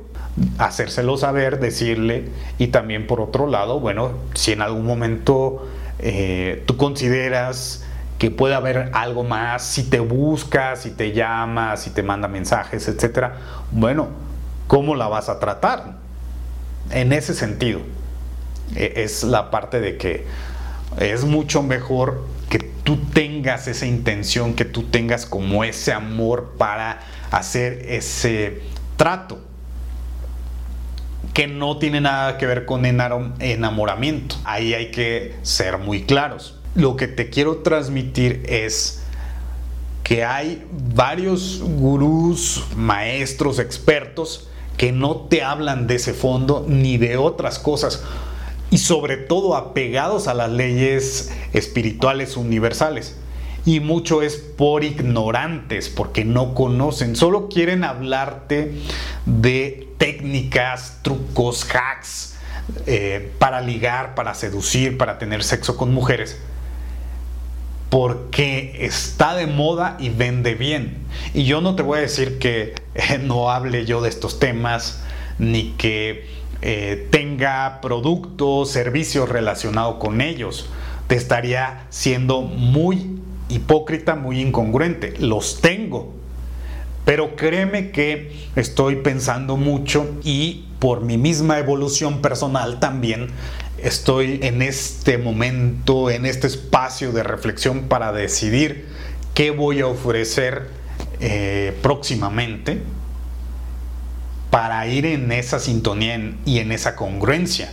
hacérselo 0.58 1.18
saber, 1.18 1.60
decirle 1.60 2.30
y 2.58 2.68
también 2.68 3.08
por 3.08 3.22
otro 3.22 3.48
lado, 3.48 3.80
bueno, 3.80 4.12
si 4.34 4.52
en 4.52 4.62
algún 4.62 4.86
momento 4.86 5.68
eh, 6.00 6.64
tú 6.66 6.78
consideras 6.78 7.84
que 8.20 8.32
puede 8.32 8.56
haber 8.56 8.90
algo 8.94 9.24
más, 9.24 9.64
si 9.64 9.84
te 9.84 10.00
busca, 10.00 10.76
si 10.76 10.92
te 10.92 11.12
llama, 11.12 11.78
si 11.78 11.92
te 11.92 12.04
manda 12.04 12.28
mensajes, 12.28 12.88
etcétera, 12.88 13.38
bueno, 13.72 14.10
¿cómo 14.68 14.96
la 14.96 15.08
vas 15.08 15.30
a 15.30 15.40
tratar? 15.40 15.98
En 16.92 17.14
ese 17.14 17.34
sentido, 17.34 17.82
e, 18.76 18.94
es 18.98 19.24
la 19.24 19.52
parte 19.52 19.80
de 19.80 19.98
que 19.98 20.26
es 21.00 21.26
mucho 21.26 21.62
mejor 21.62 22.26
que 22.50 22.60
tú 22.60 22.98
tengas 23.14 23.68
esa 23.68 23.86
intención, 23.86 24.54
que 24.56 24.66
tú 24.66 24.84
tengas 24.84 25.26
como 25.26 25.64
ese 25.64 25.94
amor 25.94 26.56
para 26.58 27.02
hacer 27.32 27.86
ese 27.88 28.62
trato 28.96 29.47
que 31.38 31.46
no 31.46 31.78
tiene 31.78 32.02
nada 32.02 32.40
que 32.40 32.48
ver 32.48 32.66
con 32.66 32.84
enamoramiento. 32.84 34.38
Ahí 34.44 34.74
hay 34.74 34.90
que 34.90 35.36
ser 35.44 35.78
muy 35.78 36.02
claros. 36.02 36.56
Lo 36.74 36.96
que 36.96 37.08
te 37.08 37.30
quiero 37.30 37.58
transmitir 37.58 38.42
es 38.50 39.04
que 40.02 40.26
hay 40.26 40.66
varios 40.96 41.62
gurús, 41.62 42.66
maestros, 42.76 43.60
expertos 43.60 44.50
que 44.78 44.92
no 44.92 45.28
te 45.30 45.44
hablan 45.44 45.86
de 45.86 45.98
ese 45.98 46.16
fondo 46.16 46.66
ni 46.68 46.98
de 46.98 47.18
otras 47.18 47.60
cosas 47.60 48.04
y 48.72 48.80
sobre 48.80 49.18
todo 49.18 49.56
apegados 49.56 50.28
a 50.28 50.34
las 50.34 50.50
leyes 50.50 51.32
espirituales 51.54 52.36
universales 52.36 53.16
y 53.64 53.80
mucho 53.80 54.24
es 54.24 54.38
por 54.38 54.84
ignorantes, 54.84 55.90
porque 55.90 56.26
no 56.26 56.56
conocen, 56.56 57.16
solo 57.16 57.48
quieren 57.48 57.84
hablarte 57.84 58.72
de 59.28 59.87
técnicas, 59.98 61.00
trucos, 61.02 61.68
hacks 61.74 62.36
eh, 62.86 63.32
para 63.40 63.62
ligar, 63.62 64.14
para 64.16 64.34
seducir, 64.34 64.98
para 64.98 65.18
tener 65.18 65.44
sexo 65.44 65.78
con 65.78 65.94
mujeres, 65.94 66.38
porque 67.90 68.76
está 68.86 69.36
de 69.36 69.48
moda 69.48 69.96
y 70.00 70.10
vende 70.10 70.56
bien. 70.56 70.98
Y 71.34 71.46
yo 71.46 71.62
no 71.62 71.76
te 71.76 71.84
voy 71.84 72.00
a 72.00 72.02
decir 72.02 72.40
que 72.40 72.76
eh, 72.96 73.18
no 73.24 73.52
hable 73.52 73.86
yo 73.86 74.02
de 74.02 74.10
estos 74.10 74.40
temas, 74.40 75.02
ni 75.40 75.72
que 75.72 76.28
eh, 76.62 77.08
tenga 77.12 77.80
productos, 77.82 78.72
servicios 78.72 79.30
relacionados 79.30 79.96
con 79.96 80.22
ellos. 80.22 80.70
Te 81.08 81.16
estaría 81.16 81.86
siendo 81.90 82.42
muy 82.42 83.22
hipócrita, 83.48 84.16
muy 84.16 84.42
incongruente. 84.42 85.14
Los 85.20 85.62
tengo. 85.62 86.17
Pero 87.08 87.38
créeme 87.38 87.92
que 87.92 88.34
estoy 88.58 88.98
pensando 88.98 89.56
mucho 89.56 90.20
y 90.26 90.66
por 90.80 91.00
mi 91.00 91.18
misma 91.18 91.58
evolución 91.58 92.22
personal 92.22 92.82
también 92.82 93.30
estoy 93.78 94.42
en 94.44 94.62
este 94.62 95.18
momento, 95.18 96.10
en 96.10 96.26
este 96.26 96.48
espacio 96.48 97.14
de 97.14 97.24
reflexión 97.24 97.84
para 97.84 98.12
decidir 98.12 98.88
qué 99.34 99.52
voy 99.52 99.80
a 99.80 99.88
ofrecer 99.88 100.68
eh, 101.22 101.74
próximamente 101.82 102.82
para 104.50 104.86
ir 104.88 105.06
en 105.06 105.32
esa 105.32 105.60
sintonía 105.60 106.36
y 106.44 106.60
en 106.60 106.74
esa 106.74 106.98
congruencia 106.98 107.72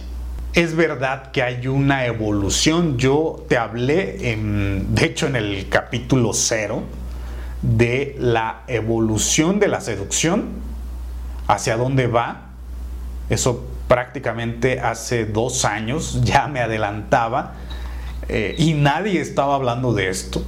es 0.52 0.76
verdad 0.76 1.32
que 1.32 1.42
hay 1.42 1.66
una 1.66 2.06
evolución. 2.06 2.98
Yo 2.98 3.44
te 3.48 3.56
hablé, 3.56 4.30
en, 4.30 4.94
de 4.94 5.06
hecho, 5.06 5.26
en 5.26 5.34
el 5.34 5.68
capítulo 5.68 6.32
cero, 6.32 6.84
de 7.64 8.14
la 8.18 8.62
evolución 8.68 9.58
de 9.58 9.68
la 9.68 9.80
seducción, 9.80 10.48
hacia 11.46 11.76
dónde 11.76 12.06
va. 12.06 12.50
Eso 13.30 13.66
prácticamente 13.88 14.80
hace 14.80 15.24
dos 15.24 15.64
años 15.64 16.20
ya 16.22 16.46
me 16.46 16.60
adelantaba 16.60 17.54
eh, 18.28 18.54
y 18.58 18.74
nadie 18.74 19.20
estaba 19.20 19.54
hablando 19.54 19.92
de 19.92 20.10
esto. 20.10 20.42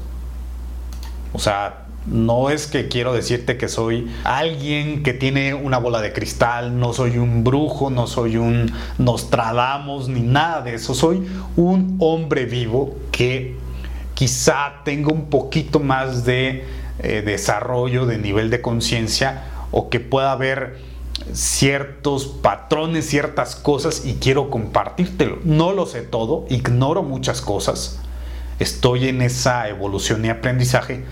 O 1.33 1.39
sea, 1.39 1.87
no 2.07 2.51
es 2.51 2.67
que 2.67 2.89
quiero 2.89 3.13
decirte 3.13 3.57
que 3.57 3.69
soy 3.69 4.11
alguien 4.25 5.03
que 5.03 5.13
tiene 5.13 5.55
una 5.55 5.79
bola 5.79 6.01
de 6.01 6.13
cristal, 6.13 6.79
no 6.79 6.93
soy 6.93 7.19
un 7.19 7.43
brujo, 7.45 7.91
no 7.91 8.07
soy 8.07 8.37
un 8.37 8.73
Nostradamus, 8.99 10.09
ni 10.09 10.21
nada 10.21 10.63
de 10.63 10.75
eso. 10.75 10.95
Soy 10.95 11.27
un 11.57 11.97
hombre 11.99 12.45
vivo 12.45 12.97
que 13.11 13.57
quizá 14.15 14.83
tenga 14.85 15.13
un 15.13 15.29
poquito 15.29 15.81
más 15.81 16.25
de 16.25 16.65
eh, 16.99 17.23
desarrollo, 17.25 18.07
de 18.07 18.19
nivel 18.19 18.51
de 18.51 18.61
conciencia, 18.61 19.45
o 19.71 19.89
que 19.89 20.01
pueda 20.01 20.33
haber 20.33 20.79
ciertos 21.33 22.27
patrones, 22.27 23.07
ciertas 23.07 23.57
cosas 23.57 24.05
y 24.05 24.15
quiero 24.15 24.51
compartírtelo. 24.51 25.39
No 25.45 25.73
lo 25.73 25.87
sé 25.87 26.03
todo, 26.03 26.47
ignoro 26.49 27.03
muchas 27.03 27.41
cosas, 27.41 28.01
estoy 28.59 29.09
en 29.09 29.23
esa 29.23 29.69
evolución 29.69 30.25
y 30.25 30.29
aprendizaje 30.29 31.05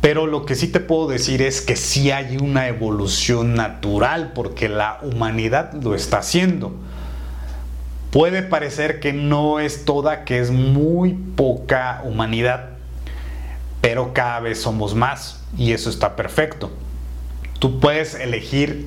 pero 0.00 0.26
lo 0.26 0.46
que 0.46 0.54
sí 0.54 0.68
te 0.68 0.80
puedo 0.80 1.08
decir 1.08 1.42
es 1.42 1.60
que 1.60 1.74
sí 1.74 2.10
hay 2.12 2.36
una 2.36 2.68
evolución 2.68 3.54
natural 3.54 4.32
porque 4.34 4.68
la 4.68 4.98
humanidad 5.02 5.72
lo 5.72 5.94
está 5.94 6.18
haciendo. 6.18 6.72
Puede 8.12 8.42
parecer 8.42 9.00
que 9.00 9.12
no 9.12 9.58
es 9.58 9.84
toda, 9.84 10.24
que 10.24 10.38
es 10.38 10.50
muy 10.50 11.14
poca 11.14 12.00
humanidad, 12.04 12.77
pero 13.80 14.12
cada 14.12 14.40
vez 14.40 14.60
somos 14.60 14.94
más 14.94 15.40
y 15.56 15.72
eso 15.72 15.90
está 15.90 16.16
perfecto. 16.16 16.70
Tú 17.58 17.80
puedes 17.80 18.14
elegir 18.14 18.86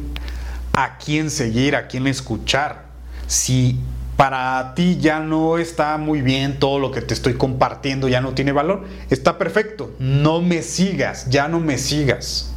a 0.73 0.97
quién 0.97 1.29
seguir, 1.29 1.75
a 1.75 1.87
quién 1.87 2.07
escuchar. 2.07 2.85
Si 3.27 3.79
para 4.17 4.73
ti 4.75 4.97
ya 4.99 5.19
no 5.19 5.57
está 5.57 5.97
muy 5.97 6.21
bien 6.21 6.59
todo 6.59 6.79
lo 6.79 6.91
que 6.91 7.01
te 7.01 7.13
estoy 7.13 7.33
compartiendo, 7.35 8.07
ya 8.07 8.21
no 8.21 8.33
tiene 8.33 8.51
valor, 8.51 8.85
está 9.09 9.37
perfecto. 9.37 9.91
No 9.99 10.41
me 10.41 10.61
sigas, 10.61 11.29
ya 11.29 11.47
no 11.47 11.59
me 11.59 11.77
sigas. 11.77 12.53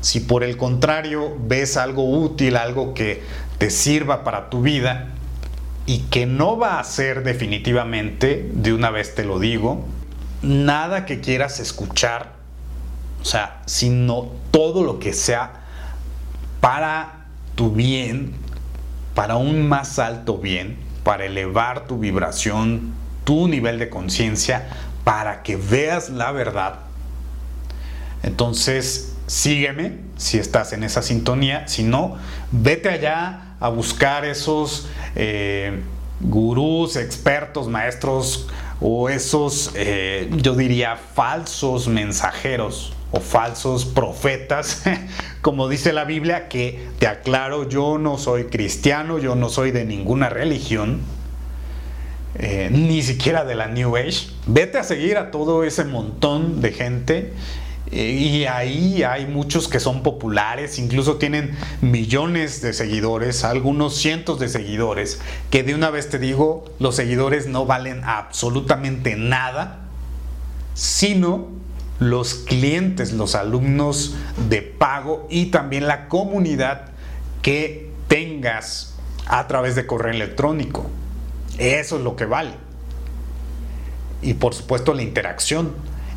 Si 0.00 0.20
por 0.20 0.44
el 0.44 0.56
contrario 0.56 1.36
ves 1.40 1.76
algo 1.76 2.08
útil, 2.08 2.56
algo 2.56 2.94
que 2.94 3.22
te 3.58 3.70
sirva 3.70 4.22
para 4.22 4.50
tu 4.50 4.62
vida, 4.62 5.14
y 5.88 6.00
que 6.10 6.26
no 6.26 6.58
va 6.58 6.78
a 6.78 6.84
ser 6.84 7.24
definitivamente, 7.24 8.50
de 8.52 8.74
una 8.74 8.90
vez 8.90 9.14
te 9.14 9.24
lo 9.24 9.38
digo, 9.38 9.86
nada 10.42 11.04
que 11.04 11.20
quieras 11.20 11.60
escuchar, 11.60 12.32
o 13.20 13.24
sea, 13.24 13.62
sino 13.66 14.30
todo 14.50 14.82
lo 14.84 14.98
que 14.98 15.12
sea 15.12 15.64
para 16.60 17.26
tu 17.54 17.72
bien, 17.72 18.34
para 19.14 19.36
un 19.36 19.68
más 19.68 19.98
alto 19.98 20.38
bien, 20.38 20.78
para 21.02 21.24
elevar 21.24 21.86
tu 21.86 21.98
vibración, 21.98 22.94
tu 23.24 23.48
nivel 23.48 23.78
de 23.78 23.88
conciencia, 23.88 24.68
para 25.04 25.42
que 25.42 25.56
veas 25.56 26.10
la 26.10 26.32
verdad. 26.32 26.80
Entonces, 28.22 29.16
sígueme 29.26 29.98
si 30.16 30.38
estás 30.38 30.72
en 30.72 30.84
esa 30.84 31.02
sintonía, 31.02 31.66
si 31.68 31.82
no, 31.82 32.16
vete 32.50 32.88
allá 32.88 33.54
a 33.60 33.68
buscar 33.68 34.24
esos 34.24 34.88
eh, 35.14 35.82
gurús, 36.20 36.96
expertos, 36.96 37.68
maestros 37.68 38.48
o 38.80 39.08
esos, 39.08 39.72
eh, 39.74 40.30
yo 40.36 40.54
diría, 40.54 40.96
falsos 40.96 41.88
mensajeros 41.88 42.92
o 43.10 43.20
falsos 43.20 43.84
profetas, 43.84 44.82
como 45.40 45.68
dice 45.68 45.92
la 45.92 46.04
Biblia, 46.04 46.48
que 46.48 46.88
te 46.98 47.06
aclaro, 47.06 47.68
yo 47.68 47.98
no 47.98 48.18
soy 48.18 48.44
cristiano, 48.44 49.18
yo 49.18 49.34
no 49.34 49.48
soy 49.48 49.70
de 49.70 49.84
ninguna 49.84 50.28
religión, 50.28 51.00
eh, 52.36 52.68
ni 52.70 53.02
siquiera 53.02 53.44
de 53.44 53.54
la 53.54 53.66
New 53.66 53.96
Age. 53.96 54.28
Vete 54.46 54.78
a 54.78 54.84
seguir 54.84 55.16
a 55.16 55.30
todo 55.30 55.64
ese 55.64 55.84
montón 55.84 56.60
de 56.60 56.72
gente 56.72 57.32
y 57.90 58.44
ahí 58.44 59.02
hay 59.02 59.26
muchos 59.26 59.68
que 59.68 59.80
son 59.80 60.02
populares, 60.02 60.78
incluso 60.78 61.16
tienen 61.16 61.56
millones 61.80 62.60
de 62.60 62.72
seguidores, 62.72 63.44
algunos 63.44 63.96
cientos 63.96 64.38
de 64.38 64.48
seguidores, 64.48 65.20
que 65.50 65.62
de 65.62 65.74
una 65.74 65.90
vez 65.90 66.08
te 66.08 66.18
digo, 66.18 66.64
los 66.78 66.96
seguidores 66.96 67.46
no 67.46 67.66
valen 67.66 68.02
absolutamente 68.04 69.16
nada, 69.16 69.80
sino 70.74 71.48
los 71.98 72.34
clientes, 72.34 73.12
los 73.12 73.34
alumnos 73.34 74.16
de 74.48 74.62
pago 74.62 75.26
y 75.30 75.46
también 75.46 75.88
la 75.88 76.08
comunidad 76.08 76.90
que 77.42 77.90
tengas 78.06 78.94
a 79.26 79.46
través 79.46 79.74
de 79.74 79.86
correo 79.86 80.12
electrónico. 80.12 80.86
Eso 81.58 81.96
es 81.96 82.04
lo 82.04 82.16
que 82.16 82.24
vale. 82.24 82.52
Y 84.22 84.34
por 84.34 84.54
supuesto 84.54 84.94
la 84.94 85.02
interacción 85.02 85.72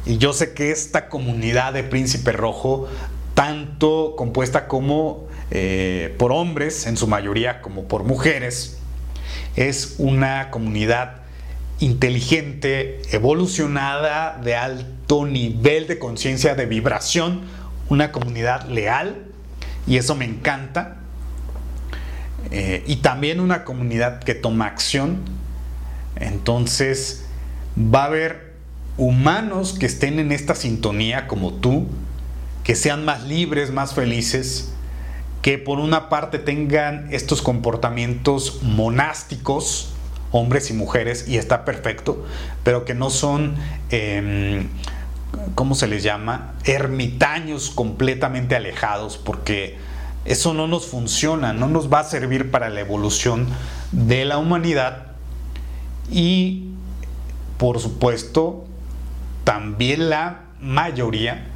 y 0.05 0.17
yo 0.17 0.33
sé 0.33 0.53
que 0.53 0.71
esta 0.71 1.09
comunidad 1.09 1.73
de 1.73 1.83
Príncipe 1.83 2.31
Rojo, 2.31 2.87
tanto 3.33 4.15
compuesta 4.17 4.67
como 4.67 5.27
eh, 5.51 6.15
por 6.17 6.31
hombres, 6.31 6.87
en 6.87 6.97
su 6.97 7.07
mayoría, 7.07 7.61
como 7.61 7.83
por 7.83 8.03
mujeres, 8.03 8.79
es 9.55 9.95
una 9.97 10.49
comunidad 10.49 11.21
inteligente, 11.79 13.01
evolucionada, 13.11 14.39
de 14.43 14.55
alto 14.55 15.25
nivel 15.25 15.87
de 15.87 15.99
conciencia, 15.99 16.55
de 16.55 16.65
vibración, 16.65 17.41
una 17.89 18.11
comunidad 18.11 18.67
leal, 18.69 19.25
y 19.87 19.97
eso 19.97 20.15
me 20.15 20.25
encanta. 20.25 20.97
Eh, 22.51 22.83
y 22.87 22.97
también 22.97 23.39
una 23.39 23.63
comunidad 23.63 24.19
que 24.23 24.35
toma 24.35 24.65
acción. 24.65 25.19
Entonces, 26.15 27.25
va 27.77 28.03
a 28.03 28.05
haber 28.05 28.50
humanos 28.97 29.73
que 29.77 29.85
estén 29.85 30.19
en 30.19 30.31
esta 30.31 30.55
sintonía 30.55 31.27
como 31.27 31.53
tú, 31.53 31.87
que 32.63 32.75
sean 32.75 33.05
más 33.05 33.23
libres, 33.23 33.71
más 33.71 33.93
felices, 33.93 34.71
que 35.41 35.57
por 35.57 35.79
una 35.79 36.09
parte 36.09 36.37
tengan 36.39 37.07
estos 37.11 37.41
comportamientos 37.41 38.61
monásticos, 38.61 39.93
hombres 40.31 40.69
y 40.69 40.73
mujeres, 40.73 41.27
y 41.27 41.37
está 41.37 41.65
perfecto, 41.65 42.25
pero 42.63 42.85
que 42.85 42.93
no 42.93 43.09
son, 43.09 43.55
em, 43.89 44.67
¿cómo 45.55 45.73
se 45.73 45.87
les 45.87 46.03
llama? 46.03 46.53
Ermitaños 46.63 47.71
completamente 47.71 48.55
alejados, 48.55 49.17
porque 49.17 49.77
eso 50.25 50.53
no 50.53 50.67
nos 50.67 50.85
funciona, 50.85 51.53
no 51.53 51.67
nos 51.67 51.91
va 51.91 52.01
a 52.01 52.03
servir 52.03 52.51
para 52.51 52.69
la 52.69 52.81
evolución 52.81 53.47
de 53.91 54.25
la 54.25 54.37
humanidad 54.37 55.07
y, 56.11 56.67
por 57.57 57.79
supuesto, 57.79 58.67
también 59.43 60.09
la 60.09 60.41
mayoría 60.59 61.47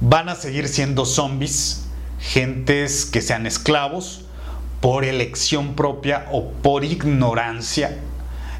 van 0.00 0.28
a 0.28 0.34
seguir 0.34 0.68
siendo 0.68 1.04
zombies, 1.04 1.86
gentes 2.20 3.06
que 3.06 3.20
sean 3.20 3.46
esclavos 3.46 4.24
por 4.80 5.04
elección 5.04 5.74
propia 5.74 6.26
o 6.30 6.50
por 6.50 6.84
ignorancia. 6.84 7.98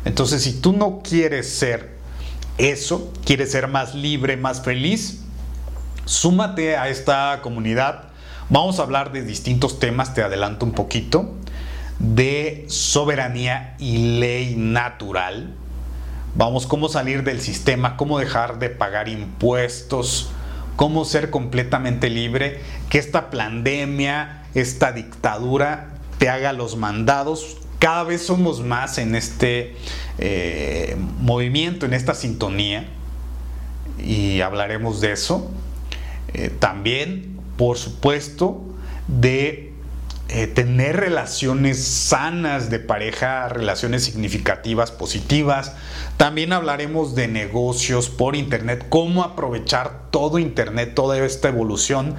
Entonces, 0.04 0.42
si 0.42 0.60
tú 0.60 0.72
no 0.72 1.00
quieres 1.02 1.50
ser 1.50 1.94
eso, 2.58 3.12
quieres 3.24 3.52
ser 3.52 3.68
más 3.68 3.94
libre, 3.94 4.36
más 4.36 4.62
feliz, 4.62 5.20
súmate 6.04 6.76
a 6.76 6.88
esta 6.88 7.40
comunidad. 7.42 8.08
Vamos 8.48 8.78
a 8.78 8.82
hablar 8.82 9.12
de 9.12 9.22
distintos 9.22 9.78
temas, 9.78 10.14
te 10.14 10.22
adelanto 10.22 10.66
un 10.66 10.72
poquito, 10.72 11.34
de 11.98 12.64
soberanía 12.68 13.76
y 13.78 14.18
ley 14.18 14.56
natural 14.56 15.54
Vamos, 16.36 16.66
cómo 16.66 16.88
salir 16.88 17.22
del 17.22 17.40
sistema, 17.40 17.96
cómo 17.96 18.18
dejar 18.18 18.58
de 18.58 18.68
pagar 18.68 19.08
impuestos, 19.08 20.30
cómo 20.74 21.04
ser 21.04 21.30
completamente 21.30 22.10
libre, 22.10 22.58
que 22.90 22.98
esta 22.98 23.30
pandemia, 23.30 24.42
esta 24.54 24.90
dictadura 24.90 25.94
te 26.18 26.28
haga 26.28 26.52
los 26.52 26.76
mandados. 26.76 27.58
Cada 27.78 28.02
vez 28.02 28.22
somos 28.22 28.62
más 28.62 28.98
en 28.98 29.14
este 29.14 29.76
eh, 30.18 30.96
movimiento, 31.20 31.86
en 31.86 31.94
esta 31.94 32.14
sintonía, 32.14 32.88
y 34.02 34.40
hablaremos 34.40 35.00
de 35.00 35.12
eso. 35.12 35.52
Eh, 36.32 36.50
también, 36.58 37.38
por 37.56 37.78
supuesto, 37.78 38.60
de 39.06 39.73
eh, 40.36 40.48
tener 40.48 40.96
relaciones 40.96 41.84
sanas 41.84 42.68
de 42.68 42.80
pareja, 42.80 43.48
relaciones 43.48 44.02
significativas, 44.02 44.90
positivas. 44.90 45.76
También 46.16 46.52
hablaremos 46.52 47.14
de 47.14 47.28
negocios 47.28 48.08
por 48.08 48.34
Internet, 48.34 48.86
cómo 48.88 49.22
aprovechar 49.22 50.10
todo 50.10 50.40
Internet, 50.40 50.94
toda 50.96 51.24
esta 51.24 51.50
evolución. 51.50 52.16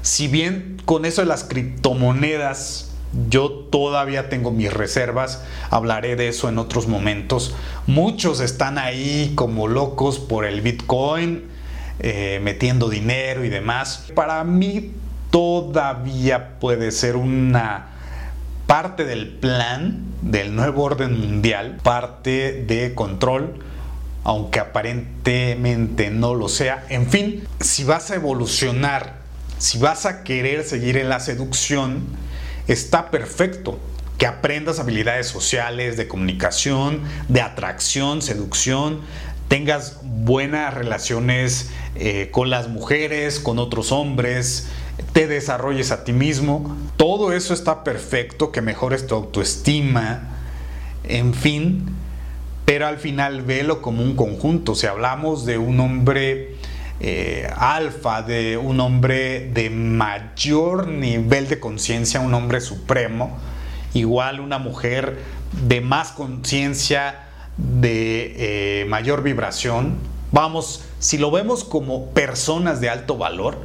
Si 0.00 0.28
bien 0.28 0.80
con 0.86 1.04
eso 1.04 1.20
de 1.20 1.26
las 1.26 1.44
criptomonedas 1.44 2.90
yo 3.28 3.50
todavía 3.50 4.30
tengo 4.30 4.50
mis 4.50 4.72
reservas, 4.72 5.44
hablaré 5.68 6.16
de 6.16 6.28
eso 6.28 6.48
en 6.48 6.56
otros 6.56 6.88
momentos. 6.88 7.54
Muchos 7.86 8.40
están 8.40 8.78
ahí 8.78 9.32
como 9.34 9.68
locos 9.68 10.18
por 10.18 10.46
el 10.46 10.62
Bitcoin, 10.62 11.44
eh, 11.98 12.40
metiendo 12.42 12.88
dinero 12.88 13.44
y 13.44 13.50
demás. 13.50 14.06
Para 14.14 14.42
mí 14.44 14.92
todavía 15.30 16.58
puede 16.58 16.90
ser 16.92 17.16
una 17.16 17.88
parte 18.66 19.04
del 19.04 19.28
plan 19.28 20.04
del 20.22 20.54
nuevo 20.54 20.84
orden 20.84 21.18
mundial, 21.18 21.78
parte 21.82 22.64
de 22.66 22.94
control, 22.94 23.54
aunque 24.24 24.60
aparentemente 24.60 26.10
no 26.10 26.34
lo 26.34 26.48
sea. 26.48 26.84
En 26.90 27.08
fin, 27.08 27.44
si 27.60 27.84
vas 27.84 28.10
a 28.10 28.16
evolucionar, 28.16 29.16
si 29.58 29.78
vas 29.78 30.06
a 30.06 30.22
querer 30.22 30.64
seguir 30.64 30.96
en 30.98 31.08
la 31.08 31.20
seducción, 31.20 32.04
está 32.66 33.10
perfecto 33.10 33.78
que 34.18 34.26
aprendas 34.26 34.80
habilidades 34.80 35.28
sociales, 35.28 35.96
de 35.96 36.08
comunicación, 36.08 37.02
de 37.28 37.40
atracción, 37.40 38.20
seducción, 38.20 39.00
tengas 39.46 40.00
buenas 40.02 40.74
relaciones 40.74 41.70
eh, 41.94 42.28
con 42.32 42.50
las 42.50 42.68
mujeres, 42.68 43.40
con 43.40 43.58
otros 43.58 43.92
hombres, 43.92 44.68
te 45.12 45.26
desarrolles 45.26 45.90
a 45.90 46.04
ti 46.04 46.12
mismo. 46.12 46.76
Todo 46.96 47.32
eso 47.32 47.54
está 47.54 47.84
perfecto, 47.84 48.52
que 48.52 48.60
mejores 48.60 49.06
tu 49.06 49.14
autoestima, 49.14 50.28
en 51.04 51.34
fin, 51.34 51.86
pero 52.64 52.86
al 52.86 52.98
final 52.98 53.42
velo 53.42 53.80
como 53.80 54.02
un 54.02 54.14
conjunto. 54.16 54.74
Si 54.74 54.86
hablamos 54.86 55.46
de 55.46 55.58
un 55.58 55.80
hombre 55.80 56.56
eh, 57.00 57.48
alfa, 57.56 58.22
de 58.22 58.56
un 58.56 58.80
hombre 58.80 59.48
de 59.52 59.70
mayor 59.70 60.88
nivel 60.88 61.48
de 61.48 61.60
conciencia, 61.60 62.20
un 62.20 62.34
hombre 62.34 62.60
supremo, 62.60 63.38
igual 63.94 64.40
una 64.40 64.58
mujer 64.58 65.18
de 65.66 65.80
más 65.80 66.10
conciencia, 66.10 67.24
de 67.56 68.82
eh, 68.82 68.84
mayor 68.86 69.22
vibración. 69.22 69.96
Vamos, 70.30 70.84
si 70.98 71.18
lo 71.18 71.30
vemos 71.30 71.64
como 71.64 72.10
personas 72.10 72.80
de 72.80 72.90
alto 72.90 73.16
valor, 73.16 73.58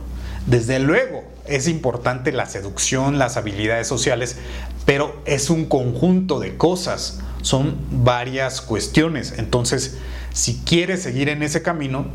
desde 0.45 0.79
luego, 0.79 1.23
es 1.45 1.67
importante 1.67 2.31
la 2.31 2.45
seducción, 2.45 3.17
las 3.17 3.37
habilidades 3.37 3.87
sociales, 3.87 4.37
pero 4.85 5.21
es 5.25 5.49
un 5.49 5.65
conjunto 5.65 6.39
de 6.39 6.57
cosas, 6.57 7.19
son 7.41 7.77
varias 7.91 8.61
cuestiones. 8.61 9.35
Entonces, 9.37 9.97
si 10.31 10.61
quieres 10.65 11.03
seguir 11.03 11.29
en 11.29 11.43
ese 11.43 11.61
camino, 11.61 12.07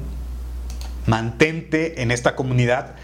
mantente 1.07 2.03
en 2.03 2.11
esta 2.11 2.37
comunidad. 2.37 2.95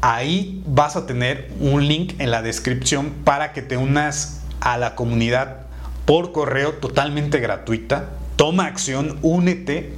Ahí 0.00 0.62
vas 0.66 0.96
a 0.96 1.06
tener 1.06 1.50
un 1.60 1.86
link 1.86 2.14
en 2.18 2.30
la 2.30 2.42
descripción 2.42 3.10
para 3.24 3.52
que 3.52 3.60
te 3.60 3.76
unas 3.76 4.40
a 4.60 4.78
la 4.78 4.94
comunidad 4.94 5.66
por 6.06 6.32
correo 6.32 6.74
totalmente 6.74 7.38
gratuita. 7.40 8.10
Toma 8.36 8.66
acción, 8.66 9.18
únete. 9.22 9.94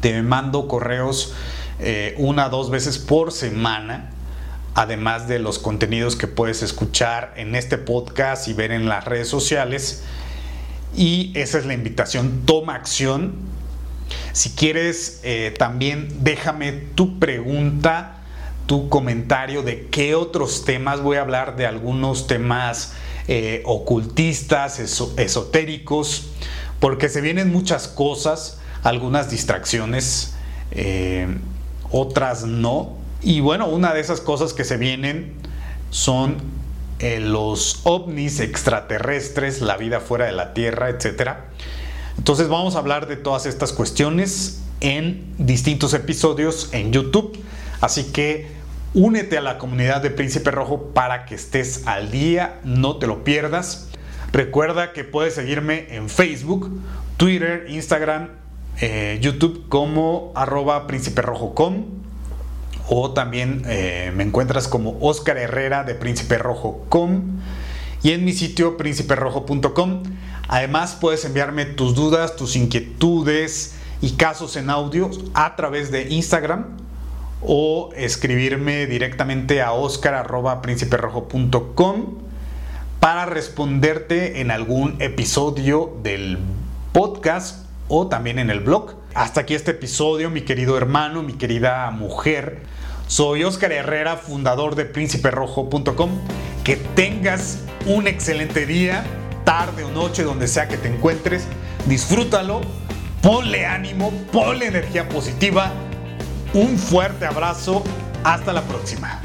Te 0.00 0.22
mando 0.22 0.68
correos 0.68 1.34
eh, 1.82 2.14
una 2.18 2.48
o 2.48 2.50
dos 2.50 2.70
veces 2.70 2.98
por 2.98 3.32
semana, 3.32 4.10
además 4.74 5.28
de 5.28 5.38
los 5.38 5.58
contenidos 5.58 6.14
que 6.14 6.26
puedes 6.26 6.62
escuchar 6.62 7.32
en 7.36 7.54
este 7.54 7.78
podcast 7.78 8.48
y 8.48 8.52
ver 8.52 8.70
en 8.70 8.86
las 8.86 9.06
redes 9.06 9.28
sociales. 9.28 10.02
Y 10.94 11.32
esa 11.34 11.58
es 11.58 11.64
la 11.64 11.72
invitación, 11.72 12.42
toma 12.44 12.74
acción. 12.74 13.34
Si 14.32 14.50
quieres, 14.50 15.20
eh, 15.22 15.54
también 15.58 16.08
déjame 16.22 16.72
tu 16.72 17.18
pregunta, 17.18 18.18
tu 18.66 18.90
comentario 18.90 19.62
de 19.62 19.86
qué 19.86 20.14
otros 20.14 20.66
temas. 20.66 21.00
Voy 21.00 21.16
a 21.16 21.22
hablar 21.22 21.56
de 21.56 21.66
algunos 21.66 22.26
temas 22.26 22.92
eh, 23.26 23.62
ocultistas, 23.64 24.78
esotéricos, 24.80 26.28
porque 26.78 27.08
se 27.08 27.22
vienen 27.22 27.50
muchas 27.50 27.88
cosas, 27.88 28.60
algunas 28.82 29.30
distracciones, 29.30 30.34
otras 31.90 32.44
no. 32.44 32.96
Y 33.22 33.40
bueno, 33.40 33.68
una 33.68 33.92
de 33.92 34.00
esas 34.00 34.20
cosas 34.20 34.52
que 34.52 34.64
se 34.64 34.76
vienen 34.76 35.34
son 35.90 36.36
los 37.20 37.80
ovnis 37.84 38.40
extraterrestres, 38.40 39.62
la 39.62 39.76
vida 39.76 40.00
fuera 40.00 40.26
de 40.26 40.32
la 40.32 40.52
Tierra, 40.52 40.90
etc. 40.90 41.32
Entonces 42.18 42.48
vamos 42.48 42.76
a 42.76 42.78
hablar 42.78 43.08
de 43.08 43.16
todas 43.16 43.46
estas 43.46 43.72
cuestiones 43.72 44.62
en 44.80 45.34
distintos 45.38 45.94
episodios 45.94 46.68
en 46.72 46.92
YouTube. 46.92 47.38
Así 47.80 48.04
que 48.12 48.48
únete 48.92 49.38
a 49.38 49.40
la 49.40 49.58
comunidad 49.58 50.02
de 50.02 50.10
Príncipe 50.10 50.50
Rojo 50.50 50.90
para 50.92 51.24
que 51.24 51.34
estés 51.34 51.86
al 51.86 52.10
día, 52.10 52.60
no 52.64 52.96
te 52.96 53.06
lo 53.06 53.24
pierdas. 53.24 53.88
Recuerda 54.32 54.92
que 54.92 55.04
puedes 55.04 55.34
seguirme 55.34 55.94
en 55.94 56.08
Facebook, 56.08 56.70
Twitter, 57.16 57.66
Instagram, 57.68 58.30
eh, 58.80 59.18
YouTube 59.20 59.66
como 59.68 60.32
arroba 60.34 60.86
príncipe 60.86 61.22
rojo 61.22 61.54
com 61.54 62.00
o 62.92 63.12
también 63.12 63.62
eh, 63.66 64.10
me 64.16 64.24
encuentras 64.24 64.66
como 64.66 64.98
Oscar 65.00 65.38
Herrera 65.38 65.84
de 65.84 65.94
Príncipe 65.94 66.38
Rojo.com 66.38 67.38
y 68.02 68.10
en 68.10 68.24
mi 68.24 68.32
sitio 68.32 68.76
prínciperojo.com. 68.76 70.02
Además 70.48 70.98
puedes 71.00 71.24
enviarme 71.24 71.66
tus 71.66 71.94
dudas, 71.94 72.34
tus 72.34 72.56
inquietudes 72.56 73.76
y 74.00 74.14
casos 74.14 74.56
en 74.56 74.70
audio 74.70 75.08
a 75.34 75.54
través 75.54 75.92
de 75.92 76.08
Instagram 76.08 76.78
o 77.42 77.90
escribirme 77.94 78.86
directamente 78.86 79.62
a 79.62 79.70
oscar.prínciperojo.com 79.70 82.06
para 82.98 83.26
responderte 83.26 84.40
en 84.40 84.50
algún 84.50 85.00
episodio 85.00 85.96
del 86.02 86.38
podcast 86.92 87.69
o 87.90 88.06
también 88.06 88.38
en 88.38 88.48
el 88.48 88.60
blog. 88.60 88.94
Hasta 89.14 89.42
aquí 89.42 89.54
este 89.54 89.72
episodio, 89.72 90.30
mi 90.30 90.42
querido 90.42 90.78
hermano, 90.78 91.22
mi 91.22 91.34
querida 91.34 91.90
mujer. 91.90 92.62
Soy 93.08 93.44
Oscar 93.44 93.72
Herrera, 93.72 94.16
fundador 94.16 94.76
de 94.76 94.86
prínciperojo.com. 94.86 96.10
Que 96.64 96.76
tengas 96.76 97.58
un 97.86 98.06
excelente 98.06 98.64
día, 98.64 99.04
tarde 99.44 99.82
o 99.84 99.90
noche, 99.90 100.22
donde 100.22 100.46
sea 100.46 100.68
que 100.68 100.76
te 100.76 100.88
encuentres. 100.88 101.44
Disfrútalo, 101.86 102.60
ponle 103.20 103.66
ánimo, 103.66 104.12
ponle 104.32 104.66
energía 104.66 105.08
positiva. 105.08 105.72
Un 106.54 106.78
fuerte 106.78 107.26
abrazo. 107.26 107.82
Hasta 108.22 108.52
la 108.52 108.62
próxima. 108.62 109.20